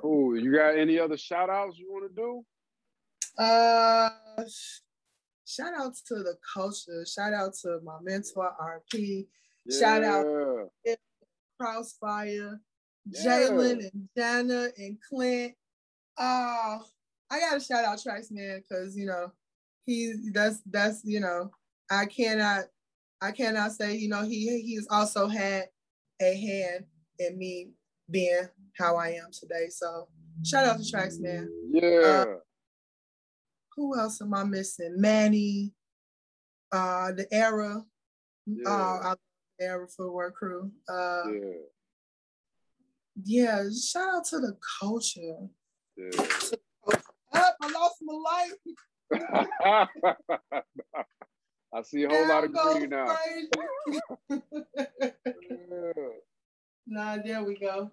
Cool. 0.00 0.38
You 0.38 0.54
got 0.54 0.78
any 0.78 0.98
other 0.98 1.16
shout 1.16 1.50
outs 1.50 1.78
you 1.78 1.90
want 1.90 2.10
to 2.10 2.14
do? 2.14 2.44
Uh, 3.42 4.10
shout 5.46 5.72
out 5.78 5.94
to 6.08 6.14
the 6.16 6.36
culture. 6.54 7.04
Shout 7.06 7.34
out 7.34 7.52
to 7.62 7.80
my 7.84 7.98
mentor 8.02 8.52
RP. 8.60 9.26
Yeah. 9.66 9.78
Shout 9.78 10.04
out 10.04 10.24
to 10.86 10.96
Crossfire, 11.58 12.60
yeah. 13.12 13.24
Jalen 13.24 13.90
and 13.92 14.08
Jana 14.16 14.68
and 14.76 14.98
Clint. 15.08 15.54
Uh, 16.18 16.78
I 17.30 17.40
gotta 17.40 17.60
shout 17.60 17.84
out 17.84 17.98
Trax 17.98 18.30
Man 18.30 18.62
because 18.68 18.96
you 18.96 19.06
know 19.06 19.32
he's 19.86 20.32
that's 20.32 20.60
that's 20.66 21.02
you 21.04 21.20
know 21.20 21.50
I 21.90 22.06
cannot 22.06 22.64
I 23.20 23.32
cannot 23.32 23.72
say 23.72 23.96
you 23.96 24.08
know 24.08 24.22
he 24.22 24.60
he's 24.62 24.86
also 24.90 25.28
had 25.28 25.66
a 26.20 26.34
hand 26.34 26.84
in 27.18 27.38
me 27.38 27.70
being 28.10 28.48
how 28.78 28.96
I 28.96 29.08
am 29.10 29.30
today. 29.32 29.68
So 29.70 30.08
shout 30.44 30.66
out 30.66 30.78
to 30.78 30.82
Trax 30.82 31.20
Man. 31.20 31.48
Yeah. 31.72 32.24
Uh, 32.26 32.34
who 33.76 33.98
else 33.98 34.20
am 34.20 34.34
I 34.34 34.44
missing? 34.44 34.94
Manny, 34.98 35.72
uh, 36.72 37.12
the 37.12 37.26
era, 37.32 37.82
yeah. 38.46 38.68
uh, 38.68 39.14
the 39.58 39.64
era 39.64 39.86
footwork 39.88 40.34
crew. 40.34 40.70
Uh, 40.88 41.22
yeah. 41.32 41.52
Yeah, 43.24 43.64
shout 43.70 44.16
out 44.16 44.24
to 44.26 44.38
the 44.40 44.56
culture. 44.80 45.48
Yeah. 45.96 46.26
I 47.32 47.70
lost 47.72 47.96
my 48.02 48.14
life. 48.14 48.52
I 51.72 51.82
see 51.82 52.04
a 52.04 52.08
whole 52.08 52.28
lot 52.28 52.44
of 52.44 52.52
green 52.52 52.90
now. 52.90 53.16
yeah. 54.30 55.92
Nah, 56.86 57.18
there 57.24 57.44
we 57.44 57.56
go. 57.58 57.90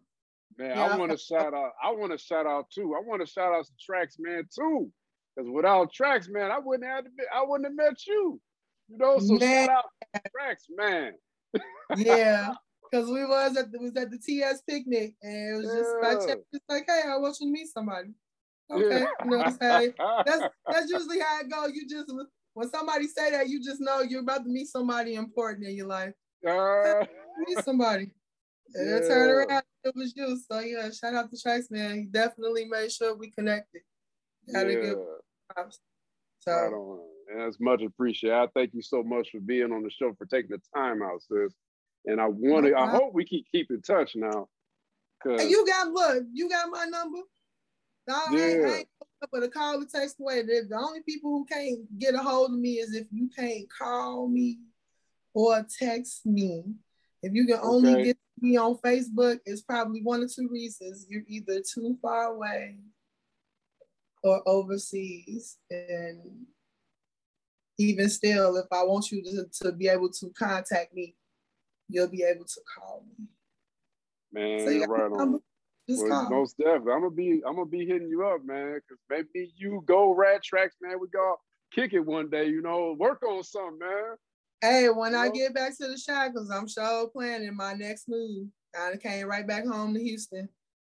Man, 0.58 0.72
yeah. 0.76 0.84
I 0.84 0.98
want 0.98 1.12
to 1.12 1.18
shout 1.18 1.54
out. 1.54 1.74
I 1.84 1.92
want 1.92 2.12
to 2.12 2.18
shout 2.18 2.48
out 2.48 2.70
too. 2.74 2.96
I 2.96 3.02
want 3.06 3.22
to 3.22 3.32
shout 3.32 3.54
out 3.54 3.66
to 3.66 3.72
Trax 3.92 4.16
Man 4.18 4.44
too. 4.54 4.92
Because 5.36 5.52
without 5.52 5.94
Trax 5.94 6.30
Man, 6.30 6.50
I 6.50 6.58
wouldn't 6.58 6.90
have 6.90 7.04
be, 7.06 7.24
I 7.34 7.44
wouldn't 7.46 7.68
have 7.68 7.76
met 7.76 8.08
you. 8.08 8.42
You 8.90 8.98
know, 8.98 9.20
so 9.20 9.36
man. 9.36 9.68
shout 9.68 9.78
out 9.78 10.24
Trax, 10.36 10.56
man. 10.76 11.14
yeah. 11.98 12.54
Cause 12.94 13.08
we 13.08 13.26
was 13.26 13.58
at 13.58 13.72
the 13.72 13.80
was 13.80 13.96
at 13.96 14.10
the 14.12 14.18
TS 14.18 14.62
picnic 14.68 15.16
and 15.22 15.54
it 15.54 15.58
was 15.58 15.66
just 15.66 16.28
yeah. 16.28 16.36
Just 16.54 16.64
like, 16.70 16.86
hey, 16.88 17.02
I 17.08 17.18
want 17.18 17.38
you 17.40 17.48
to 17.48 17.52
meet 17.52 17.68
somebody. 17.68 18.10
Okay. 18.72 19.00
Yeah. 19.00 19.08
You 19.24 19.30
know 19.32 19.38
what 19.38 19.48
I'm 19.48 19.58
saying? 19.58 19.94
That's 20.26 20.44
that's 20.72 20.92
usually 20.92 21.20
how 21.20 21.40
it 21.42 21.50
goes. 21.50 21.72
You 21.74 21.88
just 21.88 22.12
when 22.54 22.70
somebody 22.70 23.08
say 23.08 23.32
that, 23.32 23.50
you 23.50 23.64
just 23.64 23.82
know 23.82 24.02
you're 24.02 24.22
about 24.22 24.44
to 24.44 24.50
meet 24.50 24.68
somebody 24.68 25.16
important 25.16 25.68
in 25.68 25.76
your 25.76 25.88
life. 25.88 26.14
Uh, 26.48 27.06
meet 27.48 27.64
somebody. 27.64 28.10
And 28.74 28.90
yeah. 28.90 29.08
turn 29.08 29.30
around, 29.30 29.64
it 29.84 29.96
was 29.96 30.14
you. 30.16 30.40
So 30.50 30.60
yeah, 30.60 30.90
shout 30.92 31.14
out 31.14 31.30
to 31.30 31.38
Trax, 31.38 31.72
man. 31.72 31.96
He 31.96 32.06
definitely 32.06 32.66
made 32.66 32.92
sure 32.92 33.16
we 33.16 33.32
connected. 33.32 33.82
Had 34.54 34.70
yeah. 34.70 34.78
a 34.78 34.82
good 34.82 34.98
so, 36.40 37.02
and 37.32 37.42
that's 37.42 37.60
much 37.60 37.82
appreciated. 37.82 38.36
I 38.36 38.48
thank 38.54 38.74
you 38.74 38.82
so 38.82 39.04
much 39.04 39.30
for 39.32 39.40
being 39.40 39.72
on 39.72 39.84
the 39.84 39.90
show, 39.90 40.14
for 40.18 40.26
taking 40.26 40.52
the 40.52 40.62
time 40.74 41.02
out, 41.02 41.22
sis. 41.22 41.54
And 42.08 42.20
I 42.20 42.28
want 42.28 42.66
to, 42.66 42.74
I 42.74 42.84
uh-huh. 42.84 42.98
hope 42.98 43.14
we 43.14 43.26
keep 43.26 43.46
keep 43.52 43.70
in 43.70 43.82
touch 43.82 44.16
now. 44.16 44.48
Cause 45.22 45.48
you 45.50 45.66
got 45.66 45.90
look, 45.90 46.24
you 46.34 46.50
got 46.50 46.70
my 46.70 46.86
number. 46.86 47.20
No, 48.08 48.22
yeah. 48.32 48.40
I 48.40 48.48
ain't, 48.48 48.66
I 48.66 48.78
ain't 48.78 48.88
but 49.32 49.44
a 49.44 49.50
call 49.50 49.82
or 49.82 49.86
text 49.86 50.18
away. 50.20 50.42
The 50.44 50.68
only 50.78 51.02
people 51.02 51.32
who 51.32 51.46
can't 51.46 52.00
get 52.00 52.16
a 52.16 52.20
hold 52.20 52.52
of 52.52 52.58
me 52.58 52.76
is 52.76 52.96
if 52.96 53.08
you 53.12 53.30
can't 53.36 53.66
call 53.70 54.28
me 54.28 54.60
or 55.34 55.66
text 55.80 56.26
me. 56.26 56.64
If 57.22 57.34
you 57.34 57.46
can 57.46 57.60
only 57.62 57.94
okay. 57.94 58.04
get 58.06 58.18
me 58.40 58.58
on 58.58 58.78
Facebook, 58.78 59.40
it's 59.46 59.62
probably 59.62 60.02
one 60.02 60.24
or 60.24 60.28
two 60.28 60.48
reasons. 60.50 61.06
You're 61.10 61.24
either 61.28 61.62
too 61.62 61.98
far 62.02 62.34
away 62.34 62.78
or 64.24 64.42
overseas. 64.48 65.58
And 65.70 66.22
even 67.78 68.10
still, 68.10 68.56
if 68.58 68.66
I 68.72 68.84
want 68.84 69.12
you 69.12 69.24
to, 69.24 69.46
to 69.64 69.72
be 69.72 69.90
able 69.90 70.12
to 70.14 70.32
contact 70.38 70.94
me, 70.94 71.16
you'll 71.90 72.08
be 72.08 72.24
able 72.24 72.46
to 72.46 72.62
call 72.76 73.04
me. 73.08 73.26
Man, 74.32 74.66
so 74.66 74.70
you're 74.72 74.88
right 74.88 75.12
on. 75.12 75.40
Just 75.90 76.04
well, 76.04 76.24
call. 76.24 76.30
most 76.30 76.58
definitely. 76.58 76.92
I'm 76.94 77.02
gonna 77.02 77.12
be 77.12 77.42
I'm 77.46 77.56
gonna 77.56 77.66
be 77.66 77.86
hitting 77.86 78.10
you 78.10 78.26
up, 78.26 78.44
man. 78.46 78.80
Cause 78.90 78.98
maybe 79.10 79.54
you 79.56 79.84
go 79.86 80.14
rat 80.14 80.44
tracks, 80.44 80.76
man. 80.82 81.00
We 81.00 81.08
go 81.08 81.38
kick 81.74 81.94
it 81.94 82.00
one 82.00 82.30
day, 82.30 82.48
you 82.48 82.62
know, 82.62 82.96
work 82.98 83.24
on 83.24 83.44
something, 83.44 83.80
man. 83.80 84.16
Hey, 84.62 84.90
when 84.90 85.14
you 85.14 85.18
I 85.18 85.28
know? 85.28 85.34
get 85.34 85.54
back 85.54 85.78
to 85.78 85.88
the 85.88 85.98
shackles, 85.98 86.50
I'm 86.52 86.68
sure 86.68 87.08
planning 87.10 87.56
my 87.56 87.74
next 87.74 88.10
move. 88.10 88.48
I 88.76 88.98
came 88.98 89.28
right 89.28 89.48
back 89.48 89.66
home 89.66 89.94
to 89.94 90.04
Houston. 90.04 90.50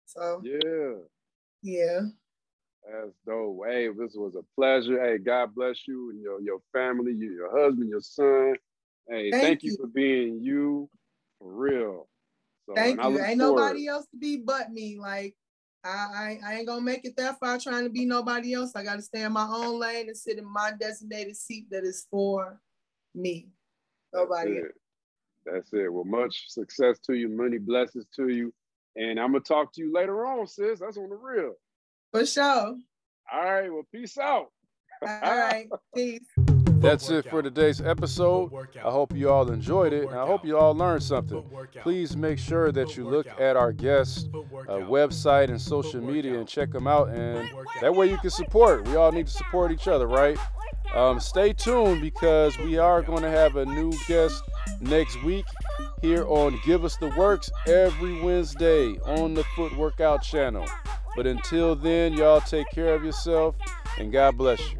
So 0.05 0.41
yeah. 0.43 0.95
Yeah. 1.63 2.01
That's 2.83 3.13
dope. 3.25 3.59
Hey, 3.67 3.87
this 3.87 4.15
was 4.15 4.35
a 4.35 4.41
pleasure. 4.55 5.01
Hey, 5.01 5.19
God 5.19 5.53
bless 5.55 5.87
you 5.87 6.09
and 6.09 6.21
your, 6.21 6.41
your 6.41 6.59
family, 6.73 7.13
you, 7.13 7.31
your 7.31 7.57
husband, 7.57 7.89
your 7.89 8.01
son. 8.01 8.55
Hey, 9.07 9.31
thank, 9.31 9.43
thank 9.43 9.63
you. 9.63 9.71
you. 9.71 9.77
for 9.77 9.87
being 9.87 10.39
you 10.41 10.89
for 11.39 11.51
real. 11.51 12.07
So, 12.65 12.75
thank 12.75 13.01
you. 13.01 13.19
Ain't 13.19 13.37
nobody 13.37 13.87
else 13.87 14.05
to 14.11 14.17
be 14.17 14.37
but 14.37 14.71
me. 14.71 14.97
Like 14.99 15.35
I, 15.83 15.89
I, 15.89 16.39
I 16.45 16.53
ain't 16.55 16.67
gonna 16.67 16.81
make 16.81 17.05
it 17.05 17.17
that 17.17 17.39
far 17.39 17.57
trying 17.57 17.83
to 17.83 17.89
be 17.89 18.05
nobody 18.05 18.53
else. 18.53 18.71
I 18.75 18.83
gotta 18.83 19.01
stay 19.01 19.23
in 19.23 19.33
my 19.33 19.47
own 19.49 19.79
lane 19.79 20.07
and 20.07 20.17
sit 20.17 20.37
in 20.37 20.45
my 20.45 20.73
designated 20.79 21.35
seat 21.35 21.67
that 21.71 21.83
is 21.83 22.07
for 22.09 22.59
me. 23.15 23.47
Nobody 24.13 24.53
That's 24.53 24.65
it. 24.65 24.71
That's 25.45 25.73
it. 25.73 25.91
Well, 25.91 26.03
much 26.03 26.49
success 26.49 26.99
to 27.07 27.13
you, 27.13 27.29
many 27.29 27.57
blessings 27.57 28.05
to 28.15 28.27
you. 28.29 28.53
And 28.95 29.19
I'm 29.19 29.31
gonna 29.31 29.39
talk 29.39 29.73
to 29.73 29.81
you 29.81 29.91
later 29.91 30.25
on, 30.25 30.45
sis. 30.47 30.79
That's 30.79 30.97
on 30.97 31.09
the 31.09 31.15
real. 31.15 31.53
For 32.11 32.25
sure. 32.25 32.77
All 33.33 33.43
right. 33.43 33.71
Well, 33.71 33.87
peace 33.91 34.17
out. 34.17 34.51
All 35.01 35.37
right. 35.37 35.67
Peace. 35.95 36.27
That's 36.81 37.11
it 37.11 37.29
for 37.29 37.43
today's 37.43 37.79
episode. 37.79 38.51
I 38.77 38.89
hope 38.89 39.15
you 39.15 39.29
all 39.29 39.51
enjoyed 39.51 39.93
it, 39.93 40.09
and 40.09 40.17
I 40.17 40.25
hope 40.25 40.43
you 40.43 40.57
all 40.57 40.73
learned 40.73 41.03
something. 41.03 41.43
Please 41.81 42.17
make 42.17 42.39
sure 42.39 42.71
that 42.71 42.97
you 42.97 43.07
look 43.07 43.27
at 43.39 43.55
our 43.55 43.71
guests' 43.71 44.25
uh, 44.33 44.77
website 44.89 45.49
and 45.49 45.61
social 45.61 46.01
media 46.01 46.39
and 46.39 46.47
check 46.47 46.71
them 46.71 46.87
out, 46.87 47.09
and 47.09 47.47
that 47.81 47.93
way 47.93 48.09
you 48.09 48.17
can 48.17 48.31
support. 48.31 48.87
We 48.87 48.95
all 48.95 49.11
need 49.11 49.27
to 49.27 49.33
support 49.33 49.71
each 49.71 49.87
other, 49.87 50.07
right? 50.07 50.39
Um, 50.95 51.19
stay 51.19 51.53
tuned 51.53 52.01
because 52.01 52.57
we 52.57 52.79
are 52.79 53.03
going 53.03 53.21
to 53.21 53.29
have 53.29 53.57
a 53.57 53.65
new 53.65 53.93
guest 54.07 54.43
next 54.79 55.21
week 55.23 55.45
here 56.01 56.25
on 56.27 56.59
Give 56.65 56.83
Us 56.83 56.97
the 56.97 57.09
Works 57.09 57.51
every 57.67 58.19
Wednesday 58.21 58.97
on 59.05 59.35
the 59.35 59.43
Foot 59.55 59.77
Workout 59.77 60.23
channel. 60.23 60.65
But 61.15 61.27
until 61.27 61.75
then, 61.75 62.13
y'all 62.13 62.41
take 62.41 62.69
care 62.71 62.95
of 62.95 63.03
yourself 63.03 63.55
and 63.99 64.11
God 64.11 64.35
bless 64.37 64.59
you. 64.71 64.79